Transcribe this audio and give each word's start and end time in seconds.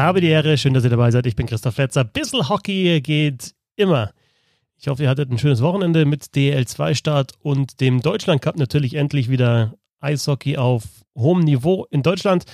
Habe 0.00 0.22
die 0.22 0.28
Ehre, 0.28 0.56
schön, 0.56 0.72
dass 0.72 0.82
ihr 0.84 0.90
dabei 0.90 1.10
seid. 1.10 1.26
Ich 1.26 1.36
bin 1.36 1.46
Christoph 1.46 1.74
Fletzer. 1.74 2.04
Bissl 2.04 2.48
Hockey 2.48 3.02
geht 3.02 3.54
immer. 3.76 4.12
Ich 4.78 4.88
hoffe, 4.88 5.02
ihr 5.02 5.10
hattet 5.10 5.30
ein 5.30 5.38
schönes 5.38 5.60
Wochenende 5.60 6.06
mit 6.06 6.24
DL2-Start 6.34 7.34
und 7.42 7.82
dem 7.82 8.00
Deutschland 8.00 8.40
Cup 8.40 8.56
natürlich 8.56 8.94
endlich 8.94 9.28
wieder 9.28 9.74
Eishockey 10.00 10.56
auf 10.56 10.84
hohem 11.14 11.40
Niveau 11.40 11.86
in 11.90 12.02
Deutschland. 12.02 12.44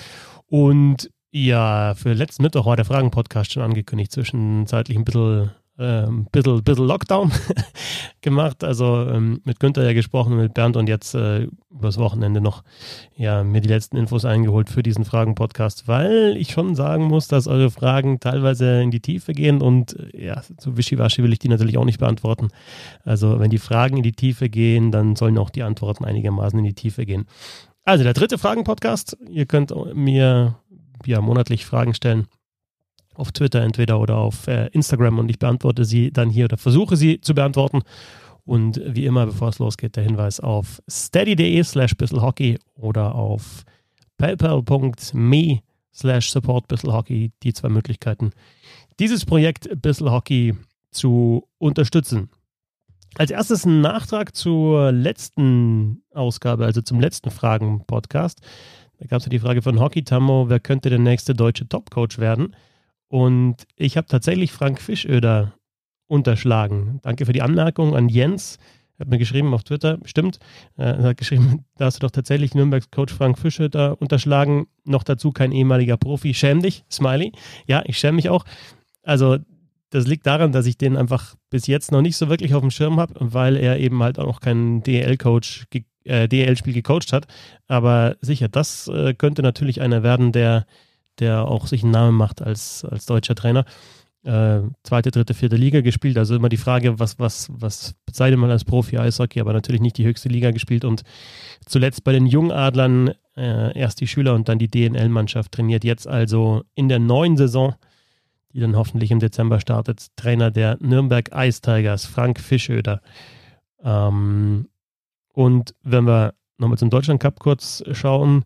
Und 0.46 1.08
ja, 1.30 1.94
für 1.94 2.14
letzten 2.14 2.43
Mittwoch 2.43 2.66
war 2.66 2.74
der 2.74 2.84
Fragen-Podcast 2.84 3.52
schon 3.52 3.62
angekündigt, 3.62 4.10
zwischenzeitlich 4.10 4.99
ein 4.99 5.04
bisschen 5.04 5.52
ähm, 5.79 6.26
bisschen, 6.32 6.62
bisschen 6.62 6.86
Lockdown 6.86 7.32
gemacht. 8.21 8.64
Also 8.64 9.03
ähm, 9.08 9.40
mit 9.44 9.61
Günther 9.61 9.85
ja 9.85 9.93
gesprochen, 9.93 10.36
mit 10.36 10.54
Bernd 10.54 10.76
und 10.76 10.89
jetzt 10.89 11.14
äh, 11.14 11.49
übers 11.71 11.99
Wochenende 11.99 12.40
noch 12.40 12.62
ja, 13.14 13.44
mir 13.44 13.61
die 13.61 13.68
letzten 13.68 13.96
Infos 13.96 14.25
eingeholt 14.25 14.71
für 14.71 14.82
diesen 14.82 15.04
Fragen-Podcast, 15.04 15.86
weil 15.89 16.36
ich 16.39 16.52
schon 16.52 16.75
sagen 16.75 17.04
muss, 17.04 17.29
dass 17.29 17.46
eure 17.46 17.71
Fragen 17.71 18.21
teilweise 18.21 18.82
in 18.82 18.90
die 18.90 19.00
Tiefe 19.00 19.32
gehen 19.32 19.61
und 19.61 19.99
äh, 20.14 20.26
ja, 20.26 20.43
so 20.58 20.76
wischiwaschi 20.76 21.22
will 21.22 21.32
ich 21.32 21.39
die 21.39 21.49
natürlich 21.49 21.79
auch 21.79 21.85
nicht 21.85 22.00
beantworten. 22.00 22.49
Also 23.04 23.38
wenn 23.38 23.50
die 23.50 23.58
Fragen 23.58 23.99
in 23.99 24.02
die 24.02 24.13
Tiefe 24.13 24.49
gehen, 24.49 24.90
dann 24.90 25.16
sollen 25.16 25.38
auch 25.38 25.50
die 25.50 25.63
Antworten 25.63 26.04
einigermaßen 26.04 26.58
in 26.58 26.64
die 26.64 26.74
Tiefe 26.74 27.04
gehen. 27.07 27.27
Also 27.85 28.02
der 28.02 28.14
dritte 28.14 28.38
Fragen-Podcast. 28.38 29.16
Ihr 29.29 29.46
könnt 29.46 29.72
mir 29.94 30.57
ja 31.04 31.21
monatlich 31.21 31.66
Fragen 31.66 31.94
stellen 31.94 32.27
auf 33.16 33.33
Twitter 33.33 33.62
entweder 33.62 34.00
oder 34.00 34.16
auf 34.19 34.47
äh, 34.47 34.66
Instagram 34.69 35.19
und 35.19 35.28
ich 35.28 35.38
beantworte 35.38 35.84
sie 35.84 36.12
dann 36.12 36.30
hier 36.30 36.44
oder 36.44 36.56
versuche 36.56 36.96
sie 36.96 37.20
zu 37.20 37.34
beantworten. 37.34 37.82
Und 38.44 38.80
wie 38.86 39.06
immer, 39.06 39.27
bevor 39.27 39.48
es 39.48 39.58
losgeht, 39.58 39.96
der 39.96 40.04
Hinweis 40.04 40.38
auf 40.38 40.80
steady.de 40.88 41.62
slash 41.64 41.96
bisselhockey 41.96 42.58
oder 42.76 43.14
auf 43.14 43.64
paypal.me 44.18 45.60
slash 45.92 46.30
support 46.30 46.68
bisselhockey, 46.68 47.32
die 47.42 47.52
zwei 47.52 47.68
Möglichkeiten, 47.68 48.30
dieses 49.00 49.24
Projekt 49.24 49.69
Bisselhockey 49.82 50.54
zu 50.91 51.48
unterstützen. 51.58 52.30
Als 53.16 53.30
erstes 53.30 53.64
ein 53.64 53.80
Nachtrag 53.80 54.36
zur 54.36 54.92
letzten 54.92 56.02
Ausgabe, 56.12 56.66
also 56.66 56.82
zum 56.82 57.00
letzten 57.00 57.30
Fragen-Podcast. 57.30 58.41
Da 58.98 59.06
gab 59.06 59.19
es 59.19 59.26
ja 59.26 59.30
die 59.30 59.38
Frage 59.38 59.62
von 59.62 59.80
Hockey 59.80 60.04
Tammo, 60.04 60.48
wer 60.48 60.60
könnte 60.60 60.91
der 60.91 60.98
nächste 60.98 61.34
deutsche 61.34 61.69
Topcoach 61.69 62.19
werden? 62.19 62.54
Und 63.08 63.64
ich 63.76 63.96
habe 63.96 64.06
tatsächlich 64.06 64.52
Frank 64.52 64.80
Fischöder 64.80 65.54
unterschlagen. 66.06 67.00
Danke 67.02 67.26
für 67.26 67.32
die 67.32 67.42
Anmerkung 67.42 67.94
an 67.94 68.08
Jens. 68.08 68.58
Er 68.98 69.00
hat 69.00 69.08
mir 69.08 69.18
geschrieben 69.18 69.52
auf 69.52 69.62
Twitter, 69.62 69.98
stimmt, 70.04 70.38
er 70.76 71.02
hat 71.02 71.18
geschrieben, 71.18 71.66
da 71.76 71.86
hast 71.86 71.96
du 71.96 72.06
doch 72.06 72.10
tatsächlich 72.10 72.54
Nürnbergs 72.54 72.90
Coach 72.90 73.12
Frank 73.12 73.38
Fischöder 73.38 74.00
unterschlagen. 74.00 74.68
Noch 74.84 75.02
dazu 75.02 75.32
kein 75.32 75.52
ehemaliger 75.52 75.96
Profi. 75.96 76.32
Schäm 76.32 76.62
dich, 76.62 76.84
Smiley. 76.90 77.32
Ja, 77.66 77.82
ich 77.84 77.98
schäme 77.98 78.16
mich 78.16 78.30
auch. 78.30 78.44
Also, 79.02 79.38
das 79.91 80.06
liegt 80.06 80.26
daran, 80.26 80.50
dass 80.52 80.66
ich 80.66 80.78
den 80.78 80.96
einfach 80.96 81.36
bis 81.50 81.66
jetzt 81.66 81.92
noch 81.92 82.02
nicht 82.02 82.16
so 82.16 82.28
wirklich 82.28 82.54
auf 82.54 82.60
dem 82.62 82.70
Schirm 82.70 82.98
habe, 82.98 83.14
weil 83.20 83.56
er 83.56 83.78
eben 83.78 84.02
halt 84.02 84.18
auch 84.18 84.26
noch 84.26 84.41
keinen 84.41 84.82
DL-Coach, 84.82 85.66
äh, 86.04 86.28
DL-Spiel 86.28 86.72
gecoacht 86.72 87.12
hat. 87.12 87.26
Aber 87.68 88.16
sicher, 88.20 88.48
das 88.48 88.88
äh, 88.88 89.14
könnte 89.14 89.42
natürlich 89.42 89.80
einer 89.80 90.02
werden, 90.02 90.32
der 90.32 90.66
der 91.19 91.47
auch 91.47 91.67
sich 91.67 91.83
einen 91.83 91.92
Namen 91.92 92.17
macht 92.17 92.42
als, 92.42 92.84
als 92.84 93.06
deutscher 93.06 93.34
Trainer. 93.34 93.64
Äh, 94.27 94.62
zweite, 94.83 95.12
dritte, 95.12 95.34
vierte 95.34 95.55
Liga 95.55 95.83
gespielt. 95.83 96.19
Also 96.19 96.34
immer 96.34 96.48
die 96.48 96.56
Frage, 96.56 96.98
was, 96.98 97.19
was, 97.20 97.48
was 97.53 97.95
bezeichnet 98.06 98.41
man 98.41 98.50
als 98.50 98.64
Profi-Eishockey, 98.64 99.41
aber 99.41 99.53
natürlich 99.53 99.81
nicht 99.81 99.98
die 99.98 100.05
höchste 100.05 100.28
Liga 100.28 100.50
gespielt 100.50 100.84
und 100.84 101.03
zuletzt 101.65 102.03
bei 102.03 102.10
den 102.10 102.26
Jungadlern 102.26 103.12
äh, 103.37 103.78
erst 103.78 104.00
die 104.00 104.09
Schüler 104.09 104.34
und 104.34 104.49
dann 104.49 104.59
die 104.59 104.69
DNL-Mannschaft 104.69 105.53
trainiert. 105.53 105.84
Jetzt 105.84 106.09
also 106.09 106.65
in 106.75 106.88
der 106.88 106.99
neuen 106.99 107.37
Saison, 107.37 107.76
die 108.53 108.59
dann 108.59 108.75
hoffentlich 108.75 109.12
im 109.12 109.21
Dezember 109.21 109.60
startet, 109.60 110.09
Trainer 110.16 110.50
der 110.50 110.76
Nürnberg 110.81 111.31
Ice 111.32 111.60
Tigers, 111.60 112.05
Frank 112.05 112.41
Fischöder. 112.41 113.00
Ähm, 113.84 114.69
und 115.34 115.75
wenn 115.84 116.05
wir 116.05 116.34
nochmal 116.59 116.78
zum 116.78 116.91
Deutschland 116.91 117.21
Cup 117.21 117.38
kurz 117.38 117.84
schauen, 117.93 118.44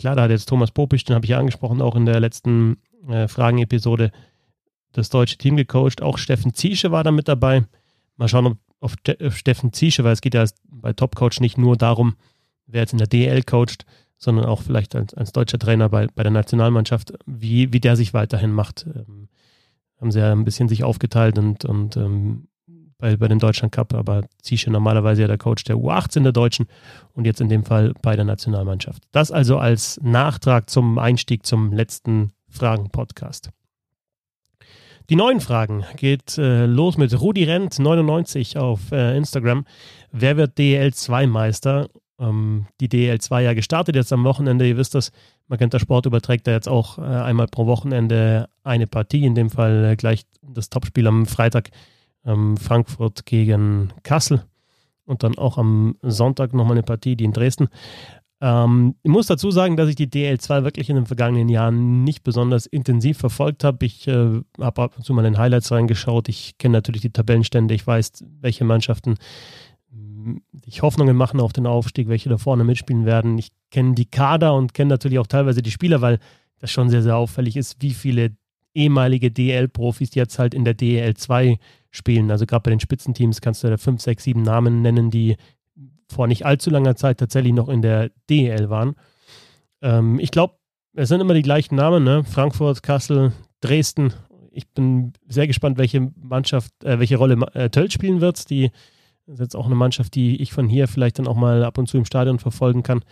Klar, 0.00 0.16
da 0.16 0.22
hat 0.22 0.30
jetzt 0.30 0.48
Thomas 0.48 0.70
Popisch, 0.70 1.04
den 1.04 1.14
habe 1.14 1.26
ich 1.26 1.30
ja 1.30 1.38
angesprochen, 1.38 1.82
auch 1.82 1.94
in 1.94 2.06
der 2.06 2.20
letzten 2.20 2.78
äh, 3.06 3.28
Fragen-Episode, 3.28 4.12
das 4.92 5.10
deutsche 5.10 5.36
Team 5.36 5.56
gecoacht. 5.56 6.00
Auch 6.00 6.16
Steffen 6.16 6.54
Ziesche 6.54 6.90
war 6.90 7.04
da 7.04 7.10
mit 7.10 7.28
dabei. 7.28 7.64
Mal 8.16 8.26
schauen, 8.26 8.46
ob 8.46 8.58
auf 8.80 8.96
Steffen 9.36 9.74
Ziesche, 9.74 10.02
weil 10.02 10.14
es 10.14 10.22
geht 10.22 10.32
ja 10.32 10.46
bei 10.64 10.94
Top-Coach 10.94 11.40
nicht 11.40 11.58
nur 11.58 11.76
darum, 11.76 12.16
wer 12.66 12.80
jetzt 12.80 12.92
in 12.92 12.98
der 12.98 13.08
DL 13.08 13.42
coacht, 13.42 13.84
sondern 14.16 14.46
auch 14.46 14.62
vielleicht 14.62 14.96
als, 14.96 15.12
als 15.12 15.32
deutscher 15.32 15.58
Trainer 15.58 15.90
bei, 15.90 16.06
bei 16.14 16.22
der 16.22 16.32
Nationalmannschaft, 16.32 17.12
wie, 17.26 17.70
wie 17.74 17.80
der 17.80 17.94
sich 17.96 18.14
weiterhin 18.14 18.52
macht. 18.52 18.86
Ähm, 18.86 19.28
haben 20.00 20.10
sie 20.10 20.20
ja 20.20 20.32
ein 20.32 20.44
bisschen 20.44 20.70
sich 20.70 20.82
aufgeteilt 20.82 21.36
und, 21.36 21.66
und 21.66 21.98
ähm, 21.98 22.48
bei, 23.00 23.16
bei 23.16 23.28
dem 23.28 23.38
Deutschland 23.38 23.72
Cup, 23.72 23.94
aber 23.94 24.22
Ziesche 24.42 24.70
normalerweise 24.70 25.22
ja 25.22 25.28
der 25.28 25.38
Coach 25.38 25.64
der 25.64 25.76
U18 25.76 26.22
der 26.22 26.32
Deutschen 26.32 26.66
und 27.14 27.24
jetzt 27.24 27.40
in 27.40 27.48
dem 27.48 27.64
Fall 27.64 27.94
bei 28.02 28.16
der 28.16 28.24
Nationalmannschaft. 28.24 29.02
Das 29.12 29.30
also 29.32 29.58
als 29.58 30.00
Nachtrag 30.02 30.70
zum 30.70 30.98
Einstieg 30.98 31.46
zum 31.46 31.72
letzten 31.72 32.32
Fragen-Podcast. 32.48 33.50
Die 35.08 35.16
neuen 35.16 35.40
Fragen 35.40 35.84
geht 35.96 36.38
äh, 36.38 36.66
los 36.66 36.96
mit 36.96 37.20
Rudi 37.20 37.42
Rent 37.42 37.80
99 37.80 38.56
auf 38.58 38.92
äh, 38.92 39.16
Instagram. 39.16 39.64
Wer 40.12 40.36
wird 40.36 40.56
DL2 40.56 41.26
Meister? 41.26 41.88
Ähm, 42.20 42.66
die 42.80 42.88
DL2 42.88 43.40
ja 43.40 43.54
gestartet 43.54 43.96
jetzt 43.96 44.12
am 44.12 44.22
Wochenende. 44.22 44.68
Ihr 44.68 44.76
wisst 44.76 44.94
das, 44.94 45.10
Magenta 45.48 45.80
Sport 45.80 46.06
überträgt 46.06 46.46
da 46.46 46.52
jetzt 46.52 46.68
auch 46.68 46.98
äh, 46.98 47.02
einmal 47.02 47.48
pro 47.48 47.66
Wochenende 47.66 48.48
eine 48.62 48.86
Partie. 48.86 49.24
In 49.24 49.34
dem 49.34 49.50
Fall 49.50 49.84
äh, 49.84 49.96
gleich 49.96 50.26
das 50.42 50.70
Topspiel 50.70 51.08
am 51.08 51.26
Freitag 51.26 51.70
ähm, 52.24 52.56
Frankfurt 52.56 53.26
gegen 53.26 53.92
Kassel 54.02 54.44
und 55.04 55.22
dann 55.22 55.36
auch 55.38 55.58
am 55.58 55.96
Sonntag 56.02 56.52
nochmal 56.52 56.72
eine 56.72 56.82
Partie, 56.82 57.16
die 57.16 57.24
in 57.24 57.32
Dresden. 57.32 57.68
Ähm, 58.40 58.94
ich 59.02 59.10
muss 59.10 59.26
dazu 59.26 59.50
sagen, 59.50 59.76
dass 59.76 59.88
ich 59.88 59.96
die 59.96 60.08
DL2 60.08 60.64
wirklich 60.64 60.88
in 60.88 60.96
den 60.96 61.06
vergangenen 61.06 61.48
Jahren 61.48 62.04
nicht 62.04 62.22
besonders 62.22 62.66
intensiv 62.66 63.18
verfolgt 63.18 63.64
habe. 63.64 63.84
Ich 63.84 64.06
äh, 64.08 64.40
habe 64.60 64.82
ab 64.82 64.94
und 64.96 65.04
zu 65.04 65.12
mal 65.12 65.24
in 65.24 65.38
Highlights 65.38 65.72
reingeschaut. 65.72 66.28
Ich 66.28 66.56
kenne 66.58 66.72
natürlich 66.72 67.02
die 67.02 67.12
Tabellenstände. 67.12 67.74
Ich 67.74 67.86
weiß, 67.86 68.24
welche 68.40 68.64
Mannschaften 68.64 69.16
sich 70.64 70.82
Hoffnungen 70.82 71.16
machen 71.16 71.40
auf 71.40 71.52
den 71.52 71.66
Aufstieg, 71.66 72.08
welche 72.08 72.28
da 72.28 72.38
vorne 72.38 72.64
mitspielen 72.64 73.06
werden. 73.06 73.38
Ich 73.38 73.48
kenne 73.70 73.94
die 73.94 74.06
Kader 74.06 74.54
und 74.54 74.74
kenne 74.74 74.90
natürlich 74.90 75.18
auch 75.18 75.26
teilweise 75.26 75.62
die 75.62 75.70
Spieler, 75.70 76.00
weil 76.00 76.18
das 76.58 76.70
schon 76.70 76.90
sehr, 76.90 77.02
sehr 77.02 77.16
auffällig 77.16 77.56
ist, 77.56 77.80
wie 77.80 77.92
viele 77.92 78.32
ehemalige 78.74 79.30
DL-Profis 79.30 80.14
jetzt 80.14 80.38
halt 80.38 80.54
in 80.54 80.64
der 80.64 80.76
DL2 80.76 81.58
spielen. 81.90 82.30
Also 82.30 82.46
gerade 82.46 82.62
bei 82.62 82.70
den 82.70 82.80
Spitzenteams 82.80 83.40
kannst 83.40 83.64
du 83.64 83.68
da 83.68 83.76
fünf, 83.76 84.00
sechs, 84.00 84.24
sieben 84.24 84.42
Namen 84.42 84.82
nennen, 84.82 85.10
die 85.10 85.36
vor 86.08 86.26
nicht 86.26 86.46
allzu 86.46 86.70
langer 86.70 86.96
Zeit 86.96 87.18
tatsächlich 87.18 87.52
noch 87.52 87.68
in 87.68 87.82
der 87.82 88.10
DL 88.28 88.70
waren. 88.70 88.94
Ähm, 89.82 90.18
ich 90.18 90.30
glaube, 90.30 90.54
es 90.94 91.08
sind 91.08 91.20
immer 91.20 91.34
die 91.34 91.42
gleichen 91.42 91.76
Namen, 91.76 92.04
ne? 92.04 92.24
Frankfurt, 92.24 92.82
Kassel, 92.82 93.32
Dresden. 93.60 94.12
Ich 94.50 94.68
bin 94.68 95.12
sehr 95.28 95.46
gespannt, 95.46 95.78
welche 95.78 96.10
Mannschaft, 96.20 96.72
äh, 96.84 96.98
welche 96.98 97.16
Rolle 97.16 97.34
äh, 97.54 97.70
Tölt 97.70 97.92
spielen 97.92 98.20
wird. 98.20 98.50
Die 98.50 98.70
ist 99.26 99.38
jetzt 99.38 99.54
auch 99.54 99.66
eine 99.66 99.76
Mannschaft, 99.76 100.14
die 100.14 100.42
ich 100.42 100.52
von 100.52 100.68
hier 100.68 100.88
vielleicht 100.88 101.18
dann 101.18 101.28
auch 101.28 101.36
mal 101.36 101.64
ab 101.64 101.78
und 101.78 101.88
zu 101.88 101.96
im 101.96 102.04
Stadion 102.04 102.40
verfolgen 102.40 102.82
kann. 102.82 103.02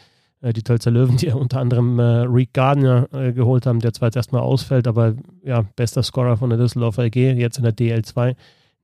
Äh, 0.40 0.52
die 0.52 0.62
Tölzer 0.62 0.90
Löwen, 0.90 1.16
die 1.16 1.26
ja 1.26 1.34
unter 1.34 1.60
anderem 1.60 1.98
äh, 1.98 2.02
Reek 2.02 2.52
Gardner 2.52 3.08
äh, 3.12 3.32
geholt 3.32 3.66
haben, 3.66 3.80
der 3.80 3.92
zwar 3.92 4.08
jetzt 4.08 4.16
erstmal 4.16 4.42
ausfällt, 4.42 4.88
aber 4.88 5.14
ja, 5.44 5.62
bester 5.76 6.02
Scorer 6.02 6.36
von 6.36 6.50
der 6.50 6.58
Düsseldorfer 6.58 7.04
AG, 7.04 7.16
jetzt 7.16 7.58
in 7.58 7.64
der 7.64 7.76
DL2 7.76 8.34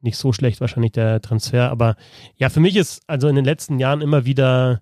nicht 0.05 0.17
so 0.17 0.33
schlecht 0.33 0.61
wahrscheinlich 0.61 0.93
der 0.93 1.21
Transfer. 1.21 1.71
Aber 1.71 1.97
ja, 2.37 2.49
für 2.49 2.61
mich 2.61 2.77
ist 2.77 3.03
also 3.07 3.29
in 3.29 3.35
den 3.35 3.45
letzten 3.45 3.79
Jahren 3.79 4.01
immer 4.01 4.25
wieder, 4.25 4.81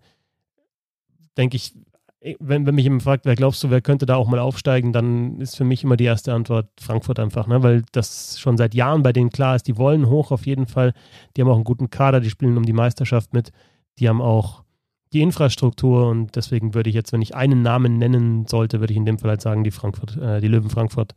denke 1.37 1.57
ich, 1.57 1.75
wenn, 2.39 2.67
wenn 2.67 2.75
mich 2.75 2.85
jemand 2.85 3.03
fragt, 3.03 3.25
wer 3.25 3.35
glaubst 3.35 3.63
du, 3.65 3.71
wer 3.71 3.81
könnte 3.81 4.07
da 4.07 4.17
auch 4.17 4.29
mal 4.29 4.39
aufsteigen, 4.39 4.93
dann 4.93 5.41
ist 5.41 5.57
für 5.57 5.65
mich 5.65 5.83
immer 5.83 5.97
die 5.97 6.05
erste 6.05 6.33
Antwort 6.33 6.69
Frankfurt 6.81 7.19
einfach, 7.19 7.47
ne? 7.47 7.63
weil 7.63 7.83
das 7.93 8.39
schon 8.39 8.57
seit 8.57 8.75
Jahren 8.75 9.03
bei 9.03 9.13
denen 9.13 9.31
klar 9.31 9.57
ist, 9.57 9.67
die 9.67 9.77
wollen 9.77 10.09
hoch 10.09 10.31
auf 10.31 10.47
jeden 10.47 10.67
Fall. 10.67 10.95
Die 11.37 11.41
haben 11.41 11.49
auch 11.49 11.57
einen 11.57 11.65
guten 11.65 11.91
Kader, 11.91 12.21
die 12.21 12.31
spielen 12.31 12.57
um 12.57 12.65
die 12.65 12.73
Meisterschaft 12.73 13.33
mit. 13.33 13.51
Die 13.99 14.09
haben 14.09 14.21
auch 14.21 14.63
die 15.13 15.21
Infrastruktur 15.21 16.09
und 16.09 16.37
deswegen 16.37 16.75
würde 16.75 16.89
ich 16.89 16.95
jetzt, 16.95 17.13
wenn 17.13 17.23
ich 17.23 17.35
einen 17.35 17.63
Namen 17.63 17.99
nennen 17.99 18.47
sollte, 18.47 18.81
würde 18.81 18.93
ich 18.93 18.97
in 18.97 19.05
dem 19.05 19.19
Fall 19.19 19.31
halt 19.31 19.43
sagen, 19.43 19.65
die 19.65 19.71
Frankfurt, 19.71 20.17
äh, 20.17 20.41
die 20.41 20.49
Löwen 20.49 20.71
Frankfurt. 20.71 21.15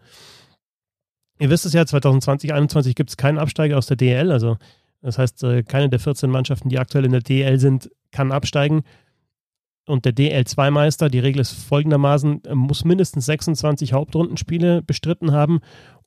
Ihr 1.40 1.50
wisst 1.50 1.66
es 1.66 1.74
ja, 1.74 1.86
2020, 1.86 2.50
2021 2.50 2.96
gibt 2.96 3.10
es 3.10 3.18
keinen 3.18 3.38
Absteiger 3.38 3.78
aus 3.78 3.88
der 3.88 3.98
DL. 3.98 4.32
Also 4.32 4.58
das 5.02 5.18
heißt, 5.18 5.44
äh, 5.44 5.64
keine 5.64 5.90
der 5.90 6.00
14 6.00 6.30
Mannschaften, 6.30 6.70
die 6.70 6.80
aktuell 6.80 7.06
in 7.06 7.12
der 7.12 7.22
DL 7.22 7.60
sind, 7.60 7.92
kann 8.12 8.32
absteigen. 8.32 8.84
Und 9.86 10.06
der 10.06 10.14
DL2-Meister, 10.14 11.10
die 11.10 11.20
Regel 11.20 11.42
ist 11.42 11.52
folgendermaßen, 11.52 12.42
muss 12.54 12.86
mindestens 12.86 13.28
26 13.28 13.94
Hauptrundenspiele 13.94 14.82
bestritten 14.82 15.32
haben 15.32 15.60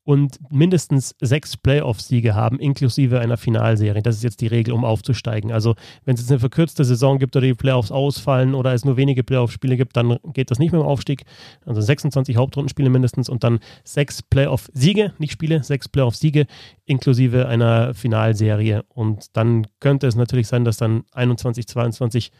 und 0.08 0.38
mindestens 0.50 1.14
sechs 1.20 1.58
Playoff-Siege 1.58 2.34
haben, 2.34 2.58
inklusive 2.58 3.20
einer 3.20 3.36
Finalserie. 3.36 4.02
Das 4.02 4.16
ist 4.16 4.22
jetzt 4.22 4.40
die 4.40 4.46
Regel, 4.46 4.72
um 4.72 4.82
aufzusteigen. 4.82 5.52
Also 5.52 5.74
wenn 6.06 6.14
es 6.14 6.22
jetzt 6.22 6.30
eine 6.30 6.40
verkürzte 6.40 6.82
Saison 6.82 7.18
gibt 7.18 7.36
oder 7.36 7.44
die 7.44 7.52
Playoffs 7.52 7.92
ausfallen 7.92 8.54
oder 8.54 8.72
es 8.72 8.86
nur 8.86 8.96
wenige 8.96 9.22
Playoff-Spiele 9.22 9.76
gibt, 9.76 9.98
dann 9.98 10.18
geht 10.32 10.50
das 10.50 10.58
nicht 10.58 10.72
mehr 10.72 10.80
im 10.80 10.86
Aufstieg. 10.86 11.24
Also 11.66 11.82
26 11.82 12.38
Hauptrundenspiele 12.38 12.88
mindestens 12.88 13.28
und 13.28 13.44
dann 13.44 13.58
sechs 13.84 14.22
Playoff-Siege, 14.22 15.12
nicht 15.18 15.32
Spiele, 15.32 15.62
sechs 15.62 15.90
Playoff-Siege 15.90 16.46
inklusive 16.86 17.46
einer 17.46 17.92
Finalserie. 17.92 18.84
Und 18.88 19.36
dann 19.36 19.66
könnte 19.78 20.06
es 20.06 20.16
natürlich 20.16 20.48
sein, 20.48 20.64
dass 20.64 20.78
dann 20.78 21.02
21, 21.12 21.66
22, 21.66 22.32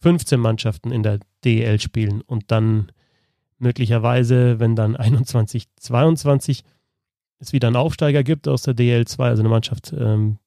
15 0.00 0.40
Mannschaften 0.40 0.90
in 0.90 1.04
der 1.04 1.20
DEL 1.44 1.78
spielen 1.80 2.22
und 2.22 2.50
dann 2.50 2.90
möglicherweise, 3.60 4.58
wenn 4.58 4.74
dann 4.74 4.96
21, 4.96 5.68
22 5.76 6.64
es 7.44 7.52
wieder 7.52 7.68
einen 7.68 7.76
Aufsteiger 7.76 8.22
gibt 8.22 8.48
aus 8.48 8.62
der 8.62 8.74
DL2, 8.74 9.20
also 9.20 9.42
eine 9.42 9.48
Mannschaft 9.48 9.92
ähm, 9.96 10.38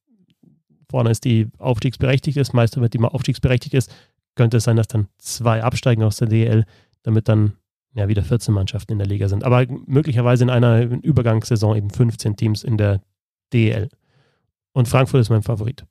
vorne 0.90 1.12
ist, 1.12 1.26
die 1.26 1.48
aufstiegsberechtigt 1.58 2.38
ist, 2.38 2.54
Meister 2.54 2.82
wird, 2.82 2.94
die 2.94 2.98
mal 2.98 3.10
aufstiegsberechtigt 3.10 3.74
ist, 3.74 3.94
könnte 4.36 4.58
es 4.58 4.64
sein, 4.64 4.78
dass 4.78 4.88
dann 4.88 5.08
zwei 5.18 5.64
absteigen 5.64 6.04
aus 6.04 6.18
der 6.18 6.28
DL, 6.28 6.66
damit 7.04 7.28
dann 7.28 7.54
ja, 7.94 8.08
wieder 8.08 8.24
14 8.24 8.54
Mannschaften 8.54 8.94
in 8.94 9.00
der 9.00 9.08
Liga 9.08 9.28
sind. 9.28 9.44
Aber 9.44 9.66
möglicherweise 9.86 10.44
in 10.44 10.50
einer 10.50 10.82
Übergangssaison 10.82 11.76
eben 11.76 11.90
15 11.90 12.36
Teams 12.36 12.64
in 12.64 12.78
der 12.78 13.02
DL. 13.54 13.90
Und 14.74 14.88
Frankfurt 14.88 15.22
ist 15.22 15.30
mein 15.30 15.44
Favorit. 15.44 15.86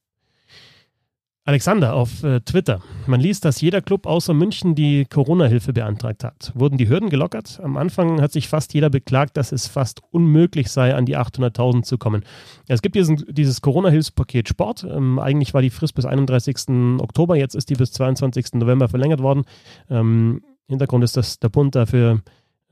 Alexander 1.46 1.94
auf 1.94 2.24
äh, 2.24 2.40
Twitter. 2.40 2.80
Man 3.06 3.20
liest, 3.20 3.44
dass 3.44 3.60
jeder 3.60 3.80
Club 3.80 4.06
außer 4.06 4.34
München 4.34 4.74
die 4.74 5.04
Corona-Hilfe 5.04 5.72
beantragt 5.72 6.24
hat. 6.24 6.50
Wurden 6.56 6.76
die 6.76 6.88
Hürden 6.88 7.08
gelockert? 7.08 7.60
Am 7.62 7.76
Anfang 7.76 8.20
hat 8.20 8.32
sich 8.32 8.48
fast 8.48 8.74
jeder 8.74 8.90
beklagt, 8.90 9.36
dass 9.36 9.52
es 9.52 9.68
fast 9.68 10.02
unmöglich 10.10 10.72
sei, 10.72 10.92
an 10.92 11.06
die 11.06 11.16
800.000 11.16 11.84
zu 11.84 11.98
kommen. 11.98 12.24
Es 12.66 12.82
gibt 12.82 12.96
diesen, 12.96 13.24
dieses 13.28 13.60
Corona-Hilfspaket 13.60 14.48
Sport. 14.48 14.84
Ähm, 14.90 15.20
eigentlich 15.20 15.54
war 15.54 15.62
die 15.62 15.70
Frist 15.70 15.94
bis 15.94 16.04
31. 16.04 16.98
Oktober, 16.98 17.36
jetzt 17.36 17.54
ist 17.54 17.70
die 17.70 17.74
bis 17.74 17.92
22. 17.92 18.54
November 18.54 18.88
verlängert 18.88 19.22
worden. 19.22 19.44
Ähm, 19.88 20.42
Hintergrund 20.66 21.04
ist, 21.04 21.16
dass 21.16 21.38
der 21.38 21.48
Bund 21.48 21.76
dafür 21.76 22.22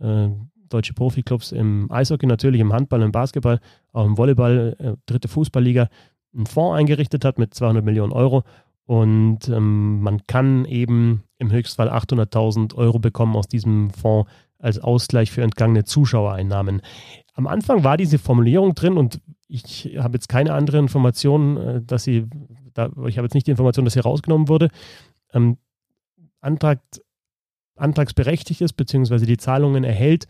äh, 0.01 0.31
deutsche 0.69 0.95
Profiklubs 0.95 1.53
im 1.53 1.91
Eishockey 1.93 2.27
natürlich, 2.27 2.61
im 2.61 2.73
Handball, 2.73 3.03
im 3.03 3.13
Basketball, 3.13 3.61
auch 3.93 4.05
im 4.05 4.19
Volleyball, 4.19 4.75
äh, 4.81 4.93
dritte 5.07 5.29
Fußballliga, 5.29 5.89
einen 6.35 6.47
Fonds 6.47 6.79
eingerichtet 6.79 7.25
hat 7.25 7.39
mit 7.39 7.55
200 7.55 7.85
Millionen 7.85 8.13
Euro 8.13 8.43
und 8.87 9.49
ähm, 9.49 10.01
man 10.01 10.27
kann 10.27 10.65
eben 10.67 11.25
im 11.39 11.51
Höchstfall 11.51 11.89
800.000 11.89 12.75
Euro 12.75 12.99
bekommen 12.99 13.37
aus 13.37 13.49
diesem 13.49 13.91
Fonds 13.91 14.31
als 14.59 14.79
Ausgleich 14.79 15.31
für 15.31 15.43
entgangene 15.43 15.85
Zuschauereinnahmen. 15.85 16.83
Am 17.35 17.47
Anfang 17.47 17.85
war 17.85 17.97
diese 17.97 18.19
Formulierung 18.19 18.75
drin 18.75 18.97
und 18.97 19.21
ich 19.49 19.97
habe 19.99 20.17
jetzt 20.17 20.29
keine 20.29 20.53
andere 20.53 20.79
Information, 20.79 21.57
äh, 21.57 21.83
dass 21.83 22.05
sie, 22.05 22.27
da, 22.75 22.91
ich 23.07 23.19
habe 23.19 23.27
jetzt 23.27 23.35
nicht 23.35 23.47
die 23.47 23.51
Information, 23.51 23.85
dass 23.85 23.95
sie 23.95 24.01
rausgenommen 24.01 24.49
wurde. 24.49 24.69
Ähm, 25.33 25.59
Antrag, 26.41 26.81
antragsberechtigt 27.77 28.61
ist, 28.61 28.75
beziehungsweise 28.75 29.27
die 29.27 29.39
Zahlungen 29.39 29.83
erhält, 29.83 30.27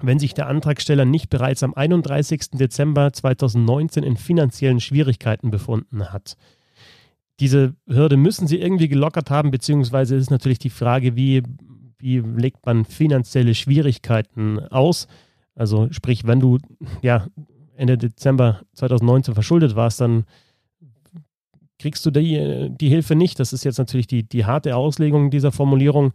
wenn 0.00 0.18
sich 0.18 0.34
der 0.34 0.46
Antragsteller 0.46 1.04
nicht 1.04 1.30
bereits 1.30 1.62
am 1.62 1.74
31. 1.74 2.50
Dezember 2.52 3.12
2019 3.12 4.04
in 4.04 4.16
finanziellen 4.16 4.80
Schwierigkeiten 4.80 5.50
befunden 5.50 6.12
hat 6.12 6.36
diese 7.40 7.74
Hürde 7.86 8.16
müssen 8.16 8.46
sie 8.46 8.60
irgendwie 8.60 8.88
gelockert 8.88 9.30
haben, 9.30 9.50
beziehungsweise 9.50 10.16
ist 10.16 10.30
natürlich 10.30 10.58
die 10.58 10.70
Frage, 10.70 11.16
wie, 11.16 11.42
wie 11.98 12.18
legt 12.18 12.66
man 12.66 12.84
finanzielle 12.84 13.54
Schwierigkeiten 13.54 14.58
aus? 14.58 15.06
Also 15.54 15.88
sprich, 15.92 16.26
wenn 16.26 16.40
du 16.40 16.58
ja 17.02 17.26
Ende 17.76 17.96
Dezember 17.96 18.62
2019 18.74 19.34
verschuldet 19.34 19.76
warst, 19.76 20.00
dann 20.00 20.24
kriegst 21.78 22.04
du 22.04 22.10
die, 22.10 22.70
die 22.70 22.88
Hilfe 22.88 23.14
nicht. 23.14 23.38
Das 23.40 23.52
ist 23.52 23.64
jetzt 23.64 23.78
natürlich 23.78 24.06
die, 24.06 24.22
die 24.28 24.44
harte 24.44 24.76
Auslegung 24.76 25.30
dieser 25.30 25.52
Formulierung. 25.52 26.12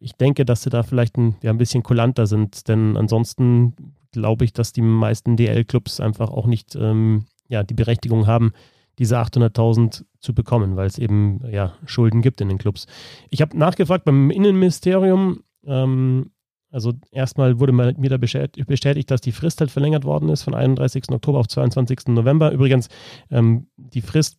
Ich 0.00 0.14
denke, 0.14 0.44
dass 0.44 0.62
sie 0.62 0.70
da 0.70 0.82
vielleicht 0.82 1.16
ein, 1.16 1.36
ja, 1.42 1.50
ein 1.50 1.58
bisschen 1.58 1.82
kulanter 1.82 2.26
sind, 2.26 2.68
denn 2.68 2.96
ansonsten 2.96 3.74
glaube 4.12 4.44
ich, 4.44 4.52
dass 4.52 4.72
die 4.72 4.82
meisten 4.82 5.36
DL-Clubs 5.36 6.00
einfach 6.00 6.30
auch 6.30 6.46
nicht 6.46 6.74
ähm, 6.74 7.24
ja, 7.48 7.62
die 7.62 7.74
Berechtigung 7.74 8.26
haben, 8.26 8.52
diese 8.98 9.18
800.000 9.18 10.04
zu 10.20 10.34
bekommen, 10.34 10.76
weil 10.76 10.86
es 10.86 10.98
eben 10.98 11.40
ja 11.50 11.74
Schulden 11.86 12.20
gibt 12.20 12.40
in 12.40 12.48
den 12.48 12.58
Clubs. 12.58 12.86
Ich 13.30 13.40
habe 13.40 13.56
nachgefragt 13.56 14.04
beim 14.04 14.30
Innenministerium, 14.30 15.40
ähm, 15.64 16.30
also 16.70 16.94
erstmal 17.10 17.60
wurde 17.60 17.72
mir 17.72 18.08
da 18.08 18.16
bestätigt, 18.16 19.10
dass 19.10 19.20
die 19.20 19.32
Frist 19.32 19.60
halt 19.60 19.70
verlängert 19.70 20.04
worden 20.04 20.30
ist 20.30 20.42
von 20.42 20.54
31. 20.54 21.10
Oktober 21.10 21.38
auf 21.38 21.48
22. 21.48 22.08
November. 22.08 22.50
Übrigens, 22.50 22.88
ähm, 23.30 23.66
die 23.76 24.00
Frist, 24.00 24.38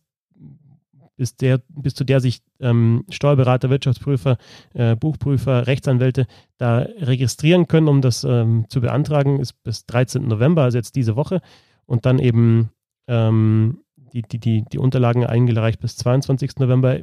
bis, 1.16 1.36
der, 1.36 1.60
bis 1.68 1.94
zu 1.94 2.04
der 2.04 2.20
sich 2.20 2.42
ähm, 2.60 3.04
Steuerberater, 3.08 3.70
Wirtschaftsprüfer, 3.70 4.36
äh, 4.74 4.96
Buchprüfer, 4.96 5.66
Rechtsanwälte 5.66 6.26
da 6.58 6.78
registrieren 6.78 7.68
können, 7.68 7.88
um 7.88 8.00
das 8.00 8.24
ähm, 8.24 8.66
zu 8.68 8.80
beantragen, 8.80 9.40
ist 9.40 9.62
bis 9.62 9.86
13. 9.86 10.26
November, 10.26 10.62
also 10.62 10.78
jetzt 10.78 10.96
diese 10.96 11.16
Woche. 11.16 11.40
Und 11.86 12.06
dann 12.06 12.18
eben 12.18 12.70
ähm, 13.06 13.80
die, 13.96 14.22
die, 14.22 14.38
die, 14.38 14.64
die 14.64 14.78
Unterlagen 14.78 15.24
eingereicht 15.24 15.80
bis 15.80 15.96
22. 15.96 16.56
November. 16.58 16.98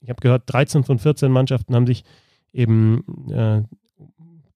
Ich 0.00 0.08
habe 0.08 0.20
gehört, 0.20 0.44
13 0.46 0.84
von 0.84 0.98
14 0.98 1.30
Mannschaften 1.30 1.74
haben 1.74 1.86
sich 1.86 2.04
eben 2.52 3.04
äh, 3.30 3.62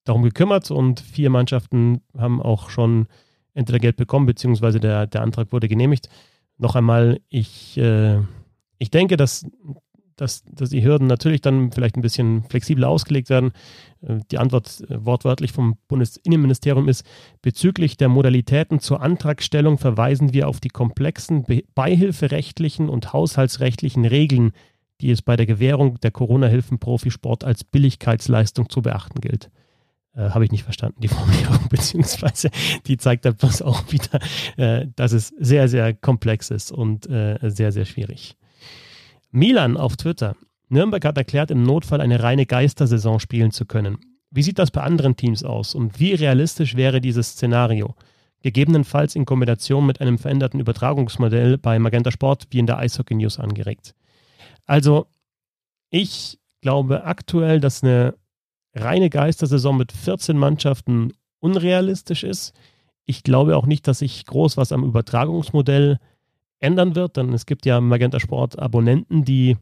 darum 0.05 0.23
gekümmert 0.23 0.71
und 0.71 1.01
vier 1.01 1.31
Mannschaften 1.31 2.01
haben 2.17 2.41
auch 2.41 2.71
schon 2.71 3.07
entweder 3.55 3.79
Geld 3.79 3.97
bekommen, 3.97 4.27
beziehungsweise 4.27 4.81
der, 4.81 5.07
der 5.07 5.23
Antrag 5.23 5.53
wurde 5.53 5.69
genehmigt. 5.69 6.09
Noch 6.59 6.77
einmal, 6.77 7.21
ich, 7.29 7.77
äh, 7.77 8.19
ich 8.79 8.91
denke, 8.91 9.17
dass 9.17 9.45
dass, 10.19 10.43
dass 10.45 10.71
die 10.71 10.85
Hürden 10.85 11.07
natürlich 11.07 11.41
dann 11.41 11.73
vielleicht 11.73 11.97
ein 11.97 12.03
bisschen 12.03 12.43
flexibler 12.45 12.89
ausgelegt 12.89 13.31
werden. 13.31 13.53
Äh, 14.03 14.19
die 14.31 14.39
Antwort 14.39 14.85
äh, 14.89 15.05
wortwörtlich 15.05 15.53
vom 15.53 15.79
Bundesinnenministerium 15.89 16.89
ist, 16.89 17.07
bezüglich 17.41 17.97
der 17.97 18.09
Modalitäten 18.09 18.81
zur 18.81 19.01
Antragstellung 19.01 19.79
verweisen 19.79 20.33
wir 20.33 20.49
auf 20.49 20.61
die 20.61 20.69
komplexen 20.69 21.47
beihilferechtlichen 21.75 22.89
und 22.89 23.13
haushaltsrechtlichen 23.13 24.05
Regeln, 24.05 24.53
die 25.01 25.11
es 25.11 25.23
bei 25.23 25.37
der 25.37 25.47
Gewährung 25.47 26.01
der 26.01 26.11
Corona-Hilfen 26.11 26.79
Profisport 26.79 27.45
als 27.45 27.65
Billigkeitsleistung 27.65 28.69
zu 28.69 28.83
beachten 28.83 29.21
gilt. 29.21 29.51
Äh, 30.15 30.31
Habe 30.31 30.45
ich 30.45 30.51
nicht 30.51 30.65
verstanden, 30.65 31.01
die 31.01 31.09
Formulierung, 31.09 31.69
beziehungsweise 31.71 32.51
die 32.87 32.97
zeigt 32.97 33.23
bloß 33.39 33.63
auch 33.63 33.85
wieder, 33.93 34.19
äh, 34.57 34.89
dass 34.97 35.13
es 35.13 35.29
sehr, 35.39 35.69
sehr 35.69 35.95
komplex 35.95 36.51
ist 36.51 36.73
und 36.73 37.09
äh, 37.09 37.39
sehr, 37.43 37.71
sehr 37.71 37.85
schwierig. 37.85 38.37
Milan 39.31 39.77
auf 39.77 39.97
Twitter. 39.97 40.37
Nürnberg 40.69 41.05
hat 41.05 41.19
erklärt, 41.19 41.51
im 41.51 41.63
Notfall 41.63 42.01
eine 42.01 42.23
reine 42.23 42.47
Geistersaison 42.47 43.21
spielen 43.21 43.51
zu 43.51 43.67
können. 43.67 43.99
Wie 44.31 44.43
sieht 44.43 44.59
das 44.59 44.71
bei 44.71 44.83
anderen 44.83 45.17
Teams 45.17 45.43
aus 45.45 45.75
und 45.75 45.99
wie 46.01 46.15
realistisch 46.15 46.77
wäre 46.77 47.01
dieses 47.01 47.31
Szenario? 47.31 47.95
Gegebenenfalls 48.43 49.17
in 49.17 49.25
Kombination 49.25 49.87
mit 49.87 50.01
einem 50.01 50.19
veränderten 50.19 50.61
Übertragungsmodell 50.61 51.59
bei 51.59 51.79
Magenta 51.79 52.11
Sport 52.11 52.47
wie 52.51 52.59
in 52.59 52.67
der 52.67 52.79
Eishockey 52.79 53.15
News 53.15 53.39
angeregt. 53.39 53.95
Also, 54.67 55.07
ich 55.91 56.39
glaube 56.61 57.05
aktuell, 57.05 57.61
dass 57.61 57.83
eine 57.83 58.15
reine 58.75 59.11
Geistersaison 59.11 59.77
mit 59.77 59.93
14 59.93 60.37
Mannschaften 60.39 61.13
unrealistisch 61.41 62.25
ist. 62.25 62.55
Ich 63.07 63.23
glaube 63.23 63.57
auch 63.57 63.67
nicht, 63.67 63.89
dass 63.89 64.01
sich 64.01 64.25
groß 64.27 64.57
was 64.57 64.73
am 64.73 64.85
Übertragungsmodell 64.85 65.99
ändern 66.61 66.95
wird, 66.95 67.17
denn 67.17 67.33
es 67.33 67.47
gibt 67.47 67.67
ja 67.67 67.81
Magenta 67.81 68.21
Sport 68.21 68.59
Abonnenten, 68.59 69.25
die 69.25 69.57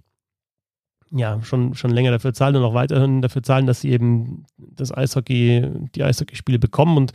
ja 1.12 1.40
schon, 1.42 1.74
schon 1.74 1.90
länger 1.90 2.10
dafür 2.10 2.32
zahlen 2.32 2.56
und 2.56 2.64
auch 2.64 2.74
weiterhin 2.74 3.22
dafür 3.22 3.42
zahlen, 3.42 3.66
dass 3.66 3.80
sie 3.80 3.90
eben 3.90 4.44
das 4.58 4.92
Eishockey, 4.92 5.64
die 5.94 6.02
Eishockeyspiele 6.02 6.58
bekommen. 6.58 6.96
Und 6.96 7.12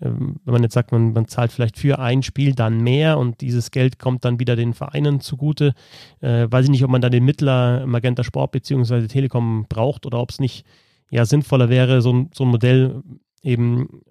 ähm, 0.00 0.36
wenn 0.44 0.52
man 0.52 0.62
jetzt 0.62 0.74
sagt, 0.74 0.92
man, 0.92 1.12
man 1.12 1.26
zahlt 1.26 1.52
vielleicht 1.52 1.78
für 1.78 1.98
ein 1.98 2.22
Spiel 2.22 2.54
dann 2.54 2.82
mehr 2.82 3.18
und 3.18 3.40
dieses 3.40 3.70
Geld 3.70 3.98
kommt 3.98 4.24
dann 4.24 4.38
wieder 4.40 4.56
den 4.56 4.74
Vereinen 4.74 5.20
zugute, 5.20 5.74
äh, 6.20 6.46
weiß 6.50 6.66
ich 6.66 6.70
nicht, 6.70 6.84
ob 6.84 6.90
man 6.90 7.00
dann 7.00 7.12
den 7.12 7.24
Mittler 7.24 7.86
Magenta 7.86 8.24
Sport 8.24 8.52
bzw. 8.52 9.06
Telekom 9.06 9.66
braucht 9.68 10.06
oder 10.06 10.20
ob 10.20 10.30
es 10.30 10.38
nicht 10.38 10.66
ja 11.10 11.24
sinnvoller 11.24 11.68
wäre, 11.68 12.02
so, 12.02 12.28
so 12.34 12.44
ein 12.44 12.50
Modell 12.50 13.02
eben 13.42 14.02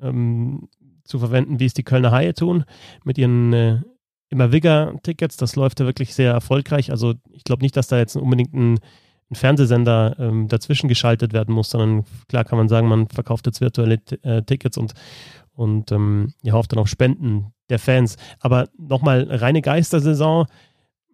ähm, 0.00 0.68
zu 1.04 1.18
verwenden, 1.18 1.60
wie 1.60 1.66
es 1.66 1.74
die 1.74 1.84
Kölner 1.84 2.10
Haie 2.10 2.34
tun, 2.34 2.64
mit 3.04 3.18
ihren 3.18 3.52
äh, 3.52 3.80
immer 4.30 4.52
Wigger-Tickets. 4.52 5.36
Das 5.36 5.56
läuft 5.56 5.80
ja 5.80 5.86
wirklich 5.86 6.14
sehr 6.14 6.32
erfolgreich. 6.32 6.90
Also 6.90 7.14
ich 7.30 7.44
glaube 7.44 7.62
nicht, 7.62 7.76
dass 7.76 7.88
da 7.88 7.98
jetzt 7.98 8.16
unbedingt 8.16 8.54
ein, 8.54 8.78
ein 9.30 9.34
Fernsehsender 9.34 10.16
ähm, 10.18 10.48
dazwischen 10.48 10.88
geschaltet 10.88 11.32
werden 11.32 11.54
muss, 11.54 11.70
sondern 11.70 12.04
klar 12.28 12.44
kann 12.44 12.58
man 12.58 12.68
sagen, 12.68 12.88
man 12.88 13.08
verkauft 13.08 13.46
jetzt 13.46 13.60
virtuelle 13.60 14.00
äh, 14.22 14.42
Tickets 14.42 14.78
und, 14.78 14.94
und 15.52 15.92
ähm, 15.92 16.32
ihr 16.42 16.52
hofft 16.52 16.72
dann 16.72 16.78
auf 16.78 16.88
Spenden 16.88 17.52
der 17.68 17.78
Fans. 17.78 18.16
Aber 18.40 18.68
nochmal, 18.78 19.26
reine 19.30 19.62
Geistersaison, 19.62 20.46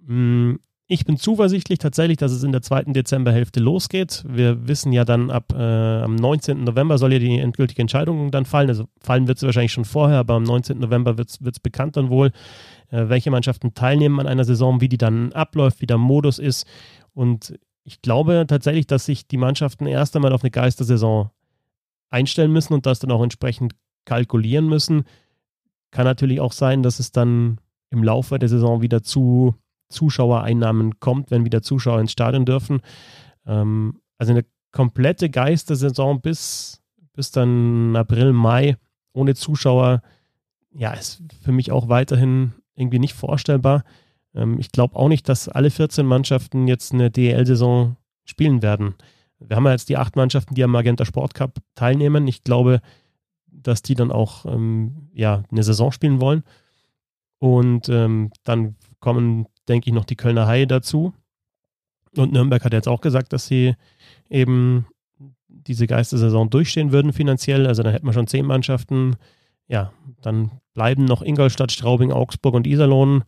mh, 0.02 0.06
hm, 0.06 0.60
ich 0.86 1.06
bin 1.06 1.16
zuversichtlich 1.16 1.78
tatsächlich, 1.78 2.18
dass 2.18 2.32
es 2.32 2.42
in 2.42 2.52
der 2.52 2.60
zweiten 2.60 2.92
Dezemberhälfte 2.92 3.58
losgeht. 3.58 4.22
Wir 4.28 4.68
wissen 4.68 4.92
ja 4.92 5.06
dann 5.06 5.30
ab 5.30 5.54
äh, 5.56 6.02
am 6.02 6.14
19. 6.14 6.62
November 6.62 6.98
soll 6.98 7.14
ja 7.14 7.18
die 7.18 7.38
endgültige 7.38 7.80
Entscheidung 7.80 8.30
dann 8.30 8.44
fallen. 8.44 8.68
Also 8.68 8.84
fallen 9.00 9.26
wird 9.26 9.38
sie 9.38 9.46
wahrscheinlich 9.46 9.72
schon 9.72 9.86
vorher, 9.86 10.18
aber 10.18 10.34
am 10.34 10.42
19. 10.42 10.78
November 10.78 11.16
wird 11.16 11.30
es 11.30 11.60
bekannt 11.60 11.96
dann 11.96 12.10
wohl, 12.10 12.32
äh, 12.90 13.08
welche 13.08 13.30
Mannschaften 13.30 13.72
teilnehmen 13.72 14.20
an 14.20 14.26
einer 14.26 14.44
Saison, 14.44 14.82
wie 14.82 14.90
die 14.90 14.98
dann 14.98 15.32
abläuft, 15.32 15.80
wie 15.80 15.86
der 15.86 15.96
Modus 15.96 16.38
ist. 16.38 16.66
Und 17.14 17.58
ich 17.84 18.02
glaube 18.02 18.44
tatsächlich, 18.46 18.86
dass 18.86 19.06
sich 19.06 19.26
die 19.26 19.38
Mannschaften 19.38 19.86
erst 19.86 20.14
einmal 20.16 20.34
auf 20.34 20.42
eine 20.42 20.50
Geistersaison 20.50 21.30
einstellen 22.10 22.52
müssen 22.52 22.74
und 22.74 22.84
das 22.84 22.98
dann 22.98 23.10
auch 23.10 23.22
entsprechend 23.22 23.74
kalkulieren 24.04 24.68
müssen. 24.68 25.04
Kann 25.90 26.04
natürlich 26.04 26.40
auch 26.40 26.52
sein, 26.52 26.82
dass 26.82 26.98
es 26.98 27.10
dann 27.10 27.58
im 27.88 28.04
Laufe 28.04 28.38
der 28.38 28.50
Saison 28.50 28.82
wieder 28.82 29.02
zu 29.02 29.54
Zuschauereinnahmen 29.94 31.00
kommt, 31.00 31.30
wenn 31.30 31.44
wieder 31.44 31.62
Zuschauer 31.62 32.00
ins 32.00 32.12
Stadion 32.12 32.44
dürfen. 32.44 32.82
Ähm, 33.46 34.00
also 34.18 34.32
eine 34.32 34.44
komplette 34.72 35.30
Geistersaison 35.30 36.20
bis, 36.20 36.82
bis 37.12 37.30
dann 37.30 37.96
April, 37.96 38.32
Mai 38.32 38.76
ohne 39.12 39.34
Zuschauer, 39.34 40.02
ja, 40.72 40.92
ist 40.92 41.22
für 41.42 41.52
mich 41.52 41.70
auch 41.70 41.88
weiterhin 41.88 42.52
irgendwie 42.74 42.98
nicht 42.98 43.14
vorstellbar. 43.14 43.84
Ähm, 44.34 44.58
ich 44.58 44.72
glaube 44.72 44.96
auch 44.96 45.08
nicht, 45.08 45.28
dass 45.28 45.48
alle 45.48 45.70
14 45.70 46.04
Mannschaften 46.04 46.66
jetzt 46.66 46.92
eine 46.92 47.10
DEL-Saison 47.10 47.96
spielen 48.24 48.62
werden. 48.62 48.94
Wir 49.38 49.56
haben 49.56 49.66
ja 49.66 49.72
jetzt 49.72 49.88
die 49.88 49.96
acht 49.96 50.16
Mannschaften, 50.16 50.54
die 50.54 50.64
am 50.64 50.70
Magenta 50.70 51.04
Sport 51.04 51.34
Cup 51.34 51.58
teilnehmen. 51.74 52.26
Ich 52.26 52.42
glaube, 52.44 52.80
dass 53.46 53.82
die 53.82 53.94
dann 53.94 54.10
auch 54.10 54.46
ähm, 54.46 55.08
ja, 55.12 55.42
eine 55.50 55.62
Saison 55.62 55.92
spielen 55.92 56.20
wollen. 56.20 56.42
Und 57.38 57.88
ähm, 57.88 58.30
dann 58.42 58.76
kommen 59.00 59.46
denke 59.68 59.88
ich, 59.88 59.94
noch 59.94 60.04
die 60.04 60.16
Kölner 60.16 60.46
Haie 60.46 60.66
dazu. 60.66 61.12
Und 62.16 62.32
Nürnberg 62.32 62.64
hat 62.64 62.72
jetzt 62.72 62.88
auch 62.88 63.00
gesagt, 63.00 63.32
dass 63.32 63.46
sie 63.46 63.74
eben 64.28 64.86
diese 65.48 65.86
Geistersaison 65.86 66.50
durchstehen 66.50 66.92
würden 66.92 67.12
finanziell. 67.12 67.66
Also 67.66 67.82
dann 67.82 67.92
hätten 67.92 68.06
wir 68.06 68.12
schon 68.12 68.26
zehn 68.26 68.46
Mannschaften. 68.46 69.16
Ja, 69.66 69.92
dann 70.22 70.50
bleiben 70.74 71.04
noch 71.04 71.22
Ingolstadt, 71.22 71.72
Straubing, 71.72 72.12
Augsburg 72.12 72.54
und 72.54 72.66
Iserlohn. 72.66 73.24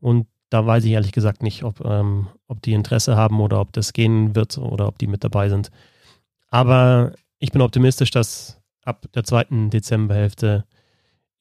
Und 0.00 0.26
da 0.50 0.66
weiß 0.66 0.84
ich 0.84 0.92
ehrlich 0.92 1.12
gesagt 1.12 1.42
nicht, 1.42 1.64
ob, 1.64 1.84
ähm, 1.84 2.28
ob 2.48 2.62
die 2.62 2.72
Interesse 2.72 3.16
haben 3.16 3.40
oder 3.40 3.60
ob 3.60 3.72
das 3.72 3.92
gehen 3.92 4.34
wird 4.34 4.58
oder 4.58 4.88
ob 4.88 4.98
die 4.98 5.06
mit 5.06 5.24
dabei 5.24 5.48
sind. 5.48 5.70
Aber 6.48 7.12
ich 7.38 7.52
bin 7.52 7.62
optimistisch, 7.62 8.10
dass 8.10 8.60
ab 8.84 9.06
der 9.14 9.24
zweiten 9.24 9.70
Dezemberhälfte 9.70 10.64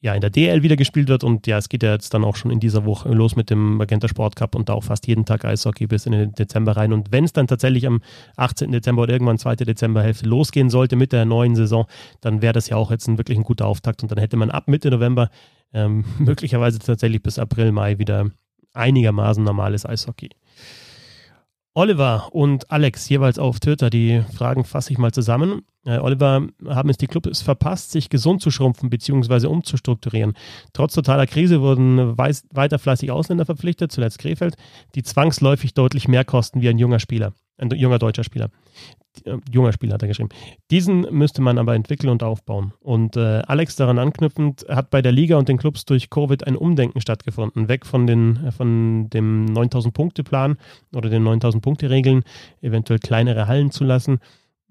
ja 0.02 0.14
in 0.14 0.22
der 0.22 0.30
DL 0.30 0.64
wieder 0.64 0.78
gespielt 0.78 1.10
wird 1.10 1.24
und 1.24 1.46
ja, 1.46 1.58
es 1.58 1.68
geht 1.68 1.84
ja 1.84 1.92
jetzt 1.92 2.14
dann 2.14 2.24
auch 2.24 2.38
schon 2.38 2.52
in 2.52 2.60
dieser 2.60 2.86
Woche 2.86 3.10
los 3.10 3.36
mit 3.36 3.50
dem 3.50 3.76
Magenta 3.78 4.08
Sport 4.08 4.36
Cup 4.36 4.56
und 4.56 4.70
da 4.70 4.74
auch 4.74 4.84
fast 4.84 5.08
jeden 5.08 5.26
Tag 5.26 5.44
Eishockey 5.44 5.88
bis 5.88 6.06
in 6.06 6.14
den 6.14 6.32
Dezember 6.32 6.78
rein. 6.78 6.94
Und 6.94 7.12
wenn 7.12 7.26
es 7.26 7.34
dann 7.34 7.48
tatsächlich 7.48 7.86
am 7.86 8.02
18. 8.38 8.72
Dezember 8.72 9.04
oder 9.04 9.14
irgendwann 9.14 9.38
2. 9.38 9.58
Dezemberhälfte 9.58 10.28
losgehen 10.28 10.70
sollte 10.70 10.96
mit 10.96 11.12
der 11.12 11.26
neuen 11.26 11.56
Saison, 11.56 11.86
dann 12.22 12.42
wäre 12.42 12.54
das 12.54 12.70
ja 12.70 12.78
auch 12.78 12.92
jetzt 12.92 13.08
ein 13.08 13.18
wirklich 13.18 13.38
ein 13.38 13.44
guter 13.44 13.66
Auftakt 13.66 14.02
und 14.02 14.12
dann 14.12 14.20
hätte 14.20 14.38
man 14.38 14.52
ab 14.52 14.68
Mitte 14.68 14.90
November 14.90 15.30
ähm, 15.74 16.06
möglicherweise 16.20 16.80
tatsächlich 16.80 17.22
bis 17.22 17.38
April, 17.38 17.74
Mai 17.74 18.00
wieder 18.00 18.32
einigermaßen 18.74 19.44
normales 19.44 19.86
Eishockey. 19.86 20.30
Oliver 21.80 22.28
und 22.34 22.70
Alex 22.72 23.08
jeweils 23.08 23.40
auf 23.40 23.62
Twitter, 23.62 23.90
die 23.90 24.22
Fragen 24.36 24.66
fasse 24.66 24.92
ich 24.92 24.98
mal 24.98 25.14
zusammen. 25.14 25.62
Äh, 25.86 26.00
Oliver, 26.00 26.46
haben 26.68 26.90
es 26.90 26.98
die 26.98 27.08
Clubs 27.08 27.42
verpasst, 27.42 27.92
sich 27.92 28.10
gesund 28.10 28.42
zu 28.42 28.52
schrumpfen 28.52 28.90
bzw. 28.90 29.48
umzustrukturieren? 29.48 30.34
Trotz 30.74 30.94
totaler 30.94 31.26
Krise 31.26 31.62
wurden 31.62 32.18
weiter 32.18 32.80
fleißig 32.80 33.12
Ausländer 33.12 33.46
verpflichtet, 33.46 33.94
zuletzt 33.94 34.20
Krefeld, 34.20 34.58
die 34.94 35.04
zwangsläufig 35.04 35.74
deutlich 35.74 36.10
mehr 36.10 36.26
kosten 36.26 36.60
wie 36.60 36.68
ein 36.68 36.80
junger 36.80 37.00
Spieler, 37.00 37.32
ein 37.60 37.70
junger 37.72 38.00
deutscher 38.00 38.24
Spieler. 38.24 38.50
Äh, 39.26 39.38
junger 39.52 39.74
Spieler 39.74 39.96
hat 39.96 40.02
er 40.02 40.08
geschrieben. 40.08 40.30
Diesen 40.72 41.02
müsste 41.12 41.42
man 41.42 41.58
aber 41.58 41.76
entwickeln 41.76 42.10
und 42.10 42.24
aufbauen. 42.24 42.74
Und 42.80 43.18
äh, 43.18 43.42
Alex 43.48 43.76
daran 43.76 44.00
anknüpfend 44.00 44.66
hat 44.70 44.90
bei 44.90 45.02
der 45.02 45.12
Liga 45.12 45.38
und 45.38 45.50
den 45.50 45.58
Clubs 45.58 45.86
durch 45.86 46.10
Covid 46.10 46.46
ein 46.48 46.56
Umdenken 46.56 47.02
stattgefunden, 47.02 47.68
weg 47.68 47.86
von, 47.86 48.08
den, 48.08 48.46
äh, 48.46 48.52
von 48.52 49.10
dem 49.10 49.48
9000-Punkte-Plan 49.48 50.58
oder 50.94 51.10
den 51.10 51.24
9000-Punkte-Regeln, 51.24 52.24
eventuell 52.62 53.00
kleinere 53.00 53.48
Hallen 53.48 53.72
zu 53.72 53.84
lassen, 53.84 54.20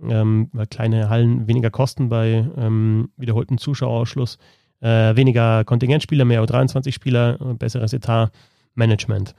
ähm, 0.03 0.49
weil 0.53 0.67
kleine 0.67 1.09
Hallen 1.09 1.49
weniger 1.49 1.71
kosten 1.71 2.09
bei 2.09 2.49
ähm, 2.57 3.11
wiederholtem 3.17 3.59
Zuschauerausschluss, 3.59 4.39
äh, 4.81 5.17
weniger 5.17 5.65
Kontingentspieler, 5.65 6.25
mehr 6.25 6.43
U23-Spieler, 6.45 7.55
besseres 7.59 7.93
Etat-Management. 7.93 9.35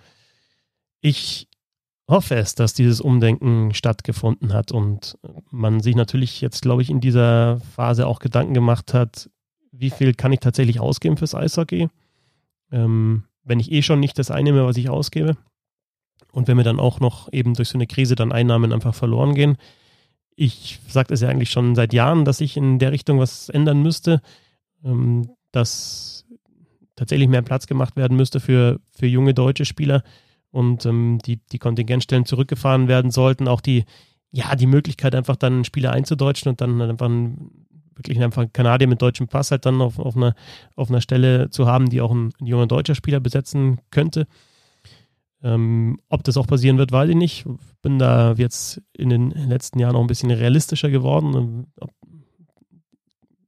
Ich 1.02 1.48
hoffe 2.10 2.36
es, 2.36 2.56
dass 2.56 2.74
dieses 2.74 3.02
Umdenken 3.02 3.74
stattgefunden 3.74 4.52
hat 4.54 4.72
und 4.72 5.18
man 5.52 5.80
sich 5.80 5.96
natürlich 5.96 6.42
jetzt, 6.42 6.62
glaube 6.62 6.82
ich, 6.82 6.90
in 6.90 7.02
dieser 7.02 7.60
Phase 7.76 8.08
auch 8.08 8.20
Gedanken 8.20 8.54
gemacht 8.54 8.94
hat, 8.94 9.30
wie 9.72 9.92
viel 9.92 10.14
kann 10.14 10.34
ich 10.34 10.40
tatsächlich 10.40 10.80
ausgeben 10.80 11.18
fürs 11.18 11.36
Eishockey, 11.36 11.88
ähm, 12.72 13.26
wenn 13.44 13.60
ich 13.60 13.72
eh 13.72 13.84
schon 13.84 14.00
nicht 14.00 14.18
das 14.18 14.32
einnehme, 14.32 14.66
was 14.66 14.78
ich 14.78 14.90
ausgebe. 14.90 15.38
Und 16.32 16.48
wenn 16.48 16.58
mir 16.58 16.64
dann 16.64 16.80
auch 16.80 17.00
noch 17.00 17.32
eben 17.32 17.54
durch 17.54 17.70
so 17.70 17.78
eine 17.78 17.88
Krise 17.88 18.16
dann 18.16 18.32
Einnahmen 18.32 18.74
einfach 18.74 18.94
verloren 18.94 19.34
gehen. 19.34 19.58
Ich 20.36 20.80
sage 20.88 21.14
es 21.14 21.22
ja 21.22 21.30
eigentlich 21.30 21.50
schon 21.50 21.76
seit 21.76 21.94
Jahren, 21.94 22.26
dass 22.26 22.42
ich 22.42 22.58
in 22.58 22.80
der 22.80 22.92
Richtung 22.92 23.20
was 23.20 23.50
ändern 23.50 23.82
müsste, 23.82 24.22
ähm, 24.84 25.30
dass 25.52 26.26
tatsächlich 26.96 27.30
mehr 27.30 27.42
Platz 27.42 27.68
gemacht 27.68 27.96
werden 27.96 28.18
müsste 28.18 28.40
für, 28.40 28.80
für 28.92 29.08
junge 29.08 29.34
deutsche 29.34 29.66
Spieler 29.66 30.04
und 30.52 30.86
ähm, 30.86 31.20
die, 31.26 31.38
die 31.52 31.60
Kontingentstellen 31.60 32.26
zurückgefahren 32.26 32.88
werden 32.88 33.12
sollten. 33.12 33.48
Auch 33.48 33.62
die, 33.62 33.86
ja, 34.32 34.56
die 34.56 34.68
Möglichkeit, 34.68 35.16
einfach 35.16 35.36
dann 35.36 35.64
Spieler 35.64 35.92
einzudeutschen 35.92 36.50
und 36.50 36.62
dann 36.62 36.82
einfach 36.82 37.08
ein, 37.08 37.52
wirklich 37.96 38.22
einfach 38.22 38.44
einen 38.44 38.54
Kanadier 38.54 38.88
mit 38.88 39.02
deutschem 39.02 39.28
Pass 39.28 39.52
halt 39.52 39.66
dann 39.66 39.82
auf, 39.82 40.00
auf, 40.00 40.16
einer, 40.16 40.36
auf 40.76 40.90
einer 40.90 41.02
Stelle 41.02 41.50
zu 41.50 41.68
haben, 41.68 41.90
die 41.90 42.02
auch 42.02 42.12
ein, 42.12 42.32
ein 42.40 42.46
junger 42.46 42.68
deutscher 42.68 42.96
Spieler 42.96 43.20
besetzen 43.20 43.80
könnte. 43.92 44.28
Ähm, 45.42 45.98
ob 46.10 46.24
das 46.24 46.38
auch 46.38 46.48
passieren 46.48 46.78
wird, 46.78 46.92
weiß 46.92 47.10
ich 47.10 47.16
nicht. 47.16 47.46
Bin 47.82 48.00
da 48.00 48.34
jetzt 48.34 48.82
in 48.94 49.10
den 49.10 49.30
letzten 49.30 49.80
Jahren 49.80 49.96
auch 49.96 50.02
ein 50.02 50.08
bisschen 50.08 50.32
realistischer 50.32 50.90
geworden. 50.90 51.66
Ob, 51.80 51.94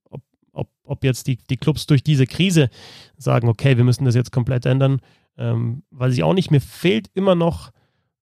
ob, 0.09 0.21
ob, 0.53 0.69
ob 0.83 1.03
jetzt 1.03 1.27
die, 1.27 1.37
die 1.37 1.57
Clubs 1.57 1.87
durch 1.87 2.03
diese 2.03 2.27
Krise 2.27 2.69
sagen, 3.17 3.49
okay, 3.49 3.75
wir 3.75 3.83
müssen 3.83 4.05
das 4.05 4.15
jetzt 4.15 4.31
komplett 4.31 4.65
ändern, 4.65 5.01
ähm, 5.37 5.83
weiß 5.91 6.13
ich 6.13 6.23
auch 6.23 6.33
nicht, 6.33 6.51
mir 6.51 6.61
fehlt 6.61 7.09
immer 7.13 7.35
noch 7.35 7.71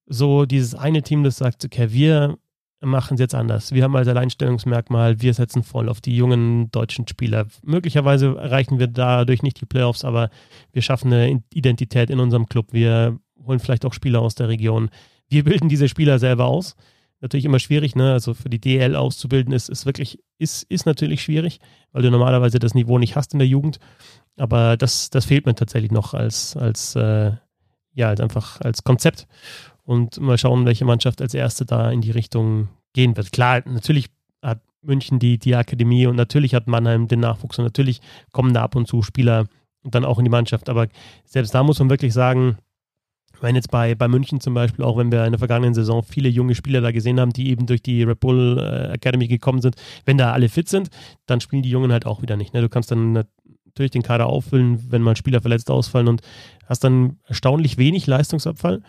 so 0.06 0.46
dieses 0.46 0.76
eine 0.76 1.04
Team, 1.04 1.24
das 1.24 1.38
sagt, 1.38 1.64
okay, 1.66 1.92
wir 1.92 2.38
machen 2.82 3.16
es 3.16 3.20
jetzt 3.20 3.36
anders. 3.36 3.74
Wir 3.74 3.84
haben 3.84 3.96
als 3.96 4.08
Alleinstellungsmerkmal, 4.08 5.22
wir 5.22 5.34
setzen 5.34 5.64
voll 5.64 5.90
auf 5.90 6.02
die 6.02 6.16
jungen 6.16 6.72
deutschen 6.72 7.08
Spieler. 7.08 7.48
Möglicherweise 7.64 8.38
erreichen 8.38 8.80
wir 8.80 8.88
dadurch 8.88 9.44
nicht 9.44 9.60
die 9.60 9.66
Playoffs, 9.66 10.06
aber 10.06 10.30
wir 10.72 10.82
schaffen 10.82 11.12
eine 11.12 11.44
Identität 11.54 12.10
in 12.10 12.20
unserem 12.20 12.48
Club. 12.48 12.68
Wir 12.72 13.20
holen 13.46 13.60
vielleicht 13.60 13.86
auch 13.86 13.94
Spieler 13.94 14.22
aus 14.22 14.36
der 14.36 14.48
Region. 14.48 14.90
Wir 15.28 15.44
bilden 15.44 15.70
diese 15.70 15.90
Spieler 15.90 16.20
selber 16.20 16.46
aus. 16.46 16.76
Natürlich 17.22 17.46
immer 17.46 17.60
schwierig, 17.60 17.96
ne? 17.96 18.14
Also 18.14 18.34
für 18.34 18.50
die 18.50 18.62
DL 18.62 18.96
auszubilden 18.96 19.54
ist, 19.54 19.68
ist 19.68 19.86
wirklich, 19.86 20.20
ist, 20.38 20.64
ist 20.64 20.86
natürlich 20.86 21.22
schwierig, 21.22 21.60
weil 21.92 22.02
du 22.02 22.12
normalerweise 22.12 22.60
das 22.60 22.74
Niveau 22.74 22.98
nicht 22.98 23.18
hast 23.18 23.34
in 23.34 23.40
der 23.40 23.48
Jugend. 23.48 23.80
Aber 24.40 24.78
das, 24.78 25.10
das 25.10 25.26
fehlt 25.26 25.46
mir 25.46 25.56
tatsächlich 25.56 25.92
noch 25.92 26.14
als, 26.14 26.56
als 26.56 26.96
äh, 26.96 27.32
ja, 27.94 28.08
halt 28.08 28.22
einfach 28.22 28.62
als 28.62 28.84
Konzept. 28.84 29.28
Und 29.84 30.20
mal 30.20 30.38
schauen, 30.38 30.66
welche 30.66 30.86
Mannschaft 30.86 31.22
als 31.22 31.34
erste 31.34 31.66
da 31.66 31.92
in 31.92 32.02
die 32.02 32.12
Richtung 32.12 32.70
gehen 32.94 33.18
wird. 33.18 33.32
Klar, 33.32 33.62
natürlich 33.66 34.10
hat 34.42 34.62
München 34.82 35.20
die, 35.20 35.38
die 35.38 35.56
Akademie 35.56 36.08
und 36.08 36.16
natürlich 36.16 36.54
hat 36.54 36.68
Mannheim 36.68 37.08
den 37.08 37.20
Nachwuchs 37.20 37.58
und 37.60 37.66
natürlich 37.66 38.02
kommen 38.32 38.54
da 38.54 38.64
ab 38.64 38.76
und 38.76 38.88
zu 38.88 39.02
Spieler 39.02 39.48
dann 39.84 40.06
auch 40.06 40.20
in 40.20 40.26
die 40.26 40.32
Mannschaft. 40.32 40.70
Aber 40.70 40.88
selbst 41.26 41.54
da 41.54 41.64
muss 41.64 41.80
man 41.80 41.90
wirklich 41.90 42.14
sagen, 42.14 42.58
meine 43.42 43.58
jetzt 43.58 43.72
bei, 43.72 43.96
bei 43.96 44.08
München 44.08 44.42
zum 44.42 44.54
Beispiel, 44.54 44.84
auch 44.84 44.98
wenn 44.98 45.12
wir 45.12 45.26
in 45.26 45.32
der 45.32 45.40
vergangenen 45.40 45.74
Saison 45.74 46.04
viele 46.04 46.30
junge 46.30 46.56
Spieler 46.56 46.82
da 46.82 46.92
gesehen 46.92 47.20
haben, 47.20 47.32
die 47.32 47.50
eben 47.50 47.66
durch 47.66 47.82
die 47.82 48.04
Red 48.04 48.20
Bull 48.20 48.58
äh, 48.60 48.94
Academy 48.94 49.28
gekommen 49.28 49.62
sind, 49.62 49.76
wenn 50.06 50.18
da 50.18 50.34
alle 50.34 50.50
fit 50.50 50.68
sind, 50.68 50.90
dann 51.26 51.42
spielen 51.42 51.62
die 51.62 51.70
Jungen 51.70 51.92
halt 51.92 52.06
auch 52.06 52.22
wieder 52.22 52.38
nicht. 52.38 52.54
Ne? 52.54 52.62
Du 52.62 52.70
kannst 52.70 52.92
dann 52.92 53.24
natürlich 53.70 53.92
den 53.92 54.04
Kader 54.04 54.28
auffüllen, 54.28 54.92
wenn 54.92 55.02
mal 55.02 55.16
Spieler 55.16 55.42
verletzt 55.42 55.72
ausfallen 55.72 56.08
und 56.08 56.22
hast 56.66 56.84
dann 56.84 57.18
erstaunlich 57.26 57.78
wenig 57.78 58.08
Leistungsabfall. 58.08 58.82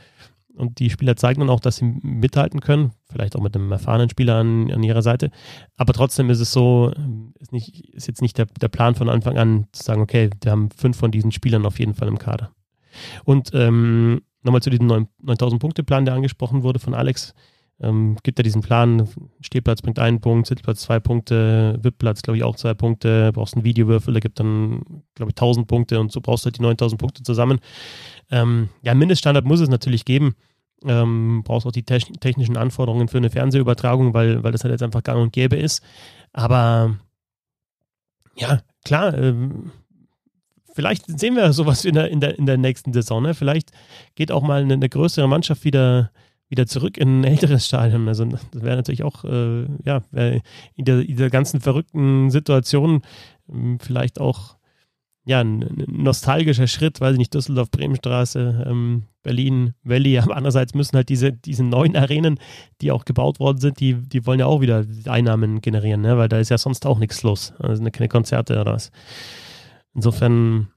Und 0.57 0.79
die 0.79 0.91
Spieler 0.91 1.17
zeigen 1.17 1.41
dann 1.41 1.51
auch, 1.51 1.61
dass 1.61 1.77
sie 1.77 1.85
mithalten 2.03 2.61
können, 2.61 2.93
vielleicht 3.11 3.37
auch 3.37 3.41
mit 3.41 3.55
einem 3.55 3.71
erfahrenen 3.71 4.11
Spieler 4.11 4.37
an, 4.37 4.71
an 4.71 4.83
ihrer 4.83 5.03
Seite. 5.03 5.31
Aber 5.77 5.93
trotzdem 5.93 6.29
ist 6.29 6.41
es 6.41 6.53
so, 6.53 6.93
ist, 7.39 7.53
nicht, 7.53 7.95
ist 7.95 8.09
jetzt 8.09 8.21
nicht 8.21 8.37
der, 8.37 8.47
der 8.61 8.69
Plan 8.69 8.95
von 8.95 9.09
Anfang 9.09 9.39
an 9.39 9.67
zu 9.73 9.85
sagen, 9.85 10.03
okay, 10.03 10.29
wir 10.43 10.53
haben 10.53 10.71
fünf 10.71 10.97
von 10.97 11.13
diesen 11.13 11.33
Spielern 11.33 11.65
auf 11.67 11.79
jeden 11.79 11.95
Fall 11.95 12.09
im 12.09 12.19
Kader. 12.19 12.51
Und 13.25 13.53
ähm, 13.55 14.23
nochmal 14.43 14.63
zu 14.63 14.71
diesem 14.71 14.89
9000-Punkte-Plan, 15.25 16.05
der 16.05 16.15
angesprochen 16.15 16.63
wurde 16.63 16.79
von 16.79 16.95
Alex. 16.95 17.35
Ähm, 17.83 18.19
gibt 18.23 18.39
ja 18.39 18.43
diesen 18.43 18.61
Plan, 18.61 19.09
Stehplatz 19.41 19.81
bringt 19.81 19.99
einen 19.99 20.21
Punkt, 20.21 20.47
Sitzplatz 20.47 20.83
zwei 20.83 21.01
Punkte, 21.01 21.79
VIP-Platz 21.83 22.23
glaube 22.23 22.37
ich 22.37 22.45
auch 22.45 22.57
zwei 22.57 22.75
Punkte, 22.75 23.33
brauchst 23.33 23.55
einen 23.55 23.65
Videowürfel, 23.65 24.13
der 24.13 24.21
gibt 24.21 24.39
dann 24.39 24.83
glaube 25.15 25.31
ich 25.31 25.37
1000 25.37 25.67
Punkte 25.67 25.99
und 25.99 26.13
so 26.13 26.21
brauchst 26.21 26.45
du 26.45 26.49
halt 26.49 26.59
die 26.59 26.63
9000 26.63 27.01
Punkte 27.01 27.23
zusammen. 27.23 27.59
Ähm, 28.31 28.69
ja, 28.83 28.95
Mindeststandard 28.95 29.47
muss 29.47 29.61
es 29.61 29.69
natürlich 29.69 30.05
geben, 30.05 30.35
Ähm, 30.87 31.43
brauchst 31.45 31.67
auch 31.67 31.73
die 31.73 31.85
technischen 31.85 32.57
Anforderungen 32.57 33.09
für 33.09 33.19
eine 33.19 33.29
Fernsehübertragung, 33.29 34.15
weil, 34.15 34.43
weil 34.43 34.53
das 34.53 34.65
halt 34.65 34.73
jetzt 34.73 34.83
einfach 34.83 35.03
gang 35.03 35.21
und 35.21 35.33
gäbe 35.33 35.57
ist. 35.57 35.83
Aber 36.33 36.97
ja, 38.37 38.61
klar, 38.85 39.17
ähm, 39.17 39.73
vielleicht 40.75 41.07
sehen 41.19 41.37
wir 41.37 41.53
sowas 41.53 41.85
in 41.85 41.95
der, 41.95 42.11
in 42.11 42.21
der, 42.21 42.39
in 42.39 42.47
der 42.47 42.57
nächsten 42.57 42.93
Saison. 42.93 43.23
Ne? 43.23 43.35
Vielleicht 43.35 43.73
geht 44.15 44.33
auch 44.33 44.43
mal 44.43 44.63
eine, 44.63 44.75
eine 44.75 44.89
größere 44.89 45.29
Mannschaft 45.29 45.65
wieder, 45.65 46.11
wieder 46.50 46.66
zurück 46.66 46.99
in 46.99 47.21
ein 47.21 47.25
älteres 47.25 47.64
Stadion. 47.64 48.07
Also 48.09 48.25
das 48.26 48.40
wäre 48.52 48.76
natürlich 48.76 49.04
auch, 49.04 49.25
äh, 49.25 49.66
ja, 49.85 50.02
in 50.75 50.85
der, 50.85 51.00
in 51.00 51.16
der 51.16 51.30
ganzen 51.30 51.61
verrückten 51.61 52.30
Situation 52.30 53.02
äh, 53.49 53.76
vielleicht 53.80 54.21
auch 54.21 54.57
ja, 55.25 55.40
ein, 55.40 55.62
ein, 55.62 55.85
nostalgischer 55.88 56.66
Schritt, 56.66 57.00
weiß 57.00 57.12
ich 57.12 57.19
nicht, 57.19 57.35
Düsseldorf, 57.35 57.71
Bremenstraße, 57.71 58.64
ähm, 58.66 59.04
Berlin, 59.23 59.75
Valley, 59.85 60.19
aber 60.19 60.37
andererseits 60.37 60.75
müssen 60.75 60.97
halt 60.97 61.09
diese, 61.09 61.33
diese 61.33 61.62
neuen 61.62 61.97
Arenen, 61.97 62.38
die 62.80 62.90
auch 62.90 63.04
gebaut 63.04 63.38
worden 63.38 63.59
sind, 63.59 63.80
die, 63.80 63.95
die 63.95 64.26
wollen 64.26 64.40
ja 64.40 64.47
auch 64.47 64.61
wieder 64.61 64.85
Einnahmen 65.07 65.61
generieren, 65.61 66.00
ne? 66.00 66.19
weil 66.19 66.28
da 66.28 66.38
ist 66.38 66.49
ja 66.49 66.59
sonst 66.59 66.85
auch 66.85 66.99
nichts 66.99 67.23
los. 67.23 67.52
Also 67.59 67.85
keine 67.90 68.09
Konzerte 68.09 68.61
oder 68.61 68.73
was. 68.73 68.90
Insofern 69.95 70.69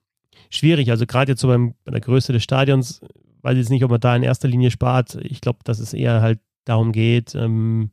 schwierig. 0.50 0.92
Also 0.92 1.06
gerade 1.06 1.32
jetzt 1.32 1.42
so 1.42 1.48
beim, 1.48 1.74
bei 1.86 1.92
der 1.92 2.02
Größe 2.02 2.34
des 2.34 2.44
Stadions, 2.44 3.02
weiß 3.44 3.58
jetzt 3.58 3.70
nicht, 3.70 3.84
ob 3.84 3.92
man 3.92 4.00
da 4.00 4.16
in 4.16 4.24
erster 4.24 4.48
Linie 4.48 4.72
spart. 4.72 5.16
Ich 5.22 5.42
glaube, 5.42 5.60
dass 5.64 5.80
es 5.80 5.94
eher 5.94 6.22
halt 6.22 6.40
darum 6.66 6.92
geht, 6.92 7.36
ähm, 7.36 7.92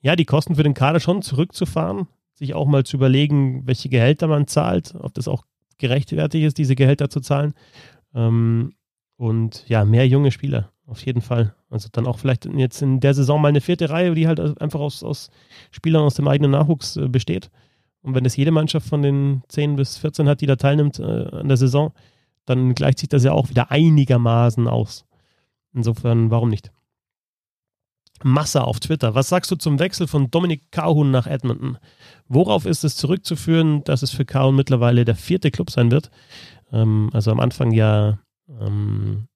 ja, 0.00 0.14
die 0.14 0.24
Kosten 0.24 0.54
für 0.54 0.62
den 0.62 0.74
Kader 0.74 1.00
schon 1.00 1.22
zurückzufahren, 1.22 2.06
sich 2.34 2.54
auch 2.54 2.66
mal 2.66 2.84
zu 2.84 2.96
überlegen, 2.96 3.66
welche 3.66 3.88
Gehälter 3.88 4.28
man 4.28 4.46
zahlt, 4.46 4.94
ob 4.94 5.14
das 5.14 5.26
auch 5.26 5.44
gerechtfertigt 5.78 6.44
ist, 6.44 6.58
diese 6.58 6.76
Gehälter 6.76 7.10
zu 7.10 7.20
zahlen. 7.20 7.54
Ähm, 8.14 8.74
und 9.16 9.68
ja, 9.68 9.84
mehr 9.84 10.06
junge 10.06 10.30
Spieler, 10.30 10.70
auf 10.86 11.04
jeden 11.04 11.22
Fall. 11.22 11.54
Also 11.70 11.88
dann 11.90 12.06
auch 12.06 12.18
vielleicht 12.18 12.44
jetzt 12.44 12.82
in 12.82 13.00
der 13.00 13.14
Saison 13.14 13.40
mal 13.40 13.48
eine 13.48 13.60
vierte 13.60 13.90
Reihe, 13.90 14.14
die 14.14 14.28
halt 14.28 14.40
einfach 14.60 14.80
aus, 14.80 15.02
aus 15.02 15.30
Spielern 15.70 16.02
aus 16.02 16.14
dem 16.14 16.28
eigenen 16.28 16.52
Nachwuchs 16.52 16.96
äh, 16.96 17.08
besteht. 17.08 17.50
Und 18.02 18.14
wenn 18.14 18.24
es 18.24 18.36
jede 18.36 18.52
Mannschaft 18.52 18.86
von 18.86 19.02
den 19.02 19.42
10 19.48 19.74
bis 19.74 19.98
14 19.98 20.28
hat, 20.28 20.40
die 20.40 20.46
da 20.46 20.54
teilnimmt 20.54 21.00
äh, 21.00 21.02
an 21.02 21.48
der 21.48 21.56
Saison, 21.56 21.92
dann 22.46 22.74
gleicht 22.74 22.98
sich 22.98 23.08
das 23.08 23.24
ja 23.24 23.32
auch 23.32 23.50
wieder 23.50 23.70
einigermaßen 23.70 24.68
aus. 24.68 25.04
Insofern, 25.74 26.30
warum 26.30 26.48
nicht? 26.48 26.72
Masse 28.22 28.64
auf 28.64 28.80
Twitter. 28.80 29.14
Was 29.14 29.28
sagst 29.28 29.50
du 29.50 29.56
zum 29.56 29.78
Wechsel 29.78 30.06
von 30.06 30.30
Dominik 30.30 30.70
Kahun 30.72 31.10
nach 31.10 31.26
Edmonton? 31.26 31.76
Worauf 32.28 32.64
ist 32.64 32.82
es 32.82 32.96
zurückzuführen, 32.96 33.84
dass 33.84 34.02
es 34.02 34.10
für 34.10 34.24
Kahun 34.24 34.56
mittlerweile 34.56 35.04
der 35.04 35.16
vierte 35.16 35.50
Club 35.50 35.70
sein 35.70 35.90
wird? 35.90 36.10
Ähm, 36.72 37.10
also 37.12 37.30
am 37.30 37.40
Anfang 37.40 37.72
ja 37.72 38.18
ähm, 38.48 39.28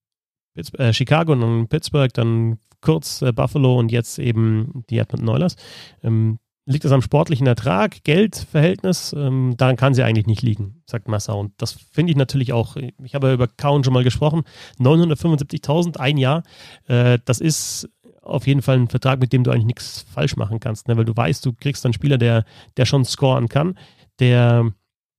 äh, 0.55 0.93
Chicago, 0.93 1.35
dann 1.35 1.69
Pittsburgh, 1.69 2.13
dann 2.15 2.59
kurz 2.81 3.23
äh, 3.23 3.33
Buffalo 3.33 3.79
und 3.79 3.93
jetzt 3.93 4.19
eben 4.19 4.85
die 4.89 4.99
Edmonton 4.99 5.29
Oilers. 5.29 5.57
Ähm, 6.03 6.39
liegt 6.71 6.85
es 6.85 6.93
am 6.93 7.03
sportlichen 7.03 7.47
Ertrag, 7.47 8.05
Geldverhältnis? 8.05 9.13
Ähm, 9.17 9.55
daran 9.57 9.77
kann 9.77 9.95
sie 9.95 10.03
eigentlich 10.03 10.27
nicht 10.27 10.43
liegen, 10.43 10.83
sagt 10.87 11.09
Massa. 11.09 11.33
Und 11.33 11.53
das 11.59 11.73
finde 11.73 12.13
ich 12.13 12.17
natürlich 12.17 12.53
auch. 12.53 12.77
Ich 13.03 13.15
habe 13.15 13.29
ja 13.29 13.35
über 13.35 13.49
Kauen 13.49 13.85
schon 13.85 13.93
mal 13.93 14.05
gesprochen. 14.05 14.43
975.000, 14.79 15.99
ein 15.99 16.17
Jahr. 16.17 16.43
Äh, 16.87 17.19
das 17.25 17.41
ist 17.41 17.89
auf 18.23 18.47
jeden 18.47 18.63
Fall 18.63 18.79
ein 18.79 18.89
Vertrag, 18.89 19.21
mit 19.21 19.33
dem 19.33 19.45
du 19.45 19.51
eigentlich 19.51 19.67
nichts 19.67 20.05
falsch 20.13 20.37
machen 20.37 20.61
kannst, 20.61 20.89
ne? 20.89 20.97
weil 20.97 21.05
du 21.05 21.17
weißt, 21.17 21.45
du 21.45 21.53
kriegst 21.53 21.85
einen 21.85 21.95
Spieler, 21.95 22.19
der, 22.19 22.45
der 22.77 22.85
schon 22.85 23.05
scoren 23.05 23.49
kann, 23.49 23.77
der 24.21 24.73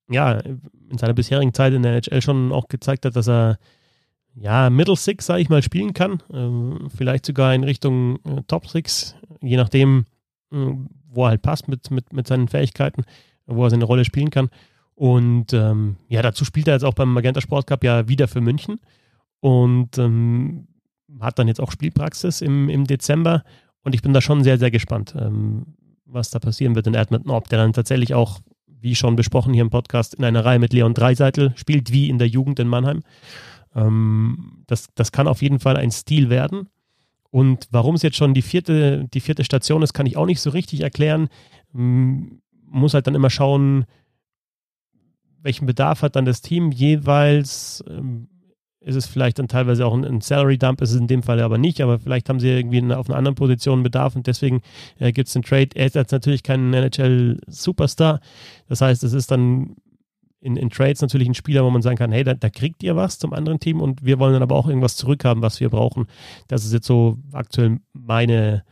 ja 0.10 0.34
in 0.34 0.98
seiner 0.98 1.14
bisherigen 1.14 1.54
Zeit 1.54 1.74
in 1.74 1.84
der 1.84 1.94
NHL 1.94 2.22
schon 2.22 2.52
auch 2.52 2.68
gezeigt 2.68 3.06
hat, 3.06 3.16
dass 3.16 3.28
er 3.28 3.58
ja, 4.36 4.70
Middle 4.70 4.96
Six, 4.96 5.26
sage 5.26 5.42
ich 5.42 5.50
mal, 5.50 5.62
spielen 5.62 5.94
kann. 5.94 6.24
Ähm, 6.32 6.90
vielleicht 6.96 7.26
sogar 7.26 7.54
in 7.54 7.64
Richtung 7.64 8.20
äh, 8.24 8.42
Top 8.48 8.68
Six, 8.68 9.16
je 9.42 9.58
nachdem, 9.58 10.06
äh, 10.54 10.74
wo 11.12 11.26
er 11.26 11.30
halt 11.30 11.42
passt 11.42 11.68
mit, 11.68 11.92
mit, 11.92 12.14
mit 12.14 12.28
seinen 12.28 12.48
Fähigkeiten, 12.48 13.04
wo 13.46 13.64
er 13.64 13.70
seine 13.70 13.86
Rolle 13.86 14.06
spielen 14.06 14.30
kann. 14.30 14.50
Und 14.96 15.54
ähm, 15.54 15.98
ja, 16.08 16.22
dazu 16.22 16.46
spielt 16.46 16.68
er 16.68 16.76
jetzt 16.76 16.84
auch 16.84 16.94
beim 16.94 17.14
Magenta 17.14 17.42
Sport 17.42 17.68
Cup 17.68 17.84
ja 17.84 18.08
wieder 18.08 18.28
für 18.28 18.42
München 18.42 18.80
und 19.40 19.98
ähm, 19.98 20.68
hat 21.20 21.40
dann 21.40 21.48
jetzt 21.48 21.60
auch 21.60 21.72
Spielpraxis 21.72 22.42
im, 22.42 22.70
im 22.70 22.86
Dezember. 22.86 23.44
Und 23.84 23.96
ich 23.96 24.02
bin 24.02 24.14
da 24.14 24.22
schon 24.22 24.44
sehr, 24.44 24.58
sehr 24.58 24.72
gespannt, 24.72 25.16
ähm, 25.18 25.76
was 26.06 26.30
da 26.30 26.40
passieren 26.40 26.76
wird 26.76 26.88
in 26.88 26.94
Edmonton, 26.94 27.32
ob 27.32 27.50
der 27.50 27.60
dann 27.60 27.74
tatsächlich 27.74 28.14
auch, 28.14 28.40
wie 28.68 28.96
schon 28.96 29.16
besprochen 29.16 29.54
hier 29.54 29.64
im 29.64 29.70
Podcast, 29.70 30.14
in 30.14 30.24
einer 30.24 30.46
Reihe 30.46 30.60
mit 30.60 30.74
Leon 30.74 30.94
Dreiseitel 30.94 31.54
spielt, 31.56 31.92
wie 31.92 32.10
in 32.10 32.20
der 32.20 32.28
Jugend 32.28 32.60
in 32.60 32.68
Mannheim. 32.68 33.02
Ähm, 33.76 34.64
das, 34.68 34.90
das 34.96 35.12
kann 35.12 35.28
auf 35.28 35.42
jeden 35.42 35.60
Fall 35.60 35.78
ein 35.78 35.92
Stil 35.92 36.30
werden. 36.30 36.70
Und 37.32 37.68
warum 37.72 37.96
es 37.96 38.02
jetzt 38.02 38.18
schon 38.18 38.34
die 38.34 38.42
vierte, 38.42 39.08
die 39.14 39.22
vierte 39.22 39.44
Station 39.44 39.82
ist, 39.82 39.94
kann 39.94 40.06
ich 40.06 40.18
auch 40.18 40.26
nicht 40.26 40.42
so 40.42 40.50
richtig 40.50 40.82
erklären. 40.82 41.30
Muss 41.72 42.94
halt 42.94 43.08
dann 43.08 43.16
immer 43.16 43.30
schauen, 43.30 43.86
welchen 45.42 45.66
Bedarf 45.66 46.02
hat 46.02 46.16
dann 46.16 46.26
das 46.26 46.42
Team 46.42 46.72
jeweils. 46.72 47.84
Ähm, 47.88 48.28
ist 48.84 48.96
es 48.96 49.06
vielleicht 49.06 49.38
dann 49.38 49.48
teilweise 49.48 49.86
auch 49.86 49.94
ein, 49.94 50.04
ein 50.04 50.22
Salary 50.22 50.58
Dump, 50.58 50.82
ist 50.82 50.92
es 50.92 51.00
in 51.00 51.06
dem 51.06 51.22
Fall 51.22 51.40
aber 51.40 51.60
nicht, 51.60 51.82
aber 51.82 52.00
vielleicht 52.00 52.28
haben 52.30 52.40
sie 52.40 52.50
irgendwie 52.50 52.82
auf 52.94 53.08
einer 53.08 53.18
anderen 53.18 53.36
Position 53.36 53.84
Bedarf 53.84 54.16
und 54.16 54.26
deswegen 54.26 54.62
äh, 54.98 55.12
gibt 55.12 55.28
es 55.28 55.34
den 55.34 55.44
Trade. 55.44 55.70
Er 55.76 55.86
ist 55.86 55.96
jetzt 55.96 56.12
natürlich 56.12 56.42
kein 56.42 56.74
NHL-Superstar. 56.74 58.22
Das 58.68 58.82
heißt, 58.82 59.04
es 59.04 59.14
ist 59.14 59.30
dann 59.30 59.76
in, 60.42 60.58
in 60.58 60.70
Trades 60.70 61.02
natürlich 61.02 61.30
ein 61.30 61.36
Spieler, 61.36 61.64
wo 61.64 61.70
man 61.70 61.82
sagen 61.82 61.98
kann, 61.98 62.12
hey, 62.12 62.24
da, 62.24 62.34
da, 62.34 62.50
kriegt 62.50 62.84
ihr 62.84 62.96
was 62.96 63.20
zum 63.20 63.32
anderen 63.32 63.60
Team 63.60 63.80
und 63.80 64.04
wir 64.04 64.20
wollen 64.20 64.34
dann 64.34 64.42
aber 64.42 64.56
auch 64.56 64.68
irgendwas 64.68 64.96
zurückhaben, 64.96 65.42
was 65.42 65.60
wir 65.60 65.70
brauchen. 65.70 66.08
Das 66.48 66.66
ist 66.66 66.74
jetzt 66.74 66.88
so 66.88 67.18
aktuell 67.32 67.80
meine, 67.94 68.64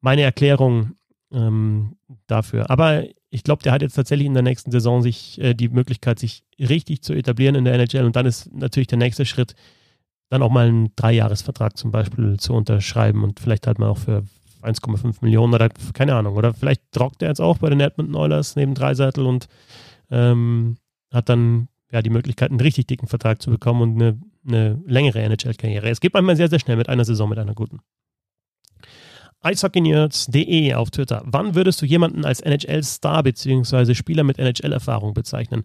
meine 0.00 0.22
Erklärung 0.22 0.92
ähm, 1.32 1.96
dafür. 2.28 2.70
Aber 2.70 3.04
ich 3.30 3.42
glaube, 3.42 3.62
der 3.62 3.72
hat 3.72 3.82
jetzt 3.82 3.94
tatsächlich 3.94 4.26
in 4.26 4.34
der 4.34 4.44
nächsten 4.44 4.70
Saison 4.70 5.02
sich 5.02 5.40
äh, 5.40 5.54
die 5.54 5.68
Möglichkeit, 5.68 6.20
sich 6.20 6.44
richtig 6.60 7.02
zu 7.02 7.12
etablieren 7.12 7.56
in 7.56 7.64
der 7.64 7.74
NHL 7.74 8.04
und 8.04 8.16
dann 8.16 8.24
ist 8.24 8.52
natürlich 8.54 8.86
der 8.86 8.98
nächste 8.98 9.26
Schritt, 9.26 9.54
dann 10.28 10.42
auch 10.42 10.50
mal 10.50 10.68
einen 10.68 10.94
Dreijahresvertrag 10.96 11.76
zum 11.76 11.90
Beispiel 11.90 12.38
zu 12.38 12.54
unterschreiben 12.54 13.24
und 13.24 13.40
vielleicht 13.40 13.66
halt 13.66 13.78
mal 13.78 13.88
auch 13.88 13.98
für 13.98 14.24
1,5 14.62 15.16
Millionen 15.20 15.54
oder 15.54 15.68
keine 15.92 16.14
Ahnung. 16.14 16.36
Oder 16.36 16.54
vielleicht 16.54 16.82
trockt 16.92 17.22
er 17.22 17.28
jetzt 17.28 17.40
auch 17.40 17.58
bei 17.58 17.70
den 17.70 17.80
Edmonton 17.80 18.16
Oilers 18.16 18.56
neben 18.56 18.74
Dreiseitel 18.74 19.24
und 19.26 19.46
ähm, 20.10 20.76
hat 21.12 21.28
dann 21.28 21.68
ja 21.90 22.02
die 22.02 22.10
Möglichkeit, 22.10 22.50
einen 22.50 22.60
richtig 22.60 22.86
dicken 22.86 23.06
Vertrag 23.06 23.40
zu 23.40 23.50
bekommen 23.50 23.82
und 23.82 23.94
eine, 24.02 24.20
eine 24.46 24.82
längere 24.86 25.20
NHL-Karriere. 25.20 25.88
Es 25.88 26.00
geht 26.00 26.14
manchmal 26.14 26.36
sehr, 26.36 26.48
sehr 26.48 26.58
schnell 26.58 26.76
mit 26.76 26.88
einer 26.88 27.04
Saison, 27.04 27.28
mit 27.28 27.38
einer 27.38 27.54
guten. 27.54 27.80
Eishockeynerds.de 29.40 30.74
auf 30.74 30.90
Twitter. 30.90 31.22
Wann 31.24 31.54
würdest 31.54 31.80
du 31.80 31.86
jemanden 31.86 32.24
als 32.24 32.40
NHL-Star 32.40 33.22
bzw. 33.22 33.94
Spieler 33.94 34.24
mit 34.24 34.38
NHL-Erfahrung 34.38 35.14
bezeichnen? 35.14 35.62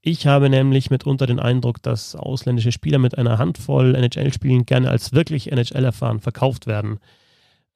Ich 0.00 0.26
habe 0.26 0.48
nämlich 0.48 0.90
mitunter 0.90 1.26
den 1.26 1.40
Eindruck, 1.40 1.82
dass 1.82 2.14
ausländische 2.14 2.72
Spieler 2.72 2.98
mit 2.98 3.18
einer 3.18 3.38
Handvoll 3.38 3.94
NHL-Spielen 3.94 4.64
gerne 4.64 4.88
als 4.88 5.12
wirklich 5.12 5.52
NHL-erfahren 5.52 6.20
verkauft 6.20 6.66
werden. 6.66 7.00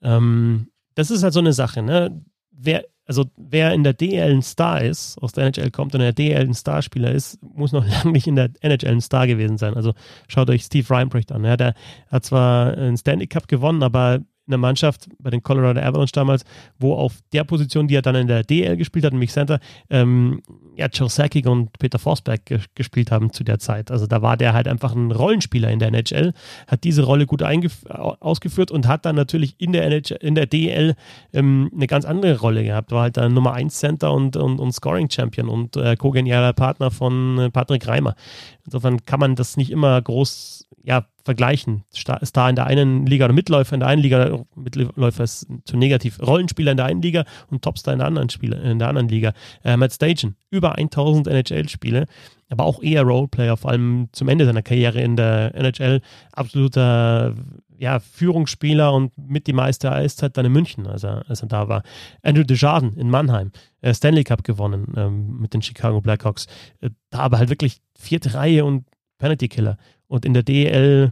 Ähm, 0.00 0.68
das 0.94 1.10
ist 1.10 1.22
halt 1.22 1.34
so 1.34 1.40
eine 1.40 1.52
Sache. 1.52 1.82
Ne? 1.82 2.22
Wer 2.50 2.84
also 3.12 3.30
wer 3.36 3.74
in 3.74 3.84
der 3.84 3.92
DL 3.92 4.30
ein 4.30 4.42
Star 4.42 4.80
ist, 4.80 5.18
aus 5.20 5.32
der 5.32 5.44
NHL 5.44 5.70
kommt 5.70 5.94
und 5.94 6.00
in 6.00 6.06
der 6.06 6.12
DL 6.14 6.40
ein 6.40 6.54
Starspieler 6.54 7.12
ist, 7.12 7.38
muss 7.42 7.72
noch 7.72 7.86
lange 8.04 8.12
nicht 8.12 8.26
in 8.26 8.36
der 8.36 8.50
NHL 8.62 8.88
ein 8.88 9.00
Star 9.02 9.26
gewesen 9.26 9.58
sein. 9.58 9.74
Also 9.74 9.92
schaut 10.28 10.48
euch 10.48 10.62
Steve 10.62 10.88
Reinbrecht 10.88 11.30
an. 11.30 11.44
Ja, 11.44 11.58
der 11.58 11.74
hat 12.10 12.24
zwar 12.24 12.74
einen 12.74 12.96
Stanley 12.96 13.26
Cup 13.26 13.48
gewonnen, 13.48 13.82
aber 13.82 14.20
in 14.46 14.50
der 14.50 14.58
Mannschaft 14.58 15.08
bei 15.18 15.30
den 15.30 15.42
Colorado 15.42 15.80
Avalanche 15.80 16.12
damals, 16.12 16.44
wo 16.78 16.94
auf 16.94 17.18
der 17.32 17.44
Position, 17.44 17.86
die 17.86 17.94
er 17.94 18.02
dann 18.02 18.16
in 18.16 18.26
der 18.26 18.42
DL 18.42 18.76
gespielt 18.76 19.04
hat, 19.04 19.12
nämlich 19.12 19.30
Center, 19.30 19.60
ähm, 19.88 20.42
ja, 20.76 20.86
Joe 20.86 21.08
Sakic 21.08 21.46
und 21.46 21.78
Peter 21.78 21.98
Forsberg 21.98 22.44
ge 22.46 22.60
gespielt 22.74 23.10
haben 23.10 23.32
zu 23.32 23.44
der 23.44 23.58
Zeit. 23.58 23.90
Also 23.90 24.06
da 24.06 24.20
war 24.22 24.36
der 24.36 24.52
halt 24.52 24.66
einfach 24.66 24.94
ein 24.94 25.12
Rollenspieler 25.12 25.70
in 25.70 25.78
der 25.78 25.88
NHL, 25.88 26.32
hat 26.66 26.82
diese 26.82 27.04
Rolle 27.04 27.26
gut 27.26 27.42
ausgeführt 27.42 28.70
und 28.70 28.88
hat 28.88 29.04
dann 29.04 29.14
natürlich 29.14 29.54
in 29.58 29.72
der, 29.72 29.86
NHL, 29.86 30.16
in 30.20 30.34
der 30.34 30.46
DL 30.46 30.94
ähm, 31.32 31.70
eine 31.74 31.86
ganz 31.86 32.04
andere 32.04 32.40
Rolle 32.40 32.64
gehabt. 32.64 32.90
War 32.90 33.02
halt 33.02 33.16
dann 33.16 33.34
Nummer 33.34 33.52
1 33.52 33.78
Center 33.78 34.12
und, 34.12 34.36
und, 34.36 34.58
und 34.58 34.72
Scoring 34.72 35.08
Champion 35.08 35.48
und 35.48 35.76
äh, 35.76 35.94
co-genialer 35.96 36.52
Partner 36.52 36.90
von 36.90 37.38
äh, 37.38 37.50
Patrick 37.50 37.86
Reimer. 37.86 38.16
Insofern 38.64 39.04
kann 39.04 39.20
man 39.20 39.36
das 39.36 39.56
nicht 39.56 39.70
immer 39.70 40.00
groß 40.00 40.66
ja, 40.84 41.06
vergleichen. 41.24 41.84
Star 41.94 42.50
in 42.50 42.56
der 42.56 42.66
einen 42.66 43.06
Liga 43.06 43.24
oder 43.24 43.34
Mitläufer 43.34 43.74
in 43.74 43.80
der 43.80 43.88
einen 43.88 44.02
Liga, 44.02 44.44
Mitläufer 44.54 45.24
ist 45.24 45.46
zu 45.64 45.76
negativ, 45.76 46.20
Rollenspieler 46.20 46.72
in 46.72 46.76
der 46.76 46.86
einen 46.86 47.02
Liga 47.02 47.24
und 47.50 47.62
Topstar 47.62 47.94
in 47.94 47.98
der 47.98 48.08
anderen, 48.08 48.30
Spieler, 48.30 48.62
in 48.62 48.78
der 48.78 48.88
anderen 48.88 49.08
Liga. 49.08 49.32
Äh, 49.64 49.76
Matt 49.76 49.92
Stagen, 49.92 50.36
über 50.50 50.76
1000 50.76 51.28
NHL-Spiele, 51.28 52.06
aber 52.48 52.64
auch 52.64 52.82
eher 52.82 53.02
Roleplayer, 53.02 53.56
vor 53.56 53.70
allem 53.70 54.08
zum 54.12 54.28
Ende 54.28 54.44
seiner 54.44 54.62
Karriere 54.62 55.00
in 55.00 55.16
der 55.16 55.54
NHL, 55.54 56.00
absoluter 56.32 57.34
ja, 57.82 57.98
Führungsspieler 57.98 58.92
und 58.92 59.12
mit 59.16 59.48
die 59.48 59.52
meiste 59.52 59.90
Eiszeit 59.90 60.36
dann 60.36 60.46
in 60.46 60.52
München, 60.52 60.86
als 60.86 61.02
er, 61.02 61.24
als 61.28 61.42
er 61.42 61.48
da 61.48 61.68
war. 61.68 61.82
Andrew 62.22 62.44
Desjardins 62.44 62.96
in 62.96 63.10
Mannheim, 63.10 63.50
äh, 63.80 63.92
Stanley 63.92 64.22
Cup 64.22 64.44
gewonnen 64.44 64.94
ähm, 64.96 65.40
mit 65.40 65.52
den 65.52 65.62
Chicago 65.62 66.00
Blackhawks. 66.00 66.46
Äh, 66.80 66.90
da 67.10 67.18
aber 67.18 67.38
halt 67.38 67.50
wirklich 67.50 67.80
vierte 67.98 68.34
Reihe 68.34 68.64
und 68.64 68.84
Penalty 69.18 69.48
Killer. 69.48 69.78
Und 70.12 70.26
in 70.26 70.34
der 70.34 70.42
DL 70.42 71.10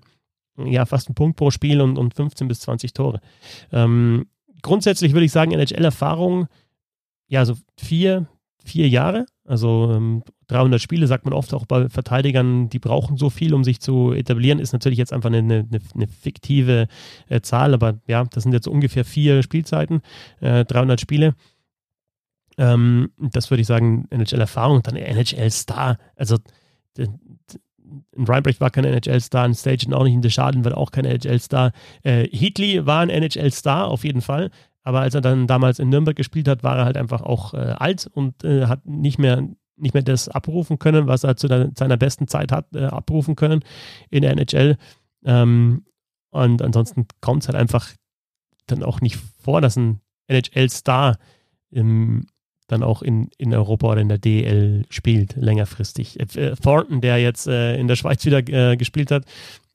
ja, 0.67 0.85
fast 0.85 1.09
einen 1.09 1.15
Punkt 1.15 1.39
pro 1.39 1.51
Spiel 1.51 1.81
und, 1.81 1.97
und 1.97 2.15
15 2.15 2.47
bis 2.49 2.61
20 2.61 2.93
Tore. 2.93 3.21
Ähm, 3.73 4.27
grundsätzlich 4.61 5.15
würde 5.15 5.25
ich 5.25 5.33
sagen, 5.33 5.53
NHL-Erfahrung, 5.53 6.49
ja, 7.29 7.47
so 7.47 7.55
vier, 7.79 8.27
vier 8.63 8.89
Jahre. 8.89 9.25
Also 9.47 9.91
ähm, 9.95 10.23
300 10.49 10.83
Spiele 10.83 11.07
sagt 11.07 11.25
man 11.25 11.33
oft 11.33 11.55
auch 11.55 11.65
bei 11.65 11.89
Verteidigern, 11.89 12.69
die 12.69 12.79
brauchen 12.79 13.17
so 13.17 13.31
viel, 13.31 13.55
um 13.55 13.65
sich 13.65 13.81
zu 13.81 14.13
etablieren, 14.13 14.59
ist 14.59 14.73
natürlich 14.73 14.99
jetzt 14.99 15.13
einfach 15.13 15.31
eine, 15.31 15.39
eine, 15.39 15.81
eine 15.95 16.09
fiktive 16.09 16.87
äh, 17.29 17.41
Zahl, 17.41 17.73
aber 17.73 18.01
ja, 18.07 18.25
das 18.25 18.43
sind 18.43 18.53
jetzt 18.53 18.69
ungefähr 18.69 19.05
vier 19.05 19.43
Spielzeiten, 19.43 20.03
äh, 20.41 20.65
300 20.65 21.01
Spiele. 21.01 21.35
Ähm, 22.59 23.13
das 23.17 23.51
würde 23.51 23.63
ich 23.63 23.67
sagen, 23.67 24.07
NHL-Erfahrung, 24.11 24.83
dann 24.83 24.97
NHL-Star. 24.97 25.99
Also 26.17 26.37
ein 28.17 28.25
Reinbrecht 28.25 28.61
war 28.61 28.71
kein 28.71 28.85
NHL-Star, 28.85 29.45
ein 29.45 29.55
Stagen 29.55 29.93
auch 29.93 30.05
nicht, 30.05 30.15
ein 30.15 30.23
Deschaden 30.23 30.65
war 30.65 30.77
auch 30.77 30.91
kein 30.91 31.05
NHL-Star. 31.05 31.73
Äh, 32.03 32.29
Heatley 32.29 32.87
war 32.87 33.01
ein 33.01 33.11
NHL-Star 33.11 33.89
auf 33.89 34.05
jeden 34.05 34.21
Fall, 34.21 34.51
aber 34.83 35.01
als 35.01 35.15
er 35.15 35.21
dann 35.21 35.47
damals 35.47 35.79
in 35.79 35.89
Nürnberg 35.89 36.17
gespielt 36.17 36.49
hat, 36.49 36.63
war 36.63 36.79
er 36.79 36.85
halt 36.85 36.97
einfach 36.97 37.23
auch 37.23 37.55
äh, 37.55 37.75
alt 37.79 38.09
und 38.13 38.45
äh, 38.45 38.67
hat 38.67 38.87
nicht 38.87 39.19
mehr, 39.19 39.47
nicht 39.77 39.95
mehr 39.95 40.03
das 40.03 40.29
abrufen 40.29 40.79
können, 40.79 41.07
was 41.07 41.25
er 41.25 41.37
zu 41.37 41.49
der, 41.49 41.71
seiner 41.77 41.97
besten 41.97 42.29
Zeit 42.29 42.53
hat 42.53 42.67
äh, 42.75 42.85
abrufen 42.85 43.37
können 43.37 43.63
in 44.11 44.23
der 44.23 44.33
NHL. 44.33 44.77
Ähm, 45.25 45.85
und 46.31 46.63
ansonsten 46.63 47.07
kommt 47.21 47.43
es 47.43 47.49
halt 47.49 47.57
einfach 47.57 47.93
dann 48.67 48.83
auch 48.83 49.01
nicht 49.01 49.19
vor, 49.43 49.61
dass 49.61 49.77
ein 49.77 50.01
NHL-Star 50.29 51.19
im 51.71 52.27
dann 52.71 52.83
auch 52.83 53.03
in, 53.03 53.31
in 53.39 53.55
Europa 53.55 53.93
oder 53.93 54.01
in 54.01 54.09
der 54.09 54.19
DL 54.19 54.85
spielt, 54.89 55.37
längerfristig. 55.37 56.19
Äh, 56.19 56.55
Thornton, 56.57 57.01
der 57.01 57.19
jetzt 57.19 57.47
äh, 57.47 57.77
in 57.77 57.89
der 57.89 57.97
Schweiz 57.97 58.25
wieder 58.25 58.39
äh, 58.49 58.77
gespielt 58.77 59.11
hat, 59.11 59.25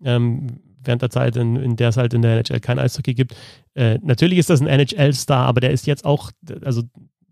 ähm, 0.04 0.60
während 0.84 1.02
der 1.02 1.10
Zeit, 1.10 1.36
in, 1.36 1.56
in, 1.56 1.76
der 1.76 1.90
es 1.90 1.98
halt 1.98 2.14
in 2.14 2.22
der 2.22 2.38
NHL 2.38 2.60
kein 2.60 2.80
Eishockey 2.80 3.14
gibt. 3.14 3.36
Äh, 3.74 4.00
natürlich 4.02 4.40
ist 4.40 4.50
das 4.50 4.62
ein 4.62 4.68
NHL-Star, 4.68 5.46
aber 5.46 5.62
der 5.62 5.72
ist 5.72 5.88
jetzt 5.88 6.06
auch, 6.06 6.32
also 6.64 6.84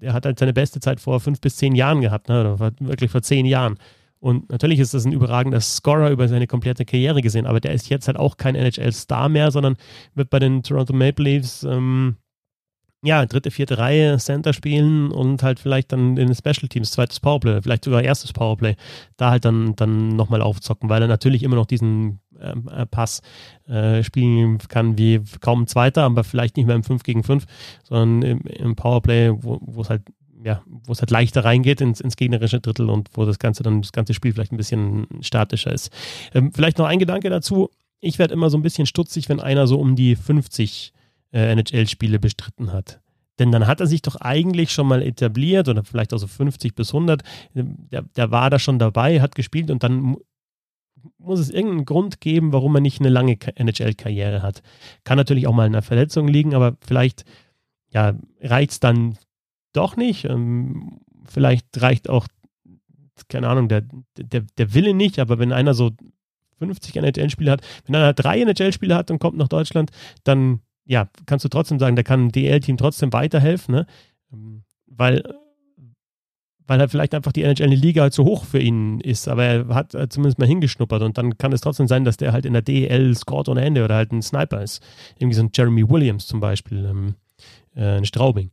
der 0.02 0.14
hat 0.14 0.26
halt 0.26 0.40
seine 0.40 0.54
beste 0.54 0.80
Zeit 0.80 1.00
vor 1.00 1.20
fünf 1.20 1.40
bis 1.40 1.56
zehn 1.58 1.76
Jahren 1.76 2.02
gehabt, 2.02 2.30
ne? 2.30 2.42
oder 2.42 2.72
wirklich 2.80 3.12
vor 3.12 3.22
zehn 3.22 3.46
Jahren. 3.46 3.78
Und 4.20 4.50
natürlich 4.50 4.80
ist 4.80 4.94
das 4.94 5.06
ein 5.06 5.12
überragender 5.12 5.60
Scorer 5.60 6.10
über 6.10 6.28
seine 6.28 6.48
komplette 6.48 6.86
Karriere 6.86 7.22
gesehen, 7.22 7.46
aber 7.46 7.60
der 7.60 7.74
ist 7.74 7.90
jetzt 7.90 8.08
halt 8.08 8.18
auch 8.18 8.38
kein 8.38 8.56
NHL-Star 8.56 9.28
mehr, 9.30 9.52
sondern 9.52 9.76
wird 10.16 10.30
bei 10.30 10.40
den 10.40 10.64
Toronto 10.64 10.94
Maple 10.94 11.26
Leafs 11.26 11.64
ähm, 11.64 12.16
ja, 13.04 13.26
dritte, 13.26 13.52
vierte 13.52 13.78
Reihe 13.78 14.18
Center 14.18 14.54
spielen 14.54 15.12
und 15.12 15.44
halt 15.44 15.60
vielleicht 15.60 15.92
dann 15.92 16.18
in 16.18 16.28
den 16.28 16.36
Special 16.36 16.70
Teams, 16.70 16.92
zweites 16.92 17.20
Powerplay, 17.20 17.62
vielleicht 17.62 17.84
sogar 17.84 18.02
erstes 18.02 18.32
Powerplay, 18.32 18.76
da 19.18 19.32
halt 19.32 19.46
dann, 19.46 19.76
dann 19.76 20.10
nochmal 20.10 20.42
aufzocken, 20.42 20.90
weil 20.90 21.02
er 21.02 21.08
natürlich 21.10 21.44
immer 21.44 21.58
noch 21.58 21.66
diesen 21.66 22.20
ähm, 22.40 22.70
äh, 22.74 22.86
Pass 22.86 23.22
äh, 23.68 24.04
spielen 24.04 24.58
kann 24.58 24.98
wie 24.98 25.22
kaum 25.42 25.64
ein 25.64 25.68
zweiter, 25.68 26.04
aber 26.04 26.24
vielleicht 26.24 26.56
nicht 26.56 26.66
mehr 26.66 26.78
im 26.78 26.84
5 26.84 27.04
gegen 27.04 27.24
5, 27.24 27.46
sondern 27.84 28.22
im, 28.22 28.42
im 28.42 28.76
Powerplay, 28.76 29.32
wo 29.34 29.82
es 29.82 29.90
halt 29.90 30.04
ja, 30.46 30.62
wo 30.68 30.92
es 30.92 31.00
halt 31.00 31.12
leichter 31.12 31.46
reingeht 31.46 31.80
ins, 31.80 32.02
ins 32.02 32.18
gegnerische 32.18 32.60
Drittel 32.60 32.90
und 32.90 33.10
wo 33.14 33.24
das 33.24 33.40
Ganze 33.40 33.64
dann, 33.64 33.82
das 33.82 33.94
ganze 33.94 34.14
Spiel 34.14 34.34
vielleicht 34.34 34.52
ein 34.52 34.58
bisschen 34.58 35.08
statischer 35.22 35.72
ist. 35.72 35.90
Ähm, 36.34 36.52
vielleicht 36.54 36.78
noch 36.80 36.86
ein 36.86 37.00
Gedanke 37.00 37.30
dazu. 37.30 37.70
Ich 38.02 38.20
werde 38.20 38.34
immer 38.34 38.50
so 38.50 38.58
ein 38.58 38.62
bisschen 38.62 38.86
stutzig, 38.86 39.30
wenn 39.30 39.40
einer 39.40 39.68
so 39.68 39.80
um 39.80 39.96
die 39.96 40.18
50 40.18 40.94
äh, 40.94 41.03
NHL-Spiele 41.34 42.20
bestritten 42.20 42.72
hat. 42.72 43.00
Denn 43.40 43.52
dann 43.52 43.66
hat 43.66 43.80
er 43.80 43.88
sich 43.88 44.02
doch 44.02 44.16
eigentlich 44.18 44.72
schon 44.72 44.88
mal 44.88 45.02
etabliert 45.02 45.68
oder 45.68 45.84
vielleicht 45.84 46.14
auch 46.14 46.20
so 46.20 46.28
50 46.28 46.76
bis 46.76 46.94
100. 46.94 47.24
Der, 47.54 48.04
der 48.04 48.32
war 48.32 48.50
da 48.50 48.60
schon 48.60 48.78
dabei, 48.78 49.22
hat 49.22 49.36
gespielt 49.36 49.72
und 49.72 49.84
dann 49.84 50.18
muss 51.18 51.40
es 51.40 51.50
irgendeinen 51.50 51.86
Grund 51.86 52.22
geben, 52.22 52.54
warum 52.54 52.76
er 52.76 52.82
nicht 52.82 53.00
eine 53.00 53.10
lange 53.10 53.38
NHL-Karriere 53.56 54.42
hat. 54.42 54.62
Kann 55.04 55.18
natürlich 55.18 55.48
auch 55.48 55.54
mal 55.54 55.66
in 55.66 55.74
einer 55.74 55.82
Verletzung 55.82 56.28
liegen, 56.28 56.54
aber 56.54 56.78
vielleicht 56.86 57.26
ja, 57.90 58.16
reicht 58.42 58.72
es 58.72 58.80
dann 58.80 59.18
doch 59.74 59.98
nicht. 59.98 60.26
Ähm, 60.26 61.02
vielleicht 61.26 61.82
reicht 61.82 62.10
auch, 62.10 62.28
keine 63.28 63.48
Ahnung, 63.50 63.68
der, 63.68 63.84
der, 64.18 64.42
der 64.58 64.74
Wille 64.74 64.94
nicht, 64.94 65.20
aber 65.20 65.40
wenn 65.40 65.52
einer 65.52 65.74
so 65.74 65.92
50 66.60 66.96
NHL-Spiele 66.96 67.52
hat, 67.52 67.62
wenn 67.86 67.96
einer 67.96 68.14
drei 68.14 68.42
NHL-Spiele 68.42 68.96
hat 68.96 69.12
und 69.12 69.20
kommt 69.20 69.38
nach 69.38 69.48
Deutschland, 69.48 69.92
dann 70.24 70.62
ja, 70.86 71.10
kannst 71.26 71.46
du 71.46 71.50
trotzdem 71.50 71.80
sagen, 71.80 71.96
der 71.96 72.04
kann 72.04 72.26
ein 72.26 72.32
DL-Team 72.32 72.78
trotzdem 72.78 73.14
weiterhelfen, 73.14 73.74
ne? 73.74 73.86
Weil, 74.88 75.24
weil 76.66 76.80
er 76.80 76.90
vielleicht 76.90 77.14
einfach 77.14 77.32
die 77.32 77.44
NHL 77.44 77.68
Liga 77.68 78.04
halt 78.04 78.14
zu 78.14 78.26
hoch 78.26 78.46
für 78.46 78.60
ihn 78.60 79.00
ist, 79.00 79.28
aber 79.28 79.44
er 79.44 79.68
hat 79.70 79.92
zumindest 80.10 80.40
mal 80.40 80.48
hingeschnuppert 80.48 81.02
und 81.02 81.18
dann 81.18 81.38
kann 81.38 81.52
es 81.52 81.62
trotzdem 81.62 81.88
sein, 81.88 82.04
dass 82.04 82.18
der 82.18 82.34
halt 82.34 82.46
in 82.46 82.54
der 82.54 82.62
DL 82.62 83.16
scored 83.16 83.50
ohne 83.50 83.62
Ende 83.62 83.84
oder 83.84 83.96
halt 83.96 84.12
ein 84.12 84.22
Sniper 84.22 84.62
ist. 84.62 84.84
Irgendwie 85.18 85.36
so 85.36 85.44
ein 85.44 85.52
Jeremy 85.54 85.90
Williams 85.90 86.28
zum 86.28 86.40
Beispiel, 86.40 86.86
ähm, 86.86 87.16
äh, 87.76 87.98
ein 87.98 88.06
Straubing. 88.06 88.52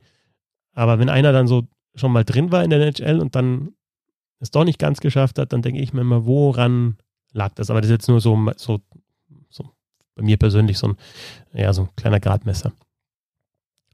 Aber 0.75 0.99
wenn 0.99 1.09
einer 1.09 1.33
dann 1.33 1.47
so 1.47 1.67
schon 1.95 2.13
mal 2.13 2.25
drin 2.25 2.53
war 2.53 2.63
in 2.63 2.71
der 2.71 2.81
NHL 2.81 3.21
und 3.21 3.35
dann 3.35 3.73
es 4.39 4.51
doch 4.51 4.65
nicht 4.65 4.79
ganz 4.79 5.01
geschafft 5.01 5.39
hat, 5.39 5.53
dann 5.53 5.63
denke 5.63 5.81
ich 5.81 5.93
mir 5.93 6.01
immer, 6.01 6.25
woran 6.25 6.97
lag 7.33 7.55
das? 7.55 7.71
Aber 7.71 7.81
das 7.81 7.91
ist 7.91 7.95
jetzt 7.95 8.09
nur 8.09 8.21
so, 8.21 8.51
so 8.57 8.81
bei 10.21 10.27
mir 10.27 10.37
persönlich 10.37 10.79
so 10.79 10.89
ein, 10.89 10.97
ja, 11.55 11.73
so 11.73 11.83
ein 11.83 11.89
kleiner 11.97 12.21
Gradmesser. 12.21 12.73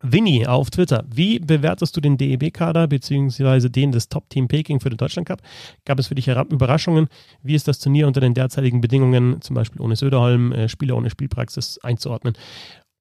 Winnie 0.02 0.46
auf 0.46 0.70
Twitter. 0.70 1.04
Wie 1.08 1.38
bewertest 1.38 1.96
du 1.96 2.00
den 2.00 2.18
DEB-Kader 2.18 2.86
bzw. 2.86 3.68
den 3.68 3.92
des 3.92 4.08
Top-Team 4.08 4.46
Peking 4.46 4.80
für 4.80 4.90
den 4.90 4.98
Deutschland 4.98 5.26
Cup? 5.26 5.40
Gab 5.84 5.98
es 5.98 6.08
für 6.08 6.14
dich 6.14 6.28
Überraschungen? 6.28 7.08
Wie 7.42 7.54
ist 7.54 7.66
das 7.66 7.78
Turnier 7.78 8.06
unter 8.06 8.20
den 8.20 8.34
derzeitigen 8.34 8.80
Bedingungen, 8.80 9.40
zum 9.40 9.54
Beispiel 9.54 9.80
ohne 9.80 9.96
Söderholm, 9.96 10.52
äh, 10.52 10.68
Spieler 10.68 10.96
ohne 10.96 11.10
Spielpraxis, 11.10 11.78
einzuordnen? 11.82 12.34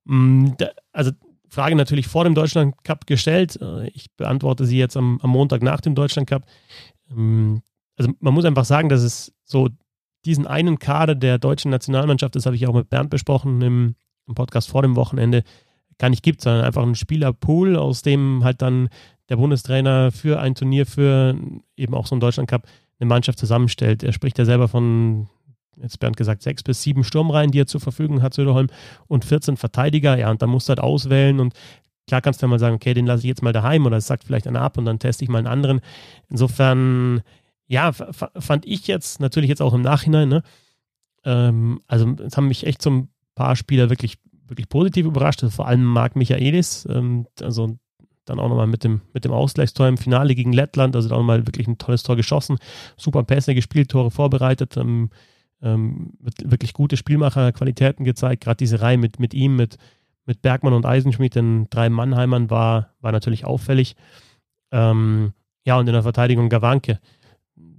Mm, 0.06 0.52
also 0.94 1.12
Frage 1.50 1.76
natürlich 1.76 2.08
vor 2.08 2.24
dem 2.24 2.36
Deutschland 2.36 2.76
Cup 2.84 3.08
gestellt. 3.08 3.60
Äh, 3.62 3.90
ich 3.90 4.08
beantworte 4.16 4.66
sie 4.66 4.78
jetzt 4.78 4.96
am, 4.96 5.20
am 5.22 5.32
Montag 5.32 5.64
nach 5.64 5.82
dem 5.82 5.96
Deutschland 5.96 6.30
Cup. 6.30 6.46
Mm, 7.10 7.58
also 7.98 8.12
man 8.20 8.34
muss 8.34 8.46
einfach 8.46 8.66
sagen, 8.66 8.88
dass 8.88 9.02
es 9.02 9.34
so 9.44 9.70
diesen 10.26 10.48
einen 10.48 10.80
Kader 10.80 11.16
der 11.16 11.38
deutschen 11.38 11.72
Nationalmannschaft, 11.72 12.36
das 12.36 12.46
habe 12.46 12.56
ich 12.56 12.68
auch 12.68 12.74
mit 12.74 12.90
Bernd 12.90 13.10
besprochen 13.10 13.62
im, 13.62 13.96
im 14.28 14.36
Podcast 14.36 14.70
vor 14.70 14.82
dem 14.82 14.96
Wochenende, 14.96 15.44
gar 15.98 16.10
nicht 16.10 16.24
gibt, 16.24 16.42
sondern 16.42 16.66
einfach 16.66 16.84
ein 16.84 16.96
Spielerpool, 16.96 17.78
aus 17.78 18.02
dem 18.02 18.44
halt 18.44 18.62
dann 18.62 18.90
der 19.30 19.38
Bundestrainer 19.38 20.12
für 20.12 20.40
ein 20.40 20.56
Turnier, 20.56 20.86
für 20.86 21.36
eben 21.78 21.94
auch 21.94 22.08
so 22.08 22.16
einen 22.16 22.20
Deutschland 22.20 22.50
Cup 22.50 22.68
eine 23.00 23.08
Mannschaft 23.08 23.40
zusammenstellt. 23.40 24.04
Er 24.04 24.14
spricht 24.14 24.38
ja 24.38 24.46
selber 24.46 24.68
von, 24.68 25.28
jetzt 25.78 26.00
Bernd 26.00 26.18
gesagt, 26.18 26.42
sechs 26.42 26.64
bis 26.64 26.82
sieben 26.82 27.04
Sturmreihen, 27.04 27.52
die 27.52 27.60
er 27.60 27.68
zur 27.68 27.82
Verfügung 27.82 28.22
hat, 28.22 28.34
Söderholm, 28.34 28.68
und 29.08 29.26
14 29.26 29.58
Verteidiger. 29.58 30.18
Ja, 30.18 30.32
und 30.32 30.42
dann 30.42 30.50
musst 30.50 30.68
du 30.68 30.72
halt 30.72 30.80
auswählen 30.80 31.40
und 31.40 31.54
klar 32.08 32.22
kannst 32.22 32.42
du 32.42 32.46
ja 32.46 32.50
mal 32.50 32.60
sagen, 32.60 32.76
okay, 32.76 32.94
den 32.94 33.06
lasse 33.06 33.22
ich 33.22 33.28
jetzt 33.28 33.42
mal 33.42 33.54
daheim 33.54 33.86
oder 33.86 33.98
es 33.98 34.08
sagt 34.08 34.24
vielleicht 34.24 34.48
einer 34.48 34.62
ab 34.62 34.78
und 34.78 34.86
dann 34.86 35.00
teste 35.00 35.24
ich 35.24 35.30
mal 35.30 35.40
einen 35.40 35.48
anderen. 35.48 35.82
Insofern 36.30 37.22
ja, 37.67 37.91
fand 37.91 38.65
ich 38.65 38.88
jetzt 38.88 39.19
natürlich 39.19 39.49
jetzt 39.49 39.62
auch 39.62 39.73
im 39.73 39.82
Nachhinein, 39.82 40.30
ne? 40.30 40.43
Ähm, 41.23 41.82
also 41.88 42.15
es 42.23 42.38
haben 42.38 42.47
mich 42.47 42.65
echt 42.65 42.82
so 42.82 42.91
ein 42.91 43.10
paar 43.34 43.56
Spieler 43.56 43.89
wirklich, 43.89 44.17
wirklich 44.47 44.69
positiv 44.69 45.06
überrascht. 45.06 45.43
Also 45.43 45.56
vor 45.56 45.67
allem 45.67 45.84
Marc 45.84 46.15
Michaelis, 46.15 46.88
ähm, 46.89 47.28
also 47.41 47.78
dann 48.25 48.39
auch 48.39 48.49
nochmal 48.49 48.67
mit 48.67 48.84
dem, 48.84 49.01
mit 49.13 49.25
dem 49.25 49.32
Ausgleichstor 49.32 49.88
im 49.88 49.97
Finale 49.97 50.36
gegen 50.36 50.54
Lettland, 50.54 50.95
also 50.95 51.13
auch 51.13 51.19
nochmal 51.19 51.45
wirklich 51.45 51.67
ein 51.67 51.78
tolles 51.78 52.04
Tor 52.04 52.15
geschossen, 52.15 52.58
super 52.97 53.23
Pässe 53.23 53.54
gespielt, 53.54 53.89
Tore 53.89 54.12
vorbereitet, 54.12 54.78
ähm, 54.78 55.10
ähm, 55.62 56.13
wirklich 56.43 56.73
gute 56.73 56.97
Spielmacherqualitäten 56.97 58.04
gezeigt. 58.04 58.43
Gerade 58.43 58.58
diese 58.58 58.82
Reihe 58.82 58.97
mit, 58.97 59.19
mit 59.19 59.34
ihm, 59.34 59.56
mit, 59.56 59.78
mit 60.25 60.41
Bergmann 60.41 60.73
und 60.73 60.86
Eisenschmidt, 60.86 61.36
den 61.36 61.67
drei 61.69 61.89
Mannheimern, 61.89 62.49
war, 62.49 62.93
war 62.99 63.12
natürlich 63.12 63.45
auffällig. 63.45 63.95
Ähm, 64.71 65.34
ja, 65.65 65.78
und 65.80 65.88
in 65.88 65.93
der 65.93 66.04
Verteidigung 66.04 66.49
Gawanke 66.49 66.99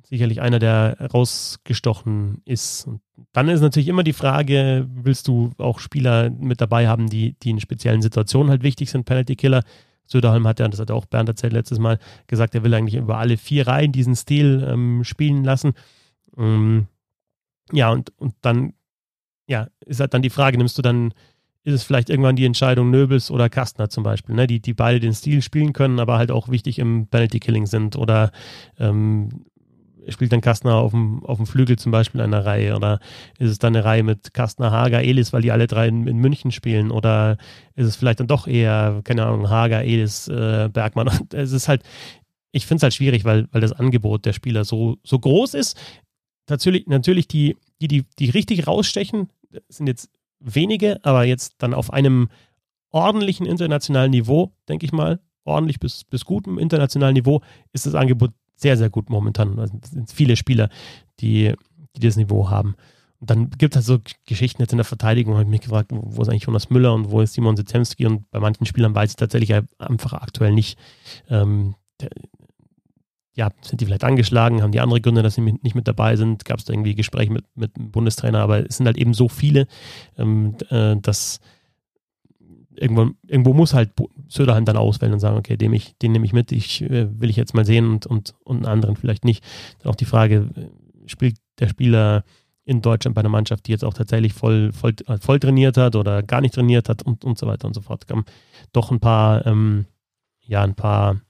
sicherlich 0.08 0.40
einer, 0.40 0.58
der 0.58 0.96
rausgestochen 1.12 2.42
ist. 2.44 2.86
Und 2.86 3.00
dann 3.32 3.48
ist 3.48 3.60
natürlich 3.60 3.88
immer 3.88 4.04
die 4.04 4.12
Frage, 4.12 4.86
willst 4.88 5.26
du 5.26 5.50
auch 5.58 5.80
Spieler 5.80 6.30
mit 6.30 6.60
dabei 6.60 6.88
haben, 6.88 7.08
die, 7.08 7.34
die 7.42 7.50
in 7.50 7.60
speziellen 7.60 8.02
Situationen 8.02 8.50
halt 8.50 8.62
wichtig 8.62 8.90
sind, 8.90 9.04
Penalty 9.04 9.34
Killer. 9.36 9.62
Söderholm 10.06 10.46
hat 10.46 10.60
ja, 10.60 10.68
das 10.68 10.78
hat 10.78 10.92
auch 10.92 11.06
Bernd 11.06 11.28
erzählt 11.28 11.52
letztes 11.52 11.80
Mal, 11.80 11.98
gesagt, 12.28 12.54
er 12.54 12.62
will 12.62 12.72
eigentlich 12.74 12.94
über 12.94 13.18
alle 13.18 13.36
vier 13.36 13.66
Reihen 13.66 13.90
diesen 13.90 14.14
Stil 14.14 14.64
ähm, 14.68 15.02
spielen 15.02 15.42
lassen. 15.42 15.72
Ähm, 16.38 16.86
ja, 17.72 17.90
und, 17.90 18.12
und 18.18 18.34
dann, 18.42 18.74
ja, 19.48 19.66
ist 19.84 19.98
halt 19.98 20.14
dann 20.14 20.22
die 20.22 20.30
Frage, 20.30 20.56
nimmst 20.56 20.78
du 20.78 20.82
dann, 20.82 21.12
ist 21.64 21.74
es 21.74 21.82
vielleicht 21.82 22.10
irgendwann 22.10 22.36
die 22.36 22.44
Entscheidung 22.44 22.92
Nöbels 22.92 23.32
oder 23.32 23.48
Kastner 23.48 23.88
zum 23.88 24.04
Beispiel, 24.04 24.36
ne, 24.36 24.46
die, 24.46 24.60
die 24.60 24.74
beide 24.74 25.00
den 25.00 25.14
Stil 25.14 25.42
spielen 25.42 25.72
können, 25.72 25.98
aber 25.98 26.16
halt 26.16 26.30
auch 26.30 26.48
wichtig 26.48 26.78
im 26.78 27.08
Penalty 27.08 27.40
Killing 27.40 27.66
sind 27.66 27.96
oder 27.96 28.30
ähm, 28.78 29.46
spielt 30.08 30.32
dann 30.32 30.40
Kastner 30.40 30.74
auf 30.76 30.92
dem, 30.92 31.24
auf 31.24 31.36
dem 31.36 31.46
Flügel 31.46 31.78
zum 31.78 31.92
Beispiel 31.92 32.20
in 32.20 32.32
einer 32.32 32.44
Reihe? 32.44 32.76
Oder 32.76 33.00
ist 33.38 33.50
es 33.50 33.58
dann 33.58 33.74
eine 33.74 33.84
Reihe 33.84 34.02
mit 34.02 34.34
Kastner, 34.34 34.70
Hager, 34.70 35.02
Elis, 35.02 35.32
weil 35.32 35.42
die 35.42 35.52
alle 35.52 35.66
drei 35.66 35.88
in, 35.88 36.06
in 36.06 36.18
München 36.18 36.50
spielen? 36.52 36.90
Oder 36.90 37.38
ist 37.74 37.86
es 37.86 37.96
vielleicht 37.96 38.20
dann 38.20 38.26
doch 38.26 38.46
eher, 38.46 39.00
keine 39.04 39.26
Ahnung, 39.26 39.50
Hager, 39.50 39.82
Elis, 39.82 40.28
äh, 40.28 40.68
Bergmann? 40.72 41.10
Es 41.32 41.52
ist 41.52 41.68
halt, 41.68 41.82
ich 42.52 42.66
finde 42.66 42.78
es 42.78 42.82
halt 42.84 42.94
schwierig, 42.94 43.24
weil, 43.24 43.48
weil 43.52 43.60
das 43.60 43.72
Angebot 43.72 44.24
der 44.24 44.32
Spieler 44.32 44.64
so, 44.64 44.96
so 45.02 45.18
groß 45.18 45.54
ist. 45.54 45.78
Natürlich, 46.48 46.86
natürlich 46.86 47.28
die, 47.28 47.56
die, 47.80 47.88
die, 47.88 48.04
die 48.18 48.30
richtig 48.30 48.66
rausstechen, 48.66 49.28
sind 49.68 49.86
jetzt 49.86 50.10
wenige, 50.40 51.04
aber 51.04 51.24
jetzt 51.24 51.54
dann 51.58 51.74
auf 51.74 51.92
einem 51.92 52.28
ordentlichen 52.90 53.46
internationalen 53.46 54.10
Niveau, 54.10 54.52
denke 54.68 54.86
ich 54.86 54.92
mal, 54.92 55.20
ordentlich 55.44 55.80
bis, 55.80 56.04
bis 56.04 56.24
gutem 56.24 56.58
internationalen 56.58 57.14
Niveau, 57.14 57.40
ist 57.72 57.86
das 57.86 57.94
Angebot 57.94 58.32
sehr, 58.56 58.76
sehr 58.76 58.90
gut 58.90 59.10
momentan. 59.10 59.58
Also 59.58 59.78
es 59.82 59.90
sind 59.90 60.10
viele 60.10 60.36
Spieler, 60.36 60.68
die, 61.20 61.54
die 61.96 62.00
das 62.00 62.16
Niveau 62.16 62.50
haben. 62.50 62.74
Und 63.18 63.30
dann 63.30 63.50
gibt 63.50 63.74
es 63.74 63.76
halt 63.76 63.86
so 63.86 63.98
Geschichten 64.26 64.60
jetzt 64.60 64.72
in 64.72 64.78
der 64.78 64.84
Verteidigung, 64.84 65.34
habe 65.34 65.44
ich 65.44 65.48
mich 65.48 65.62
gefragt, 65.62 65.90
wo 65.90 66.22
ist 66.22 66.28
eigentlich 66.28 66.44
Jonas 66.44 66.70
Müller 66.70 66.92
und 66.92 67.10
wo 67.10 67.20
ist 67.20 67.32
Simon 67.32 67.56
Sitemski 67.56 68.06
und 68.06 68.30
bei 68.30 68.40
manchen 68.40 68.66
Spielern 68.66 68.94
weiß 68.94 69.10
ich 69.10 69.16
tatsächlich 69.16 69.54
einfach 69.78 70.12
aktuell 70.12 70.52
nicht. 70.52 70.78
Ähm, 71.28 71.74
der, 72.00 72.10
ja, 73.34 73.50
sind 73.60 73.80
die 73.80 73.84
vielleicht 73.84 74.04
angeschlagen, 74.04 74.62
haben 74.62 74.72
die 74.72 74.80
andere 74.80 75.00
Gründe, 75.00 75.22
dass 75.22 75.34
sie 75.34 75.42
nicht 75.42 75.74
mit 75.74 75.86
dabei 75.86 76.16
sind, 76.16 76.46
gab 76.46 76.58
es 76.58 76.64
da 76.64 76.72
irgendwie 76.72 76.94
Gespräche 76.94 77.30
mit, 77.30 77.44
mit 77.54 77.76
dem 77.76 77.90
Bundestrainer, 77.90 78.40
aber 78.40 78.66
es 78.66 78.78
sind 78.78 78.86
halt 78.86 78.96
eben 78.96 79.12
so 79.12 79.28
viele, 79.28 79.66
ähm, 80.16 80.56
äh, 80.70 80.96
dass 80.96 81.40
irgendwo, 82.78 83.10
irgendwo 83.26 83.52
muss 83.54 83.74
halt 83.74 83.92
Söderheim 84.28 84.64
dann 84.64 84.76
auswählen 84.76 85.12
und 85.12 85.20
sagen, 85.20 85.36
okay, 85.36 85.56
den, 85.56 85.72
ich, 85.72 85.96
den 85.98 86.12
nehme 86.12 86.26
ich 86.26 86.32
mit, 86.32 86.52
ich 86.52 86.82
äh, 86.82 87.08
will 87.20 87.30
ich 87.30 87.36
jetzt 87.36 87.54
mal 87.54 87.64
sehen 87.64 87.88
und, 87.88 88.06
und, 88.06 88.34
und 88.44 88.58
einen 88.58 88.66
anderen 88.66 88.96
vielleicht 88.96 89.24
nicht. 89.24 89.44
Dann 89.78 89.92
auch 89.92 89.96
die 89.96 90.04
Frage, 90.04 90.50
äh, 90.56 91.08
spielt 91.08 91.36
der 91.58 91.68
Spieler 91.68 92.24
in 92.64 92.82
Deutschland 92.82 93.14
bei 93.14 93.20
einer 93.20 93.28
Mannschaft, 93.28 93.66
die 93.66 93.72
jetzt 93.72 93.84
auch 93.84 93.94
tatsächlich 93.94 94.32
voll, 94.32 94.72
voll, 94.72 94.94
äh, 95.06 95.18
voll 95.18 95.38
trainiert 95.38 95.76
hat 95.76 95.94
oder 95.94 96.22
gar 96.22 96.40
nicht 96.40 96.54
trainiert 96.54 96.88
hat 96.88 97.02
und, 97.02 97.24
und 97.24 97.38
so 97.38 97.46
weiter 97.46 97.66
und 97.66 97.74
so 97.74 97.80
fort. 97.80 98.06
Kam 98.06 98.24
doch 98.72 98.90
ein 98.90 99.00
paar, 99.00 99.46
ähm, 99.46 99.86
ja, 100.44 100.62
ein 100.62 100.74
paar, 100.74 101.20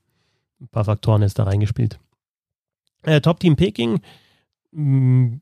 ein 0.61 0.68
paar 0.68 0.85
Faktoren 0.85 1.22
ist 1.22 1.38
da 1.38 1.44
reingespielt. 1.44 1.98
Äh, 3.02 3.20
Top 3.20 3.38
Team 3.38 3.54
Peking, 3.54 4.00
hm, 4.72 5.40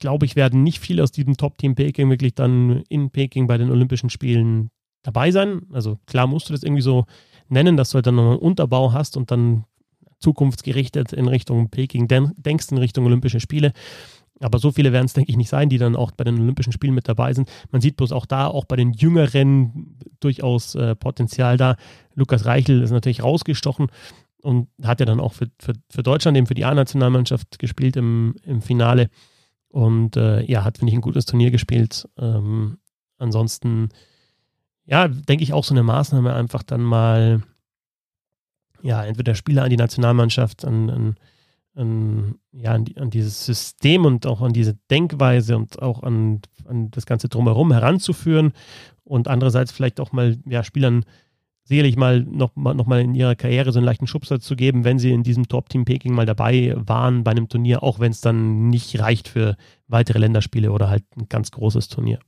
glaube 0.00 0.26
ich, 0.26 0.34
werden 0.34 0.62
nicht 0.64 0.80
viele 0.80 1.02
aus 1.02 1.12
diesem 1.12 1.36
Top 1.36 1.58
Team 1.58 1.74
Peking 1.76 2.10
wirklich 2.10 2.34
dann 2.34 2.82
in 2.88 3.10
Peking 3.10 3.46
bei 3.46 3.58
den 3.58 3.70
Olympischen 3.70 4.10
Spielen 4.10 4.70
dabei 5.02 5.30
sein. 5.30 5.62
Also 5.72 5.98
klar 6.06 6.26
musst 6.26 6.48
du 6.48 6.52
das 6.52 6.62
irgendwie 6.62 6.82
so 6.82 7.04
nennen, 7.48 7.76
dass 7.76 7.90
du 7.90 7.96
halt 7.96 8.06
dann 8.06 8.16
noch 8.16 8.30
einen 8.30 8.38
Unterbau 8.38 8.92
hast 8.92 9.16
und 9.16 9.30
dann 9.30 9.64
zukunftsgerichtet 10.18 11.12
in 11.12 11.28
Richtung 11.28 11.70
Peking 11.70 12.08
denkst, 12.08 12.66
in 12.70 12.78
Richtung 12.78 13.06
Olympische 13.06 13.40
Spiele. 13.40 13.72
Aber 14.40 14.58
so 14.58 14.72
viele 14.72 14.92
werden 14.92 15.04
es, 15.04 15.12
denke 15.12 15.30
ich, 15.30 15.36
nicht 15.36 15.50
sein, 15.50 15.68
die 15.68 15.78
dann 15.78 15.96
auch 15.96 16.12
bei 16.12 16.24
den 16.24 16.40
Olympischen 16.40 16.72
Spielen 16.72 16.94
mit 16.94 17.08
dabei 17.08 17.34
sind. 17.34 17.50
Man 17.70 17.82
sieht 17.82 17.96
bloß 17.96 18.12
auch 18.12 18.26
da, 18.26 18.46
auch 18.46 18.64
bei 18.64 18.76
den 18.76 18.92
Jüngeren 18.92 19.98
durchaus 20.18 20.74
äh, 20.74 20.96
Potenzial 20.96 21.58
da. 21.58 21.76
Lukas 22.14 22.46
Reichel 22.46 22.82
ist 22.82 22.90
natürlich 22.90 23.22
rausgestochen 23.22 23.88
und 24.42 24.68
hat 24.82 25.00
ja 25.00 25.06
dann 25.06 25.20
auch 25.20 25.34
für, 25.34 25.48
für, 25.58 25.74
für 25.90 26.02
Deutschland, 26.02 26.38
eben 26.38 26.46
für 26.46 26.54
die 26.54 26.64
A-Nationalmannschaft 26.64 27.58
gespielt 27.58 27.96
im, 27.96 28.34
im 28.44 28.62
Finale. 28.62 29.10
Und 29.70 30.16
äh, 30.16 30.42
ja, 30.42 30.64
hat, 30.64 30.78
finde 30.78 30.90
ich, 30.90 30.98
ein 30.98 31.02
gutes 31.02 31.26
Turnier 31.26 31.50
gespielt. 31.50 32.08
Ähm, 32.18 32.78
ansonsten, 33.18 33.90
ja, 34.84 35.08
denke 35.08 35.44
ich 35.44 35.52
auch 35.52 35.64
so 35.64 35.74
eine 35.74 35.84
Maßnahme 35.84 36.34
einfach 36.34 36.62
dann 36.62 36.82
mal 36.82 37.42
ja, 38.82 39.04
entweder 39.04 39.34
Spieler 39.34 39.64
an 39.64 39.70
die 39.70 39.76
Nationalmannschaft, 39.76 40.64
an, 40.64 40.90
an, 40.90 41.16
an 41.74 42.34
ja, 42.52 42.72
an, 42.72 42.84
die, 42.84 42.96
an, 42.96 43.10
dieses 43.10 43.44
System 43.44 44.04
und 44.04 44.26
auch 44.26 44.40
an 44.40 44.52
diese 44.52 44.74
Denkweise 44.90 45.56
und 45.56 45.80
auch 45.80 46.02
an, 46.02 46.40
an 46.66 46.90
das 46.90 47.06
Ganze 47.06 47.28
drumherum 47.28 47.72
heranzuführen 47.72 48.52
und 49.04 49.28
andererseits 49.28 49.72
vielleicht 49.72 50.00
auch 50.00 50.12
mal 50.12 50.38
ja, 50.46 50.64
Spielern 50.64 51.04
sicherlich 51.70 51.96
mal 51.96 52.20
noch, 52.20 52.54
noch 52.54 52.86
mal 52.86 53.00
in 53.00 53.14
ihrer 53.14 53.34
Karriere 53.34 53.72
so 53.72 53.78
einen 53.78 53.86
leichten 53.86 54.06
Schubser 54.06 54.38
zu 54.40 54.54
geben, 54.54 54.84
wenn 54.84 54.98
sie 54.98 55.12
in 55.12 55.22
diesem 55.22 55.48
Top-Team 55.48 55.86
Peking 55.86 56.14
mal 56.14 56.26
dabei 56.26 56.74
waren 56.76 57.24
bei 57.24 57.30
einem 57.30 57.48
Turnier, 57.48 57.82
auch 57.82 57.98
wenn 57.98 58.12
es 58.12 58.20
dann 58.20 58.68
nicht 58.68 59.00
reicht 59.00 59.28
für 59.28 59.56
weitere 59.88 60.18
Länderspiele 60.18 60.70
oder 60.72 60.90
halt 60.90 61.04
ein 61.16 61.28
ganz 61.28 61.50
großes 61.50 61.88
Turnier. 61.88 62.18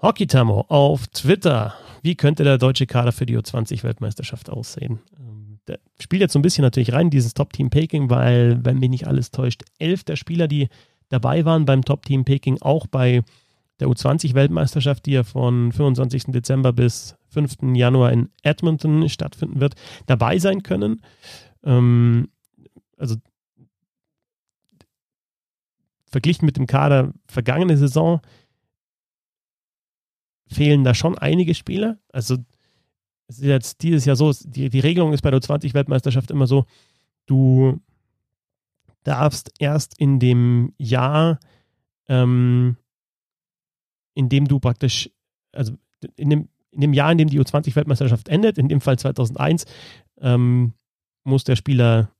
Hockey 0.00 0.26
Tamo 0.26 0.64
auf 0.68 1.06
Twitter 1.08 1.74
wie 2.06 2.14
könnte 2.14 2.44
der 2.44 2.56
deutsche 2.56 2.86
Kader 2.86 3.10
für 3.10 3.26
die 3.26 3.36
U20-Weltmeisterschaft 3.36 4.48
aussehen? 4.48 5.00
Ähm, 5.18 5.58
der 5.66 5.80
spielt 5.98 6.22
jetzt 6.22 6.34
so 6.34 6.38
ein 6.38 6.42
bisschen 6.42 6.62
natürlich 6.62 6.92
rein, 6.92 7.10
dieses 7.10 7.34
Top-Team 7.34 7.68
Peking, 7.68 8.10
weil, 8.10 8.64
wenn 8.64 8.78
mich 8.78 8.90
nicht 8.90 9.08
alles 9.08 9.32
täuscht, 9.32 9.64
elf 9.80 10.04
der 10.04 10.14
Spieler, 10.14 10.46
die 10.46 10.68
dabei 11.08 11.44
waren 11.44 11.64
beim 11.64 11.84
Top-Team 11.84 12.24
Peking, 12.24 12.58
auch 12.60 12.86
bei 12.86 13.22
der 13.80 13.88
U20-Weltmeisterschaft, 13.88 15.04
die 15.06 15.14
ja 15.14 15.24
von 15.24 15.72
25. 15.72 16.26
Dezember 16.28 16.72
bis 16.72 17.16
5. 17.28 17.74
Januar 17.74 18.12
in 18.12 18.30
Edmonton 18.42 19.08
stattfinden 19.08 19.60
wird, 19.60 19.74
dabei 20.06 20.38
sein 20.38 20.62
können. 20.62 21.02
Ähm, 21.64 22.28
also 22.96 23.16
verglichen 26.06 26.46
mit 26.46 26.56
dem 26.56 26.66
Kader 26.66 27.12
vergangene 27.26 27.76
Saison 27.76 28.20
fehlen 30.48 30.84
da 30.84 30.94
schon 30.94 31.18
einige 31.18 31.54
Spieler. 31.54 31.98
Also 32.12 32.36
es 33.28 33.38
ist 33.38 33.44
jetzt 33.44 33.82
dieses 33.82 34.04
Jahr 34.04 34.16
so, 34.16 34.32
die, 34.32 34.70
die 34.70 34.80
Regelung 34.80 35.12
ist 35.12 35.22
bei 35.22 35.30
der 35.30 35.40
20-Weltmeisterschaft 35.40 36.30
immer 36.30 36.46
so, 36.46 36.64
du 37.26 37.80
darfst 39.02 39.52
erst 39.58 39.98
in 39.98 40.18
dem 40.18 40.72
Jahr, 40.78 41.38
ähm, 42.08 42.76
in 44.14 44.28
dem 44.28 44.46
du 44.46 44.60
praktisch, 44.60 45.10
also 45.52 45.76
in 46.16 46.30
dem, 46.30 46.48
in 46.76 46.82
dem 46.82 46.92
Jahr, 46.92 47.10
in 47.10 47.18
dem 47.18 47.28
die 47.28 47.40
U20-Weltmeisterschaft 47.40 48.28
endet, 48.28 48.58
in 48.58 48.68
dem 48.68 48.80
Fall 48.80 48.98
2001, 48.98 49.64
ähm, 50.20 50.74
muss 51.24 51.44
der 51.44 51.56
Spieler, 51.56 52.10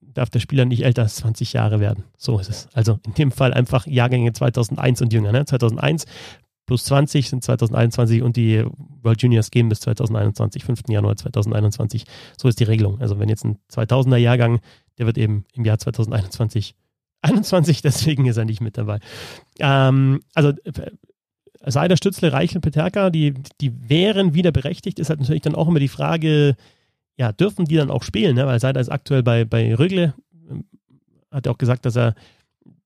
darf 0.00 0.30
der 0.30 0.40
Spieler 0.40 0.64
nicht 0.64 0.84
älter 0.84 1.02
als 1.02 1.16
20 1.16 1.52
Jahre 1.52 1.78
werden. 1.78 2.04
So 2.16 2.38
ist 2.38 2.50
es. 2.50 2.68
Also 2.72 2.98
in 3.06 3.14
dem 3.14 3.30
Fall 3.30 3.54
einfach 3.54 3.86
Jahrgänge 3.86 4.32
2001 4.32 5.02
und 5.02 5.12
jünger. 5.12 5.32
Ne? 5.32 5.44
2001 5.44 6.06
plus 6.66 6.84
20 6.84 7.28
sind 7.28 7.44
2021 7.44 8.22
und 8.22 8.36
die 8.36 8.64
World 9.02 9.22
Juniors 9.22 9.50
gehen 9.50 9.68
bis 9.68 9.80
2021, 9.80 10.64
5. 10.64 10.82
Januar 10.88 11.16
2021. 11.16 12.04
So 12.36 12.48
ist 12.48 12.58
die 12.60 12.64
Regelung. 12.64 13.00
Also 13.00 13.18
wenn 13.18 13.28
jetzt 13.28 13.44
ein 13.44 13.58
2000er 13.72 14.16
Jahrgang, 14.16 14.60
der 14.98 15.06
wird 15.06 15.18
eben 15.18 15.44
im 15.52 15.64
Jahr 15.64 15.78
2021 15.78 16.74
21, 17.22 17.82
deswegen 17.82 18.26
ist 18.26 18.36
er 18.36 18.44
nicht 18.44 18.60
mit 18.60 18.78
dabei. 18.78 19.00
Ähm, 19.58 20.20
also 20.34 20.50
äh, 20.50 20.90
Seider, 21.64 21.96
Stützle, 21.96 22.32
Reichel, 22.32 22.60
Peterka, 22.60 23.10
die, 23.10 23.34
die 23.60 23.88
wären 23.88 24.34
wieder 24.34 24.52
berechtigt, 24.52 24.98
ist 24.98 25.10
halt 25.10 25.20
natürlich 25.20 25.42
dann 25.42 25.54
auch 25.54 25.68
immer 25.68 25.80
die 25.80 25.88
Frage, 25.88 26.56
ja, 27.16 27.32
dürfen 27.32 27.66
die 27.66 27.76
dann 27.76 27.90
auch 27.90 28.02
spielen, 28.02 28.36
ne? 28.36 28.46
weil 28.46 28.60
Seider 28.60 28.80
ist 28.80 28.88
aktuell 28.88 29.22
bei, 29.22 29.44
bei 29.44 29.74
Rögle, 29.74 30.14
ähm, 30.50 30.64
hat 31.30 31.46
er 31.46 31.52
auch 31.52 31.58
gesagt, 31.58 31.84
dass 31.84 31.96
er 31.96 32.14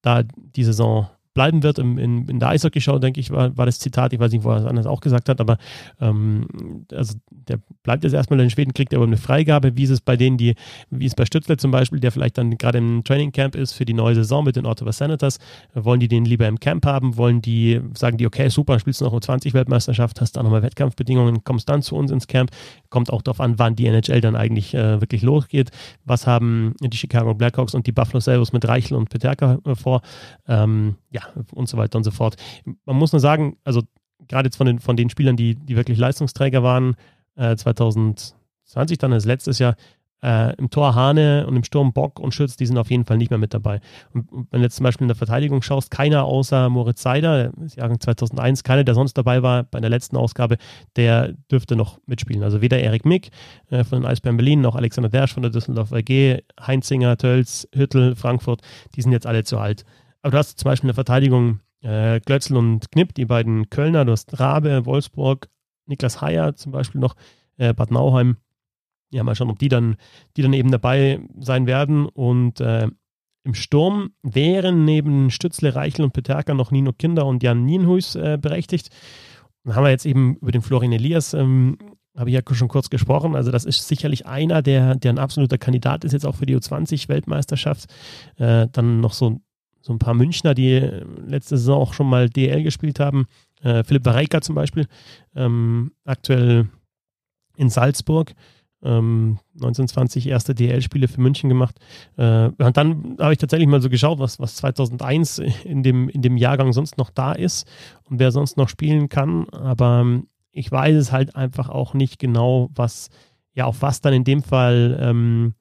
da 0.02 0.22
die 0.22 0.64
Saison 0.64 1.08
bleiben 1.35 1.62
wird. 1.62 1.79
Im, 1.79 1.99
in, 1.99 2.27
in 2.29 2.38
der 2.38 2.49
Eishockey-Show, 2.49 2.99
denke 2.99 3.20
ich, 3.20 3.31
war, 3.31 3.57
war 3.57 3.66
das 3.66 3.79
Zitat, 3.79 4.12
ich 4.12 4.20
weiß 4.20 4.33
nicht, 4.33 4.44
wo 4.44 4.51
er 4.51 4.59
es 4.59 4.64
anders 4.64 4.87
auch 4.87 5.01
gesagt 5.01 5.29
hat, 5.29 5.40
aber 5.40 5.59
ähm, 6.01 6.47
also 6.92 7.14
der 7.31 7.59
bleibt 7.83 8.05
jetzt 8.05 8.14
erstmal 8.14 8.40
in 8.40 8.51
Schweden, 8.51 8.73
kriegt 8.73 8.94
aber 8.94 9.05
eine 9.05 9.16
Freigabe, 9.16 9.77
wie 9.77 9.83
ist 9.83 9.90
es 9.90 10.01
bei 10.01 10.16
denen, 10.16 10.38
die, 10.38 10.55
wie 10.90 11.07
es 11.07 11.14
bei 11.14 11.27
Stützle 11.27 11.57
zum 11.57 11.70
Beispiel, 11.70 12.01
der 12.01 12.12
vielleicht 12.12 12.38
dann 12.38 12.57
gerade 12.57 12.79
im 12.79 13.05
Training 13.05 13.33
Camp 13.33 13.57
ist 13.57 13.73
für 13.73 13.85
die 13.85 13.92
neue 13.92 14.14
Saison 14.14 14.44
mit 14.44 14.57
den 14.57 14.66
Ottawa 14.66 14.92
Senators, 14.92 15.38
wollen 15.75 16.01
die 16.01 16.09
den 16.09 16.25
lieber 16.25 16.47
im 16.47 16.61
Camp 16.61 16.87
haben, 16.87 17.16
wollen 17.16 17.42
die, 17.42 17.81
sagen 17.94 18.16
die, 18.16 18.27
okay, 18.27 18.49
super, 18.49 18.79
spielst 18.79 19.01
du 19.01 19.05
noch 19.05 19.12
U20-Weltmeisterschaft, 19.12 20.20
hast 20.20 20.37
da 20.37 20.42
nochmal 20.42 20.62
Wettkampfbedingungen, 20.62 21.44
kommst 21.44 21.68
dann 21.68 21.83
zu 21.83 21.97
uns 21.97 22.11
ins 22.11 22.27
Camp, 22.27 22.51
kommt 22.90 23.12
auch 23.12 23.23
darauf 23.23 23.40
an, 23.40 23.59
wann 23.59 23.77
die 23.77 23.87
NHL 23.87 24.20
dann 24.20 24.37
eigentlich 24.37 24.75
äh, 24.75 25.01
wirklich 25.01 25.23
losgeht. 25.23 25.70
Was 26.05 26.27
haben 26.27 26.75
die 26.81 26.97
Chicago 26.97 27.35
Blackhawks 27.35 27.75
und 27.75 27.87
die 27.87 27.92
Buffalo 27.92 28.20
Sabres 28.20 28.53
mit 28.53 28.66
Reichel 28.66 28.97
und 28.97 29.11
Peterka 29.11 29.59
äh, 29.64 29.75
vor? 29.75 30.03
Ähm, 30.47 30.97
ja, 31.14 31.22
und 31.53 31.68
so 31.68 31.77
weiter 31.77 31.96
und 31.96 32.05
so 32.05 32.11
fort. 32.11 32.37
Man 32.85 32.96
muss 32.96 33.12
nur 33.12 33.20
sagen, 33.20 33.57
also 33.64 33.83
gerade 34.29 34.48
jetzt 34.48 34.57
von 34.57 34.66
den, 34.66 34.81
von 34.81 34.96
den 34.96 35.09
Spielern, 35.09 35.37
die, 35.37 35.55
die 35.55 35.77
wirklich 35.77 35.96
Leistungsträger 35.96 36.62
waren, 36.62 36.96
äh, 37.37 37.57
2020, 37.57 38.98
dann 38.98 39.12
als 39.12 39.24
letztes 39.24 39.61
Jahr, 39.61 39.77
äh, 40.24 40.57
im 40.57 40.70
Tor 40.70 40.94
Hane 40.94 41.46
und 41.46 41.55
im 41.55 41.64
Sturm 41.64 41.92
Bock 41.92 42.18
und 42.18 42.33
Schütz, 42.33 42.57
die 42.57 42.64
sind 42.64 42.79
auf 42.79 42.90
jeden 42.90 43.05
Fall 43.05 43.18
nicht 43.18 43.31
mehr 43.31 43.38
mit 43.38 43.53
dabei. 43.53 43.81
Und, 44.14 44.27
wenn 44.50 44.61
du 44.61 44.64
jetzt 44.64 44.77
zum 44.77 44.85
Beispiel 44.85 45.05
in 45.05 45.09
der 45.09 45.16
Verteidigung 45.16 45.61
schaust, 45.61 45.90
keiner 45.90 46.24
außer 46.24 46.70
Moritz 46.70 47.03
Seider, 47.03 47.53
Jahrgang 47.77 48.00
2001, 48.00 48.64
keiner, 48.64 48.85
der 48.85 48.94
sonst 48.94 49.14
dabei 49.18 49.42
war 49.42 49.64
bei 49.64 49.81
der 49.81 49.90
letzten 49.90 50.16
Ausgabe, 50.16 50.57
der 50.96 51.35
dürfte 51.50 51.77
noch 51.77 51.98
mitspielen. 52.07 52.42
Also 52.42 52.62
weder 52.62 52.79
Erik 52.79 53.05
Mick 53.05 53.31
äh, 53.68 53.85
von 53.85 54.00
den 54.00 54.07
Eisbären 54.07 54.38
Berlin, 54.38 54.62
noch 54.62 54.77
Alexander 54.77 55.11
Dersch 55.11 55.35
von 55.35 55.42
der 55.42 55.53
Düsseldorf 55.53 55.92
AG, 55.92 56.42
Heinzinger, 56.59 57.18
Tölz, 57.18 57.68
Hüttel, 57.74 58.16
Frankfurt, 58.16 58.62
die 58.96 59.03
sind 59.03 59.12
jetzt 59.12 59.27
alle 59.27 59.44
zu 59.44 59.59
alt. 59.59 59.85
Aber 60.24 60.30
du 60.30 60.38
hast 60.38 60.58
zum 60.58 60.70
Beispiel 60.70 60.87
in 60.87 60.88
der 60.88 60.94
Verteidigung 60.94 61.60
äh, 61.82 62.18
Glötzl 62.18 62.56
und 62.56 62.90
Knipp, 62.90 63.12
die 63.12 63.26
beiden 63.26 63.68
Kölner, 63.68 64.06
du 64.06 64.12
hast 64.12 64.40
Rabe, 64.40 64.87
Wolfsburg, 64.87 65.50
Niklas 65.84 66.22
Heyer 66.22 66.56
zum 66.56 66.72
Beispiel 66.72 66.98
noch, 66.98 67.14
äh, 67.58 67.74
Bad 67.74 67.90
Nauheim. 67.90 68.38
Ja, 69.10 69.22
mal 69.22 69.34
schauen, 69.34 69.50
ob 69.50 69.58
die 69.58 69.68
dann, 69.68 69.96
die 70.38 70.42
dann 70.42 70.54
eben 70.54 70.70
dabei 70.70 71.20
sein 71.38 71.66
werden. 71.66 72.06
Und 72.06 72.58
äh, 72.62 72.88
im 73.44 73.52
Sturm 73.52 74.12
wären 74.22 74.87
neben 74.87 75.30
Stützle, 75.30 75.74
Reichel 75.74 76.06
und 76.06 76.14
Peterka 76.14 76.54
noch 76.54 76.70
Nino 76.70 76.94
Kinder 76.94 77.26
und 77.26 77.42
Jan 77.42 77.66
Nienhuis 77.66 78.14
äh, 78.14 78.38
berechtigt. 78.40 78.88
Dann 79.64 79.76
haben 79.76 79.84
wir 79.84 79.90
jetzt 79.90 80.06
eben 80.06 80.37
über 80.37 80.52
den 80.52 80.62
Florian 80.62 80.92
Elias, 80.92 81.34
ähm, 81.34 81.76
habe 82.16 82.30
ich 82.30 82.34
ja 82.34 82.40
schon 82.54 82.68
kurz 82.68 82.88
gesprochen. 82.88 83.37
Also, 83.37 83.50
das 83.50 83.66
ist 83.66 83.88
sicherlich 83.88 84.24
einer, 84.24 84.62
der, 84.62 84.94
der 84.94 85.12
ein 85.12 85.18
absoluter 85.18 85.58
Kandidat 85.58 86.02
ist, 86.04 86.12
jetzt 86.12 86.24
auch 86.24 86.37
für 86.37 86.46
die 86.46 86.56
U20-Weltmeisterschaft. 86.56 87.92
Äh, 88.37 88.68
dann 88.72 89.00
noch 89.00 89.12
so 89.12 89.42
so 89.85 89.92
ein 89.92 89.99
paar 89.99 90.14
Münchner, 90.14 90.55
die 90.55 90.79
letzte 91.27 91.59
Saison 91.59 91.79
auch 91.79 91.92
schon 91.92 92.09
mal 92.09 92.31
DL 92.31 92.62
gespielt 92.62 93.01
haben. 93.01 93.27
Äh, 93.62 93.85
Philipp 93.85 94.07
Vareika 94.07 94.40
zum 94.40 94.55
Beispiel, 94.55 94.87
ähm, 95.37 95.92
aktuell 96.07 96.68
in 97.59 97.68
Salzburg. 97.68 98.33
Ähm, 98.83 99.38
1920 99.57 100.27
erste 100.27 100.55
DL-Spiele 100.55 101.07
für 101.07 101.20
München 101.20 101.51
gemacht. 101.51 101.79
Äh, 102.16 102.47
und 102.47 102.77
dann 102.77 103.16
habe 103.20 103.33
ich 103.33 103.38
tatsächlich 103.38 103.68
mal 103.68 103.83
so 103.83 103.90
geschaut, 103.90 104.18
was, 104.18 104.40
was 104.40 104.57
2001 104.57 105.38
in 105.64 105.83
dem, 105.83 106.09
in 106.09 106.23
dem 106.23 106.38
Jahrgang 106.38 106.73
sonst 106.73 106.97
noch 106.97 107.11
da 107.11 107.33
ist 107.33 107.66
und 108.09 108.18
wer 108.18 108.31
sonst 108.31 108.57
noch 108.57 108.70
spielen 108.70 109.11
kann. 109.11 109.49
Aber 109.51 110.01
ähm, 110.01 110.29
ich 110.51 110.73
weiß 110.73 110.97
es 110.97 111.12
halt 111.12 111.37
einfach 111.37 111.68
auch 111.68 111.92
nicht 111.92 112.18
genau, 112.18 112.70
was, 112.75 113.11
ja, 113.53 113.66
auf 113.66 113.83
was 113.83 114.01
dann 114.01 114.14
in 114.14 114.25
dem 114.25 114.42
Fall 114.42 114.99
ähm, 115.01 115.55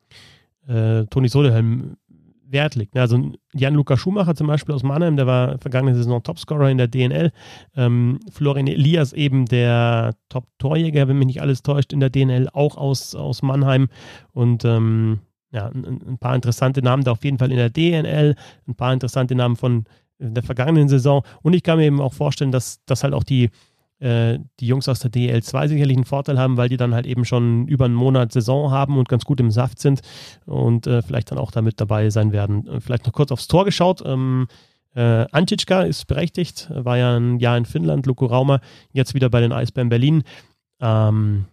äh, 0.67 1.05
Toni 1.07 1.27
Sodehelm 1.27 1.97
Wert 2.53 2.75
liegt. 2.75 2.95
Also 2.95 3.31
Jan-Luca 3.53 3.97
Schumacher 3.97 4.35
zum 4.35 4.47
Beispiel 4.47 4.73
aus 4.73 4.83
Mannheim, 4.83 5.17
der 5.17 5.27
war 5.27 5.57
vergangene 5.57 5.95
Saison 5.95 6.23
Topscorer 6.23 6.69
in 6.69 6.77
der 6.77 6.87
DNL. 6.87 7.31
Ähm, 7.75 8.19
Florian 8.31 8.67
Elias 8.67 9.11
eben 9.11 9.45
der 9.45 10.15
Top-Torjäger, 10.29 11.07
wenn 11.07 11.17
mich 11.17 11.27
nicht 11.27 11.41
alles 11.41 11.63
täuscht, 11.63 11.91
in 11.91 11.99
der 11.99 12.09
DNL, 12.09 12.47
auch 12.53 12.77
aus, 12.77 13.15
aus 13.15 13.41
Mannheim. 13.41 13.89
Und 14.31 14.63
ähm, 14.63 15.19
ja, 15.51 15.67
ein, 15.67 16.01
ein, 16.07 16.17
paar 16.17 16.35
interessante 16.35 16.81
Namen 16.81 17.03
da 17.03 17.11
auf 17.11 17.23
jeden 17.25 17.37
Fall 17.37 17.51
in 17.51 17.57
der 17.57 17.69
DNL, 17.69 18.35
ein 18.67 18.75
paar 18.75 18.93
interessante 18.93 19.35
Namen 19.35 19.55
von 19.55 19.85
der 20.19 20.43
vergangenen 20.43 20.87
Saison. 20.87 21.23
Und 21.41 21.53
ich 21.53 21.63
kann 21.63 21.77
mir 21.77 21.85
eben 21.85 22.01
auch 22.01 22.13
vorstellen, 22.13 22.51
dass, 22.51 22.83
dass 22.85 23.03
halt 23.03 23.13
auch 23.13 23.23
die 23.23 23.49
äh, 24.03 24.39
die 24.59 24.67
Jungs 24.67 24.89
aus 24.89 24.99
der 24.99 25.11
DL2 25.11 25.69
sicherlich 25.69 25.95
einen 25.95 26.05
Vorteil 26.05 26.37
haben, 26.37 26.57
weil 26.57 26.69
die 26.69 26.77
dann 26.77 26.93
halt 26.93 27.05
eben 27.05 27.23
schon 27.23 27.67
über 27.67 27.85
einen 27.85 27.93
Monat 27.93 28.33
Saison 28.33 28.69
haben 28.69 28.97
und 28.97 29.07
ganz 29.07 29.23
gut 29.23 29.39
im 29.39 29.49
Saft 29.49 29.79
sind 29.79 30.01
und 30.45 30.87
äh, 30.87 31.01
vielleicht 31.01 31.31
dann 31.31 31.37
auch 31.37 31.51
damit 31.51 31.79
dabei 31.79 32.09
sein 32.09 32.33
werden. 32.33 32.67
Äh, 32.67 32.81
vielleicht 32.81 33.05
noch 33.05 33.13
kurz 33.13 33.31
aufs 33.31 33.47
Tor 33.47 33.63
geschaut. 33.65 34.03
Ähm, 34.05 34.47
äh, 34.93 35.25
Antitschka 35.31 35.83
ist 35.83 36.05
berechtigt, 36.05 36.69
war 36.73 36.97
ja 36.97 37.17
ein 37.17 37.39
Jahr 37.39 37.57
in 37.57 37.65
Finnland, 37.65 38.05
Luko 38.05 38.25
Raumer, 38.25 38.59
jetzt 38.91 39.13
wieder 39.13 39.29
bei 39.29 39.39
den 39.39 39.53
Eisbären 39.53 39.89
Berlin. 39.89 40.23
Ähm, 40.81 41.45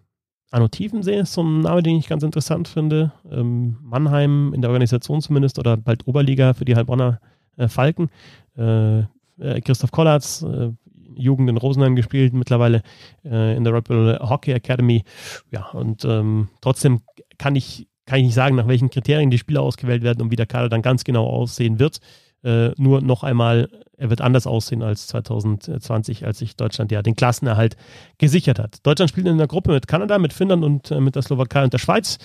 Arno 0.51 0.67
Tiefensee 0.67 1.21
ist 1.21 1.33
so 1.33 1.43
ein 1.43 1.61
Name, 1.61 1.83
den 1.83 1.97
ich 1.97 2.09
ganz 2.09 2.25
interessant 2.25 2.67
finde. 2.67 3.13
Ähm, 3.31 3.77
Mannheim 3.81 4.53
in 4.53 4.61
der 4.61 4.71
Organisation 4.71 5.21
zumindest 5.21 5.59
oder 5.59 5.77
bald 5.77 6.07
Oberliga 6.09 6.55
für 6.55 6.65
die 6.65 6.75
Heilbronner 6.75 7.21
äh, 7.57 7.69
Falken. 7.69 8.11
Äh, 8.59 9.01
äh 9.39 9.61
Christoph 9.65 9.93
Kollatz, 9.93 10.43
äh, 10.43 10.73
Jugend 11.21 11.49
in 11.49 11.57
Rosenheim 11.57 11.97
gespielt, 11.97 12.33
mittlerweile 12.33 12.83
äh, 13.25 13.57
in 13.57 13.65
der 13.65 13.75
Red 13.75 13.85
Bull 13.85 14.19
Hockey 14.21 14.53
Academy. 14.53 15.05
Ja, 15.51 15.67
und 15.71 16.05
ähm, 16.05 16.49
trotzdem 16.61 17.01
kann 17.39 17.57
ich, 17.57 17.87
kann 18.07 18.19
ich 18.19 18.27
nicht 18.27 18.35
sagen, 18.35 18.57
nach 18.57 18.69
welchen 18.69 18.91
Kriterien 18.91 19.31
die 19.31 19.39
Spieler 19.39 19.63
ausgewählt 19.63 20.03
werden 20.03 20.23
und 20.23 20.31
wie 20.31 20.37
der 20.37 20.47
Kader 20.47 20.69
dann 20.69 20.83
ganz 20.83 21.05
genau 21.05 21.27
aussehen 21.27 21.79
wird. 21.79 22.01
Äh, 22.43 22.71
nur 22.79 23.03
noch 23.03 23.23
einmal, 23.23 23.69
er 23.99 24.09
wird 24.09 24.23
anders 24.23 24.47
aussehen 24.47 24.83
als 24.83 25.07
2020, 25.09 26.25
als 26.25 26.39
sich 26.39 26.57
Deutschland 26.57 26.91
ja 26.91 27.03
den 27.03 27.15
Klassenerhalt 27.15 27.77
gesichert 28.17 28.59
hat. 28.59 28.79
Deutschland 28.87 29.11
spielt 29.11 29.27
in 29.27 29.37
der 29.37 29.47
Gruppe 29.47 29.73
mit 29.73 29.87
Kanada, 29.87 30.19
mit 30.19 30.33
Finnland 30.33 30.65
und 30.65 30.91
äh, 30.91 31.01
mit 31.01 31.17
der 31.17 31.23
Slowakei 31.23 31.65
und 31.65 31.73
der 31.73 31.79
Schweiz. 31.79 32.19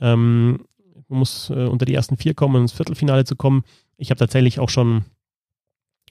Ähm, 0.00 0.66
man 1.08 1.18
muss 1.20 1.50
äh, 1.50 1.66
unter 1.66 1.84
die 1.84 1.94
ersten 1.94 2.16
vier 2.16 2.34
kommen, 2.34 2.54
um 2.56 2.62
ins 2.62 2.72
Viertelfinale 2.72 3.24
zu 3.24 3.34
kommen. 3.34 3.64
Ich 3.96 4.10
habe 4.10 4.18
tatsächlich 4.18 4.60
auch 4.60 4.68
schon 4.68 5.04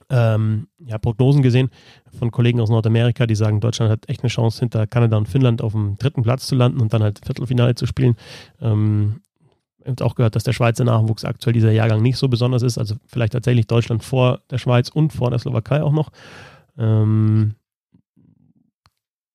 ähm, 0.08 0.68
ja, 0.78 0.98
Prognosen 0.98 1.42
gesehen 1.42 1.70
von 2.18 2.30
Kollegen 2.30 2.60
aus 2.60 2.70
Nordamerika, 2.70 3.26
die 3.26 3.34
sagen, 3.34 3.60
Deutschland 3.60 3.90
hat 3.90 4.08
echt 4.08 4.22
eine 4.22 4.28
Chance, 4.28 4.60
hinter 4.60 4.86
Kanada 4.86 5.16
und 5.16 5.28
Finnland 5.28 5.62
auf 5.62 5.72
dem 5.72 5.96
dritten 5.98 6.22
Platz 6.22 6.46
zu 6.46 6.54
landen 6.54 6.80
und 6.80 6.92
dann 6.92 7.02
halt 7.02 7.20
Viertelfinale 7.24 7.74
zu 7.74 7.86
spielen. 7.86 8.16
Ähm, 8.60 9.20
habe 9.86 10.04
auch 10.04 10.14
gehört, 10.14 10.34
dass 10.34 10.44
der 10.44 10.52
Schweizer 10.52 10.84
Nachwuchs 10.84 11.24
aktuell 11.24 11.52
dieser 11.52 11.70
Jahrgang 11.70 12.02
nicht 12.02 12.16
so 12.16 12.28
besonders 12.28 12.62
ist. 12.62 12.78
Also 12.78 12.96
vielleicht 13.06 13.32
tatsächlich 13.32 13.66
Deutschland 13.66 14.02
vor 14.02 14.40
der 14.50 14.58
Schweiz 14.58 14.88
und 14.88 15.12
vor 15.12 15.30
der 15.30 15.38
Slowakei 15.38 15.82
auch 15.82 15.92
noch. 15.92 16.10
Ähm, 16.78 17.54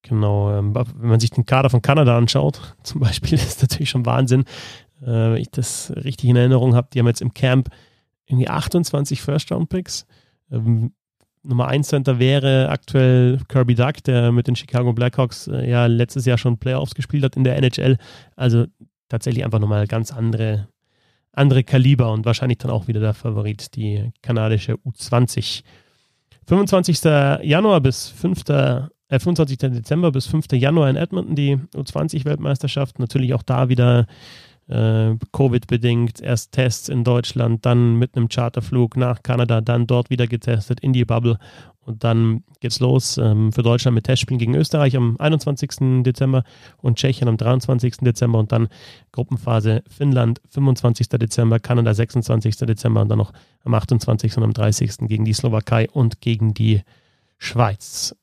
genau, 0.01 0.51
ähm, 0.53 0.75
wenn 0.75 1.09
man 1.09 1.19
sich 1.19 1.31
den 1.31 1.45
Kader 1.45 1.69
von 1.69 1.81
Kanada 1.81 2.17
anschaut, 2.17 2.75
zum 2.83 3.01
Beispiel, 3.01 3.35
ist 3.35 3.61
natürlich 3.61 3.89
schon 3.89 4.05
Wahnsinn. 4.05 4.41
Äh, 5.01 5.05
wenn 5.05 5.37
ich 5.37 5.51
das 5.51 5.93
richtig 5.95 6.29
in 6.29 6.35
Erinnerung 6.35 6.75
habe, 6.75 6.89
die 6.93 6.99
haben 6.99 7.07
jetzt 7.07 7.21
im 7.21 7.33
Camp 7.33 7.69
irgendwie 8.25 8.49
28 8.49 9.21
First-Round-Picks. 9.21 10.05
Ähm, 10.51 10.93
Nummer 11.43 11.67
1 11.67 11.87
Center 11.87 12.19
wäre 12.19 12.69
aktuell 12.69 13.39
Kirby 13.47 13.73
Duck, 13.73 14.03
der 14.03 14.31
mit 14.31 14.47
den 14.47 14.55
Chicago 14.55 14.93
Blackhawks 14.93 15.47
äh, 15.47 15.69
ja 15.69 15.87
letztes 15.87 16.25
Jahr 16.25 16.37
schon 16.37 16.57
Playoffs 16.57 16.93
gespielt 16.93 17.23
hat 17.23 17.35
in 17.35 17.43
der 17.43 17.57
NHL. 17.57 17.97
Also 18.35 18.65
tatsächlich 19.09 19.43
einfach 19.43 19.59
nochmal 19.59 19.87
ganz 19.87 20.11
andere, 20.11 20.67
andere 21.31 21.63
Kaliber 21.63 22.11
und 22.11 22.25
wahrscheinlich 22.25 22.59
dann 22.59 22.71
auch 22.71 22.87
wieder 22.87 22.99
der 22.99 23.13
Favorit, 23.13 23.75
die 23.75 24.11
kanadische 24.21 24.73
U20. 24.73 25.63
25. 26.47 27.03
Januar 27.43 27.81
bis 27.81 28.07
5. 28.09 28.49
Äh, 28.49 28.81
25. 29.09 29.57
Dezember 29.57 30.11
bis 30.11 30.27
5. 30.27 30.45
Januar 30.53 30.89
in 30.89 30.95
Edmonton 30.95 31.35
die 31.35 31.57
U20-Weltmeisterschaft. 31.75 32.99
Natürlich 32.99 33.33
auch 33.33 33.43
da 33.43 33.67
wieder 33.67 34.07
äh, 34.71 35.15
Covid-bedingt, 35.31 36.21
erst 36.21 36.53
Tests 36.53 36.89
in 36.89 37.03
Deutschland, 37.03 37.65
dann 37.65 37.95
mit 37.95 38.15
einem 38.15 38.29
Charterflug 38.29 38.97
nach 38.97 39.21
Kanada, 39.23 39.61
dann 39.61 39.87
dort 39.87 40.09
wieder 40.09 40.27
getestet 40.27 40.79
in 40.79 40.93
die 40.93 41.05
Bubble 41.05 41.37
und 41.83 42.03
dann 42.03 42.43
geht's 42.59 42.79
los 42.79 43.17
ähm, 43.17 43.51
für 43.51 43.63
Deutschland 43.63 43.95
mit 43.95 44.05
Testspielen 44.05 44.37
gegen 44.37 44.55
Österreich 44.55 44.95
am 44.95 45.15
21. 45.17 46.03
Dezember 46.03 46.43
und 46.77 46.97
Tschechien 46.97 47.27
am 47.27 47.37
23. 47.37 47.97
Dezember 47.97 48.39
und 48.39 48.51
dann 48.51 48.69
Gruppenphase 49.11 49.83
Finnland 49.89 50.41
25. 50.49 51.09
Dezember, 51.09 51.59
Kanada 51.59 51.93
26. 51.93 52.57
Dezember 52.57 53.01
und 53.01 53.09
dann 53.09 53.17
noch 53.17 53.33
am 53.63 53.73
28. 53.73 54.37
und 54.37 54.43
am 54.43 54.53
30. 54.53 55.07
gegen 55.07 55.25
die 55.25 55.33
Slowakei 55.33 55.89
und 55.89 56.21
gegen 56.21 56.53
die 56.53 56.81
Schweiz. 57.39 58.15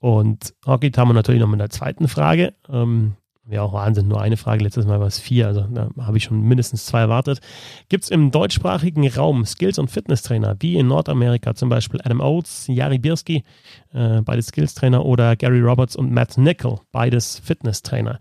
Und 0.00 0.54
Hockey 0.66 0.90
haben 0.90 1.08
wir 1.08 1.14
natürlich 1.14 1.40
noch 1.40 1.48
mit 1.48 1.60
der 1.60 1.70
zweiten 1.70 2.08
Frage. 2.08 2.54
Ähm, 2.68 3.14
ja, 3.50 3.62
auch 3.62 3.72
Wahnsinn. 3.72 4.08
Nur 4.08 4.20
eine 4.20 4.36
Frage, 4.36 4.62
letztes 4.62 4.86
Mal 4.86 5.00
war 5.00 5.06
es 5.06 5.18
vier, 5.18 5.46
also 5.46 5.62
da 5.62 5.88
habe 6.00 6.18
ich 6.18 6.24
schon 6.24 6.42
mindestens 6.42 6.86
zwei 6.86 7.00
erwartet. 7.00 7.40
Gibt 7.88 8.04
es 8.04 8.10
im 8.10 8.30
deutschsprachigen 8.30 9.08
Raum 9.08 9.44
Skills- 9.46 9.78
und 9.78 9.90
Fitnesstrainer, 9.90 10.56
wie 10.60 10.76
in 10.76 10.88
Nordamerika 10.88 11.54
zum 11.54 11.68
Beispiel 11.68 12.00
Adam 12.02 12.20
Oates, 12.20 12.66
Jari 12.68 12.98
Bierski, 12.98 13.44
äh, 13.92 14.20
beides 14.20 14.48
Skills-Trainer, 14.48 15.04
oder 15.04 15.34
Gary 15.36 15.60
Roberts 15.60 15.96
und 15.96 16.12
Matt 16.12 16.36
Nickel, 16.36 16.78
beides 16.92 17.38
Fitnesstrainer? 17.38 18.18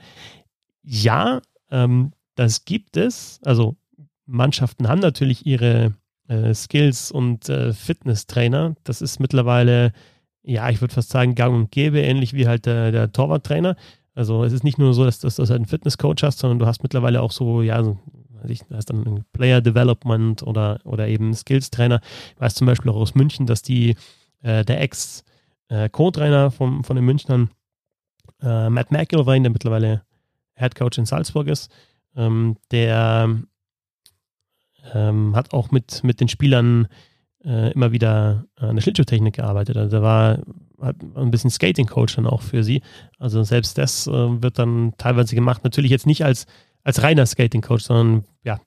Ja, 0.83 1.41
ähm, 1.71 2.13
das 2.35 2.63
gibt 2.63 2.95
es. 2.95 3.41
Also 3.43 3.75
Mannschaften 4.25 4.87
haben 4.87 4.99
natürlich 4.99 5.45
ihre 5.45 5.93
äh, 6.29 6.53
Skills- 6.53 7.11
und 7.11 7.49
äh, 7.49 7.73
Fitnesstrainer. 7.73 8.75
Das 8.83 9.01
ist 9.01 9.19
mittlerweile, 9.19 9.91
ja, 10.43 10.69
ich 10.69 10.79
würde 10.79 10.93
fast 10.93 11.09
sagen, 11.09 11.35
gang 11.35 11.53
und 11.53 11.71
gäbe, 11.71 11.99
ähnlich 11.99 12.33
wie 12.33 12.47
halt 12.47 12.65
der, 12.65 12.91
der 12.91 13.11
Torwarttrainer. 13.11 13.75
Also 14.17 14.43
es 14.43 14.51
ist 14.51 14.63
nicht 14.63 14.79
nur 14.79 14.95
so, 14.95 15.05
dass, 15.05 15.19
dass 15.19 15.35
du 15.35 15.43
halt 15.43 15.51
einen 15.51 15.67
Fitnesscoach 15.67 16.23
hast, 16.23 16.39
sondern 16.39 16.57
du 16.57 16.65
hast 16.65 16.81
mittlerweile 16.81 17.21
auch 17.21 17.31
so, 17.31 17.61
ja, 17.61 17.83
so, 17.83 17.99
ich, 18.47 18.61
hast 18.73 18.89
dann 18.89 19.25
Player 19.31 19.61
Development 19.61 20.41
oder, 20.41 20.79
oder 20.85 21.07
eben 21.07 21.35
Skills-Trainer. 21.35 22.01
Ich 22.33 22.41
weiß 22.41 22.55
zum 22.55 22.65
Beispiel 22.65 22.89
auch 22.89 22.95
aus 22.95 23.13
München, 23.13 23.45
dass 23.45 23.61
die, 23.61 23.95
äh, 24.41 24.65
der 24.65 24.81
Ex-Co-Trainer 24.81 26.45
äh, 26.47 26.49
von, 26.49 26.83
von 26.83 26.95
den 26.95 27.05
Münchnern, 27.05 27.51
äh, 28.41 28.71
Matt 28.71 28.91
McIlvain, 28.91 29.43
der 29.43 29.51
mittlerweile 29.51 30.01
Head 30.55 30.73
Coach 30.73 30.97
in 30.97 31.05
Salzburg 31.05 31.47
ist, 31.47 31.71
ähm, 32.15 32.57
der 32.71 33.29
ähm, 34.95 35.35
hat 35.35 35.53
auch 35.53 35.69
mit, 35.69 36.03
mit 36.03 36.21
den 36.21 36.27
Spielern 36.27 36.87
äh, 37.45 37.71
immer 37.73 37.91
wieder 37.91 38.45
an 38.55 38.77
der 38.77 38.81
Schlittschuhtechnik 38.81 39.35
gearbeitet. 39.35 39.77
Also 39.77 39.97
da 39.97 40.01
war 40.01 40.39
hat 40.81 40.95
ein 41.15 41.31
bisschen 41.31 41.49
Skating-Coach 41.49 42.15
dann 42.15 42.27
auch 42.27 42.41
für 42.41 42.63
sie. 42.63 42.81
Also 43.17 43.43
selbst 43.43 43.77
das 43.77 44.07
äh, 44.07 44.11
wird 44.11 44.59
dann 44.59 44.93
teilweise 44.97 45.35
gemacht. 45.35 45.63
Natürlich 45.63 45.91
jetzt 45.91 46.05
nicht 46.05 46.23
als, 46.23 46.45
als 46.83 47.03
reiner 47.03 47.25
Skating-Coach, 47.25 47.83
sondern 47.83 48.25
ja, 48.43 48.59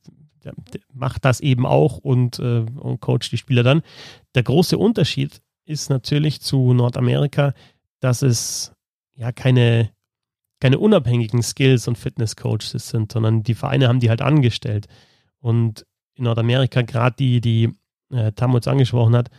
macht 0.92 1.25
das 1.25 1.40
eben 1.40 1.66
auch 1.66 1.99
und, 1.99 2.38
äh, 2.38 2.64
und 2.79 3.01
coacht 3.01 3.31
die 3.31 3.37
Spieler 3.37 3.62
dann. 3.62 3.83
Der 4.35 4.42
große 4.42 4.77
Unterschied 4.77 5.40
ist 5.64 5.90
natürlich 5.90 6.40
zu 6.40 6.73
Nordamerika, 6.73 7.55
dass 8.01 8.23
es 8.23 8.73
ja 9.15 9.33
keine, 9.33 9.90
keine 10.61 10.79
unabhängigen 10.79 11.42
Skills- 11.42 11.88
und 11.88 11.98
Fitness-Coaches 11.98 12.88
sind, 12.88 13.13
sondern 13.13 13.42
die 13.42 13.54
Vereine 13.54 13.88
haben 13.88 14.00
die 14.00 14.11
halt 14.11 14.23
angestellt. 14.23 14.88
Und 15.40 15.87
in 16.15 16.25
Nordamerika, 16.25 16.83
gerade 16.83 17.17
die, 17.19 17.40
die 17.40 17.73
äh, 18.11 18.33
Tam 18.33 18.54
uns 18.54 18.67
angesprochen 18.67 19.15
hat, 19.15 19.31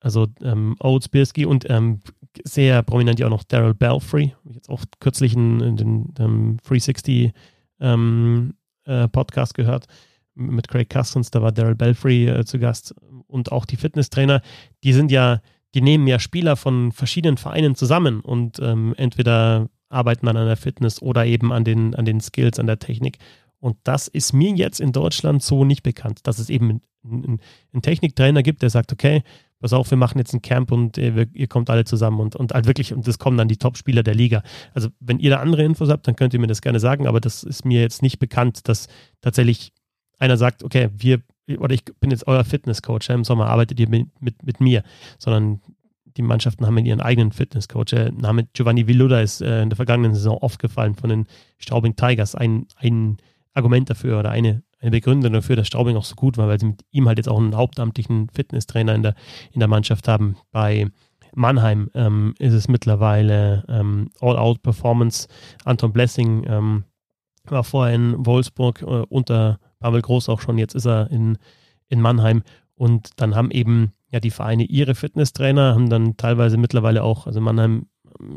also 0.00 0.26
ähm, 0.42 0.76
Oates, 0.80 1.08
Birsky 1.08 1.46
und 1.46 1.68
ähm, 1.68 2.00
sehr 2.44 2.82
prominent 2.82 3.18
ja 3.20 3.26
auch 3.26 3.30
noch 3.30 3.44
Daryl 3.44 3.74
Belfry. 3.74 4.34
Ich 4.48 4.54
jetzt 4.54 4.70
auch 4.70 4.82
kürzlich 4.98 5.34
in, 5.34 5.60
in 5.60 5.76
den, 5.76 6.14
den 6.14 6.56
360 6.58 7.32
ähm, 7.80 8.54
äh, 8.84 9.08
Podcast 9.08 9.54
gehört 9.54 9.86
mit 10.34 10.68
Craig 10.68 10.88
Custons, 10.88 11.30
da 11.30 11.42
war 11.42 11.52
Daryl 11.52 11.74
Belfry 11.74 12.28
äh, 12.28 12.44
zu 12.44 12.58
Gast 12.58 12.94
und 13.26 13.52
auch 13.52 13.66
die 13.66 13.76
Fitnesstrainer, 13.76 14.42
die 14.84 14.92
sind 14.92 15.10
ja, 15.10 15.40
die 15.74 15.82
nehmen 15.82 16.06
ja 16.06 16.18
Spieler 16.18 16.56
von 16.56 16.92
verschiedenen 16.92 17.36
Vereinen 17.36 17.74
zusammen 17.74 18.20
und 18.20 18.58
ähm, 18.60 18.94
entweder 18.96 19.68
arbeiten 19.88 20.26
dann 20.26 20.36
an 20.36 20.46
der 20.46 20.56
Fitness 20.56 21.02
oder 21.02 21.26
eben 21.26 21.52
an 21.52 21.64
den, 21.64 21.94
an 21.94 22.04
den 22.04 22.20
Skills, 22.20 22.58
an 22.58 22.66
der 22.66 22.78
Technik. 22.78 23.18
Und 23.58 23.76
das 23.84 24.08
ist 24.08 24.32
mir 24.32 24.54
jetzt 24.54 24.80
in 24.80 24.92
Deutschland 24.92 25.42
so 25.42 25.64
nicht 25.64 25.82
bekannt, 25.82 26.20
dass 26.22 26.38
es 26.38 26.48
eben 26.48 26.80
einen, 27.04 27.40
einen 27.72 27.82
Techniktrainer 27.82 28.42
gibt, 28.42 28.62
der 28.62 28.70
sagt, 28.70 28.92
okay, 28.92 29.22
pass 29.60 29.72
auf, 29.72 29.90
wir 29.90 29.98
machen 29.98 30.18
jetzt 30.18 30.34
ein 30.34 30.42
Camp 30.42 30.72
und 30.72 30.98
äh, 30.98 31.26
ihr 31.32 31.46
kommt 31.46 31.70
alle 31.70 31.84
zusammen 31.84 32.20
und, 32.20 32.34
und 32.34 32.52
halt 32.52 32.66
wirklich, 32.66 32.92
und 32.92 33.06
das 33.06 33.18
kommen 33.18 33.36
dann 33.36 33.48
die 33.48 33.58
Top-Spieler 33.58 34.02
der 34.02 34.14
Liga. 34.14 34.42
Also 34.74 34.88
wenn 35.00 35.18
ihr 35.18 35.30
da 35.30 35.36
andere 35.40 35.62
Infos 35.62 35.90
habt, 35.90 36.08
dann 36.08 36.16
könnt 36.16 36.34
ihr 36.34 36.40
mir 36.40 36.46
das 36.46 36.62
gerne 36.62 36.80
sagen, 36.80 37.06
aber 37.06 37.20
das 37.20 37.42
ist 37.42 37.64
mir 37.64 37.80
jetzt 37.80 38.02
nicht 38.02 38.18
bekannt, 38.18 38.68
dass 38.68 38.88
tatsächlich 39.20 39.72
einer 40.18 40.36
sagt, 40.36 40.64
okay, 40.64 40.88
wir, 40.96 41.22
oder 41.58 41.74
ich 41.74 41.84
bin 42.00 42.10
jetzt 42.10 42.26
euer 42.26 42.44
Fitnesscoach, 42.44 43.08
ja, 43.08 43.14
im 43.14 43.24
Sommer 43.24 43.46
arbeitet 43.46 43.78
ihr 43.80 43.88
mit, 43.88 44.08
mit, 44.20 44.42
mit 44.44 44.60
mir, 44.60 44.82
sondern 45.18 45.60
die 46.16 46.22
Mannschaften 46.22 46.66
haben 46.66 46.78
ihren 46.78 47.00
eigenen 47.00 47.32
Fitnesscoach. 47.32 47.86
Der 47.86 48.12
Name 48.12 48.48
Giovanni 48.52 48.86
Villuda 48.86 49.20
ist 49.20 49.40
äh, 49.40 49.62
in 49.62 49.70
der 49.70 49.76
vergangenen 49.76 50.14
Saison 50.14 50.38
aufgefallen 50.38 50.94
von 50.94 51.10
den 51.10 51.26
Straubing 51.58 51.96
Tigers. 51.96 52.34
Ein, 52.34 52.66
ein 52.76 53.18
Argument 53.54 53.90
dafür 53.90 54.18
oder 54.18 54.30
eine, 54.30 54.62
eine 54.80 54.90
Begründung 54.90 55.32
dafür, 55.32 55.56
dass 55.56 55.66
Straubing 55.66 55.96
auch 55.96 56.04
so 56.04 56.14
gut 56.14 56.38
war, 56.38 56.48
weil 56.48 56.60
sie 56.60 56.66
mit 56.66 56.82
ihm 56.90 57.08
halt 57.08 57.18
jetzt 57.18 57.28
auch 57.28 57.38
einen 57.38 57.56
hauptamtlichen 57.56 58.28
Fitnesstrainer 58.32 58.94
in 58.94 59.02
der, 59.02 59.14
in 59.52 59.60
der 59.60 59.68
Mannschaft 59.68 60.08
haben. 60.08 60.36
Bei 60.52 60.86
Mannheim 61.34 61.90
ähm, 61.94 62.34
ist 62.38 62.54
es 62.54 62.68
mittlerweile 62.68 63.64
ähm, 63.68 64.10
All-Out 64.20 64.62
Performance. 64.62 65.28
Anton 65.64 65.92
Blessing 65.92 66.44
ähm, 66.46 66.84
war 67.44 67.64
vorher 67.64 67.94
in 67.94 68.26
Wolfsburg 68.26 68.82
äh, 68.82 69.04
unter 69.08 69.58
Pavel 69.80 70.02
Groß 70.02 70.28
auch 70.28 70.40
schon, 70.40 70.58
jetzt 70.58 70.74
ist 70.74 70.86
er 70.86 71.10
in, 71.10 71.38
in 71.88 72.00
Mannheim. 72.00 72.42
Und 72.74 73.20
dann 73.20 73.34
haben 73.34 73.50
eben 73.50 73.92
ja 74.10 74.20
die 74.20 74.30
Vereine 74.30 74.64
ihre 74.64 74.94
Fitnesstrainer, 74.94 75.74
haben 75.74 75.90
dann 75.90 76.16
teilweise 76.16 76.56
mittlerweile 76.56 77.02
auch, 77.02 77.26
also 77.26 77.40
Mannheim, 77.40 77.86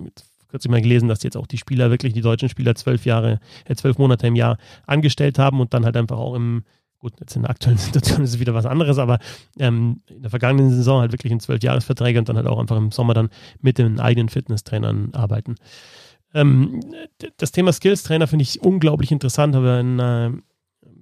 jetzt 0.05 0.32
kürzlich 0.53 0.69
mal 0.69 0.83
gelesen, 0.83 1.07
dass 1.09 1.23
jetzt 1.23 1.35
auch 1.35 1.47
die 1.47 1.57
Spieler 1.57 1.89
wirklich, 1.89 2.13
die 2.13 2.21
deutschen 2.21 2.47
Spieler 2.47 2.75
zwölf 2.75 3.07
Jahre, 3.07 3.39
äh, 3.65 3.73
zwölf 3.73 3.97
Monate 3.97 4.27
im 4.27 4.35
Jahr 4.35 4.59
angestellt 4.85 5.39
haben 5.39 5.59
und 5.59 5.73
dann 5.73 5.83
halt 5.83 5.97
einfach 5.97 6.19
auch 6.19 6.35
im, 6.35 6.63
gut, 6.99 7.13
jetzt 7.19 7.35
in 7.35 7.41
der 7.41 7.49
aktuellen 7.49 7.77
Situation 7.79 8.23
ist 8.23 8.35
es 8.35 8.39
wieder 8.39 8.53
was 8.53 8.67
anderes, 8.67 8.99
aber 8.99 9.17
ähm, 9.57 10.01
in 10.07 10.21
der 10.21 10.29
vergangenen 10.29 10.69
Saison 10.69 11.01
halt 11.01 11.11
wirklich 11.11 11.31
in 11.31 11.39
zwölf 11.39 11.63
Jahresverträge 11.63 12.19
und 12.19 12.29
dann 12.29 12.37
halt 12.37 12.45
auch 12.45 12.59
einfach 12.59 12.77
im 12.77 12.91
Sommer 12.91 13.15
dann 13.15 13.29
mit 13.61 13.79
den 13.79 13.99
eigenen 13.99 14.29
Fitnesstrainern 14.29 15.09
arbeiten. 15.15 15.55
Ähm, 16.35 16.81
das 17.37 17.51
Thema 17.51 17.73
Skills-Trainer 17.73 18.27
finde 18.27 18.43
ich 18.43 18.61
unglaublich 18.61 19.11
interessant, 19.11 19.55
habe 19.55 19.79
in 19.79 19.99
einer 19.99 20.33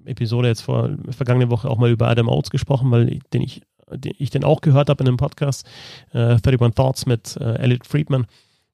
Episode 0.05 0.47
jetzt 0.47 0.61
vor 0.61 0.91
vergangene 1.09 1.49
Woche 1.49 1.69
auch 1.69 1.77
mal 1.77 1.91
über 1.91 2.07
Adam 2.07 2.29
Oates 2.29 2.51
gesprochen, 2.51 2.89
weil 2.89 3.19
den 3.33 3.41
ich, 3.41 3.63
den 3.93 4.13
ich 4.17 4.29
den 4.29 4.45
auch 4.45 4.61
gehört 4.61 4.89
habe 4.89 5.03
in 5.03 5.09
einem 5.09 5.17
Podcast, 5.17 5.67
äh, 6.13 6.37
31 6.37 6.73
Thoughts 6.73 7.05
mit 7.05 7.35
äh, 7.35 7.55
Elliot 7.55 7.85
Friedman 7.85 8.27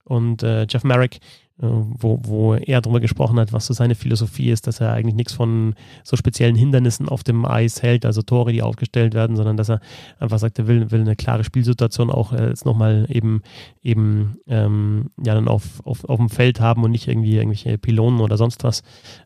und 0.07 0.43
äh, 0.43 0.65
Jeff 0.69 0.83
Merrick, 0.83 1.19
wo, 1.59 2.19
wo 2.23 2.53
er 2.53 2.81
darüber 2.81 2.99
gesprochen 2.99 3.39
hat, 3.39 3.51
was 3.51 3.65
so 3.65 3.73
seine 3.73 3.95
Philosophie 3.95 4.51
ist, 4.51 4.67
dass 4.67 4.79
er 4.79 4.93
eigentlich 4.93 5.15
nichts 5.15 5.33
von 5.33 5.73
so 6.03 6.15
speziellen 6.15 6.55
Hindernissen 6.55 7.09
auf 7.09 7.23
dem 7.23 7.45
Eis 7.45 7.81
hält, 7.81 8.05
also 8.05 8.21
Tore, 8.21 8.51
die 8.51 8.61
aufgestellt 8.61 9.15
werden, 9.15 9.35
sondern 9.35 9.57
dass 9.57 9.69
er 9.69 9.79
einfach 10.19 10.37
sagt, 10.37 10.59
er 10.59 10.67
will, 10.67 10.91
will 10.91 11.01
eine 11.01 11.15
klare 11.15 11.43
Spielsituation 11.43 12.11
auch 12.11 12.31
äh, 12.31 12.49
jetzt 12.49 12.65
nochmal 12.65 13.07
eben, 13.09 13.41
eben 13.81 14.37
ähm, 14.47 15.09
ja 15.23 15.33
dann 15.33 15.47
auf, 15.47 15.83
auf, 15.83 16.05
auf 16.05 16.17
dem 16.17 16.29
Feld 16.29 16.59
haben 16.59 16.83
und 16.83 16.91
nicht 16.91 17.07
irgendwie 17.07 17.37
irgendwelche 17.37 17.79
Pylonen 17.79 18.19
oder 18.19 18.37
sonst 18.37 18.63
was, 18.63 18.83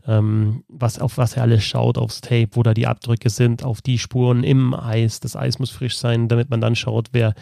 ähm, 0.07 0.63
was 0.69 0.99
auf 0.99 1.17
was 1.17 1.35
er 1.35 1.43
alles 1.43 1.65
schaut, 1.65 1.97
aufs 1.97 2.21
Tape, 2.21 2.49
wo 2.53 2.63
da 2.63 2.73
die 2.73 2.87
Abdrücke 2.87 3.29
sind, 3.29 3.65
auf 3.65 3.81
die 3.81 3.97
Spuren 3.97 4.43
im 4.43 4.73
Eis. 4.73 5.19
Das 5.19 5.35
Eis 5.35 5.59
muss 5.59 5.69
frisch 5.69 5.97
sein, 5.97 6.29
damit 6.29 6.49
man 6.49 6.61
dann 6.61 6.77
schaut, 6.77 7.09
wer, 7.11 7.33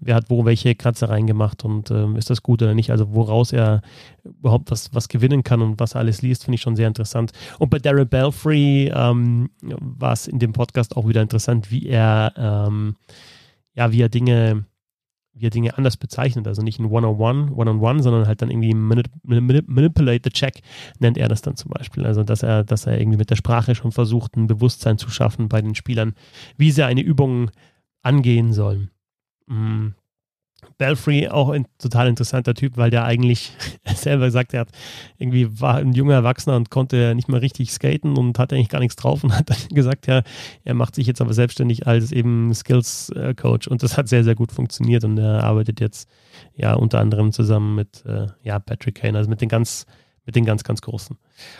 wer 0.00 0.14
hat 0.14 0.30
wo 0.30 0.46
welche 0.46 0.74
Kratzer 0.74 1.10
reingemacht 1.10 1.66
und 1.66 1.90
ähm, 1.90 2.16
ist 2.16 2.30
das 2.30 2.42
gut 2.42 2.62
oder 2.62 2.74
nicht. 2.74 2.90
Also 2.90 3.12
woraus 3.12 3.52
er 3.52 3.82
überhaupt 4.38 4.70
was, 4.70 4.94
was 4.94 5.08
gewinnen 5.08 5.42
kann 5.42 5.62
und 5.62 5.80
was 5.80 5.94
er 5.94 6.00
alles 6.00 6.22
liest, 6.22 6.44
finde 6.44 6.56
ich 6.56 6.60
schon 6.62 6.76
sehr 6.76 6.88
interessant. 6.88 7.32
Und 7.58 7.70
bei 7.70 7.78
Daryl 7.78 8.06
Belfry 8.06 8.90
ähm, 8.94 9.50
war 9.60 10.12
es 10.12 10.26
in 10.26 10.38
dem 10.38 10.52
Podcast 10.52 10.96
auch 10.96 11.08
wieder 11.08 11.22
interessant, 11.22 11.70
wie 11.70 11.86
er, 11.86 12.32
ähm, 12.36 12.96
ja, 13.74 13.92
wie 13.92 14.02
er 14.02 14.08
Dinge, 14.08 14.64
wie 15.32 15.46
er 15.46 15.50
Dinge 15.50 15.76
anders 15.76 15.96
bezeichnet. 15.96 16.46
Also 16.46 16.62
nicht 16.62 16.78
ein 16.78 16.86
One-on-One, 16.86 17.52
One-on-One, 17.52 18.02
sondern 18.02 18.26
halt 18.26 18.42
dann 18.42 18.50
irgendwie 18.50 18.74
manip 18.74 19.08
Manipulate 19.22 20.22
the 20.24 20.30
Check, 20.30 20.60
nennt 20.98 21.18
er 21.18 21.28
das 21.28 21.42
dann 21.42 21.56
zum 21.56 21.70
Beispiel. 21.70 22.06
Also, 22.06 22.24
dass 22.24 22.42
er, 22.42 22.64
dass 22.64 22.86
er 22.86 22.98
irgendwie 22.98 23.18
mit 23.18 23.30
der 23.30 23.36
Sprache 23.36 23.74
schon 23.74 23.92
versucht, 23.92 24.36
ein 24.36 24.46
Bewusstsein 24.46 24.98
zu 24.98 25.10
schaffen 25.10 25.48
bei 25.48 25.62
den 25.62 25.74
Spielern, 25.74 26.14
wie 26.56 26.70
sie 26.70 26.84
eine 26.84 27.02
Übung 27.02 27.50
angehen 28.02 28.52
sollen. 28.52 28.90
Mm. 29.46 29.88
Belfry 30.76 31.28
auch 31.28 31.50
ein 31.50 31.66
total 31.78 32.08
interessanter 32.08 32.54
Typ, 32.54 32.76
weil 32.76 32.90
der 32.90 33.04
eigentlich 33.04 33.52
selber 33.94 34.30
sagt, 34.30 34.54
er 34.54 34.60
hat 34.60 34.70
irgendwie 35.18 35.60
war 35.60 35.76
ein 35.76 35.92
junger 35.92 36.14
Erwachsener 36.14 36.56
und 36.56 36.70
konnte 36.70 37.14
nicht 37.14 37.28
mehr 37.28 37.42
richtig 37.42 37.72
skaten 37.72 38.16
und 38.16 38.38
hat 38.38 38.52
eigentlich 38.52 38.68
gar 38.68 38.80
nichts 38.80 38.96
drauf 38.96 39.24
und 39.24 39.32
hat 39.36 39.50
dann 39.50 39.56
gesagt, 39.70 40.06
ja, 40.06 40.22
er 40.64 40.74
macht 40.74 40.94
sich 40.94 41.06
jetzt 41.06 41.20
aber 41.20 41.32
selbstständig 41.32 41.86
als 41.86 42.12
eben 42.12 42.54
Skills 42.54 43.12
Coach 43.36 43.68
und 43.68 43.82
das 43.82 43.96
hat 43.96 44.08
sehr, 44.08 44.24
sehr 44.24 44.34
gut 44.34 44.52
funktioniert 44.52 45.04
und 45.04 45.18
er 45.18 45.44
arbeitet 45.44 45.80
jetzt 45.80 46.08
ja 46.54 46.74
unter 46.74 47.00
anderem 47.00 47.32
zusammen 47.32 47.74
mit 47.74 48.04
äh, 48.06 48.26
ja, 48.42 48.58
Patrick 48.58 48.96
Kane, 48.96 49.18
also 49.18 49.30
mit 49.30 49.40
den 49.40 49.48
ganz, 49.48 49.86
mit 50.24 50.36
den 50.36 50.44
ganz, 50.44 50.64
ganz 50.64 50.80
Großen. 50.80 51.16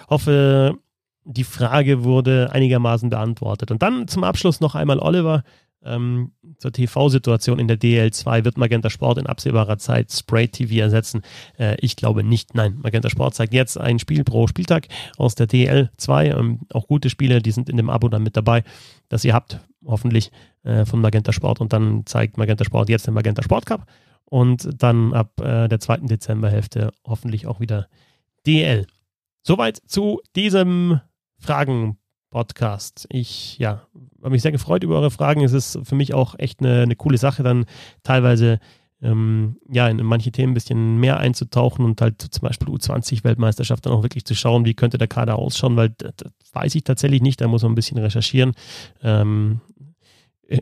Hoffe, 0.08 0.78
die 1.24 1.44
Frage 1.44 2.04
wurde 2.04 2.50
einigermaßen 2.52 3.10
beantwortet. 3.10 3.70
Und 3.70 3.82
dann 3.82 4.08
zum 4.08 4.24
Abschluss 4.24 4.60
noch 4.60 4.74
einmal 4.74 4.98
Oliver 4.98 5.42
ähm, 5.84 6.32
zur 6.58 6.72
TV-Situation 6.72 7.58
in 7.58 7.68
der 7.68 7.78
DL2 7.78 8.44
wird 8.44 8.58
Magenta 8.58 8.90
Sport 8.90 9.18
in 9.18 9.26
absehbarer 9.26 9.78
Zeit 9.78 10.12
Spray 10.12 10.48
TV 10.48 10.80
ersetzen. 10.82 11.22
Äh, 11.58 11.76
ich 11.80 11.96
glaube 11.96 12.24
nicht. 12.24 12.54
Nein, 12.54 12.78
Magenta 12.82 13.10
Sport 13.10 13.34
zeigt 13.34 13.54
jetzt 13.54 13.78
ein 13.78 13.98
Spiel 13.98 14.24
pro 14.24 14.46
Spieltag 14.46 14.88
aus 15.16 15.34
der 15.34 15.48
DL2. 15.48 16.38
Ähm, 16.38 16.60
auch 16.72 16.86
gute 16.86 17.10
Spiele, 17.10 17.40
die 17.40 17.52
sind 17.52 17.68
in 17.68 17.76
dem 17.76 17.90
Abo 17.90 18.08
dann 18.08 18.22
mit 18.22 18.36
dabei, 18.36 18.64
das 19.08 19.24
ihr 19.24 19.34
habt, 19.34 19.60
hoffentlich 19.84 20.30
äh, 20.64 20.84
von 20.84 21.00
Magenta 21.00 21.32
Sport. 21.32 21.60
Und 21.60 21.72
dann 21.72 22.04
zeigt 22.06 22.38
Magenta 22.38 22.64
Sport 22.64 22.88
jetzt 22.88 23.06
den 23.06 23.14
Magenta 23.14 23.42
Sport 23.42 23.66
Cup. 23.66 23.86
Und 24.24 24.68
dann 24.82 25.14
ab 25.14 25.40
äh, 25.40 25.68
der 25.68 25.80
zweiten 25.80 26.06
Dezemberhälfte 26.06 26.92
hoffentlich 27.04 27.46
auch 27.46 27.60
wieder 27.60 27.88
DL. 28.46 28.86
Soweit 29.42 29.78
zu 29.86 30.20
diesem 30.36 31.00
Fragen 31.38 31.97
Podcast. 32.30 33.06
Ich 33.10 33.58
ja, 33.58 33.82
habe 34.20 34.30
mich 34.30 34.42
sehr 34.42 34.52
gefreut 34.52 34.84
über 34.84 34.96
eure 34.96 35.10
Fragen. 35.10 35.42
Es 35.42 35.52
ist 35.52 35.78
für 35.82 35.94
mich 35.94 36.14
auch 36.14 36.34
echt 36.38 36.60
eine, 36.60 36.82
eine 36.82 36.96
coole 36.96 37.18
Sache, 37.18 37.42
dann 37.42 37.66
teilweise 38.02 38.60
ähm, 39.00 39.56
ja, 39.70 39.88
in 39.88 40.04
manche 40.04 40.32
Themen 40.32 40.52
ein 40.52 40.54
bisschen 40.54 40.98
mehr 40.98 41.18
einzutauchen 41.18 41.84
und 41.84 42.00
halt 42.00 42.20
zum 42.20 42.42
Beispiel 42.42 42.68
U20-Weltmeisterschaft 42.68 43.86
dann 43.86 43.92
auch 43.92 44.02
wirklich 44.02 44.24
zu 44.24 44.34
schauen, 44.34 44.64
wie 44.64 44.74
könnte 44.74 44.98
der 44.98 45.08
Kader 45.08 45.36
ausschauen, 45.36 45.76
weil 45.76 45.90
das, 45.90 46.14
das 46.16 46.32
weiß 46.52 46.74
ich 46.74 46.84
tatsächlich 46.84 47.22
nicht, 47.22 47.40
da 47.40 47.48
muss 47.48 47.62
man 47.62 47.72
ein 47.72 47.76
bisschen 47.76 47.98
recherchieren. 47.98 48.54
Ähm, 49.02 49.60
äh, 50.48 50.58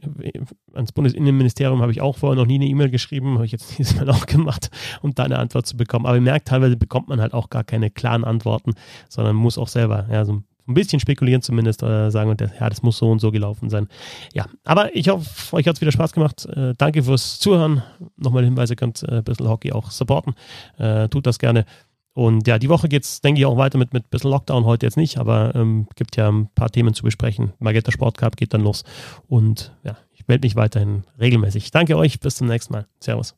ans 0.75 0.93
Bundesinnenministerium 0.93 1.81
habe 1.81 1.93
ich 1.93 2.03
auch 2.03 2.17
vorher 2.19 2.37
noch 2.37 2.47
nie 2.47 2.57
eine 2.57 2.67
E-Mail 2.67 2.91
geschrieben, 2.91 3.35
habe 3.35 3.47
ich 3.47 3.53
jetzt 3.53 3.71
dieses 3.79 3.97
Mal 3.97 4.11
auch 4.11 4.27
gemacht, 4.27 4.71
um 5.01 5.14
da 5.14 5.25
eine 5.25 5.39
Antwort 5.39 5.67
zu 5.67 5.77
bekommen. 5.77 6.05
Aber 6.05 6.17
ihr 6.17 6.23
merkt, 6.23 6.49
teilweise 6.49 6.77
bekommt 6.77 7.09
man 7.09 7.21
halt 7.21 7.33
auch 7.33 7.49
gar 7.49 7.64
keine 7.64 7.91
klaren 7.91 8.25
Antworten, 8.25 8.75
sondern 9.09 9.35
muss 9.37 9.57
auch 9.57 9.69
selber 9.69 10.07
ja, 10.11 10.25
so 10.25 10.35
ein 10.35 10.45
bisschen 10.75 11.01
spekulieren 11.01 11.43
zumindest, 11.43 11.83
äh, 11.83 12.11
sagen 12.11 12.31
und 12.31 12.41
ja, 12.41 12.69
das 12.69 12.83
muss 12.83 12.99
so 12.99 13.11
und 13.11 13.21
so 13.21 13.31
gelaufen 13.31 13.71
sein. 13.71 13.89
Ja, 14.35 14.47
aber 14.64 14.95
ich 14.95 15.09
hoffe, 15.09 15.57
euch 15.57 15.67
hat 15.67 15.77
es 15.77 15.81
wieder 15.81 15.93
Spaß 15.93 16.12
gemacht. 16.12 16.47
Äh, 16.47 16.75
danke 16.77 17.03
fürs 17.03 17.39
Zuhören. 17.39 17.83
Nochmal 18.17 18.45
Hinweise, 18.45 18.77
könnt 18.77 19.03
äh, 19.03 19.17
ein 19.17 19.25
bisschen 19.25 19.49
Hockey 19.49 19.73
auch 19.73 19.91
supporten. 19.91 20.35
Äh, 20.79 21.09
tut 21.09 21.27
das 21.27 21.39
gerne. 21.39 21.64
Und 22.17 22.47
ja, 22.47 22.59
die 22.59 22.71
Woche 22.71 22.89
geht 22.89 23.05
es, 23.05 23.21
denke 23.21 23.41
ich, 23.41 23.47
auch 23.47 23.59
weiter 23.59 23.77
mit, 23.77 23.93
mit 23.93 24.05
ein 24.05 24.11
bisschen 24.11 24.31
Lockdown. 24.31 24.64
Heute 24.64 24.87
jetzt 24.87 24.97
nicht, 24.97 25.19
aber 25.19 25.55
ähm, 25.55 25.87
gibt 25.97 26.17
ja 26.17 26.31
ein 26.31 26.49
paar 26.55 26.71
Themen 26.71 26.95
zu 26.95 27.03
besprechen. 27.03 27.53
Magenta 27.59 27.93
Sport 27.93 28.17
Cup 28.17 28.39
geht 28.39 28.55
dann 28.55 28.62
los. 28.62 28.85
Und 29.29 29.77
ja, 29.85 29.99
ich 30.14 30.27
melde 30.27 30.47
mich 30.47 30.57
weiterhin 30.57 31.05
regelmäßig. 31.21 31.71
Danke 31.73 31.97
euch, 31.99 32.19
bis 32.19 32.37
zum 32.37 32.47
nächsten 32.47 32.73
Mal. 32.73 32.87
Servus. 33.01 33.37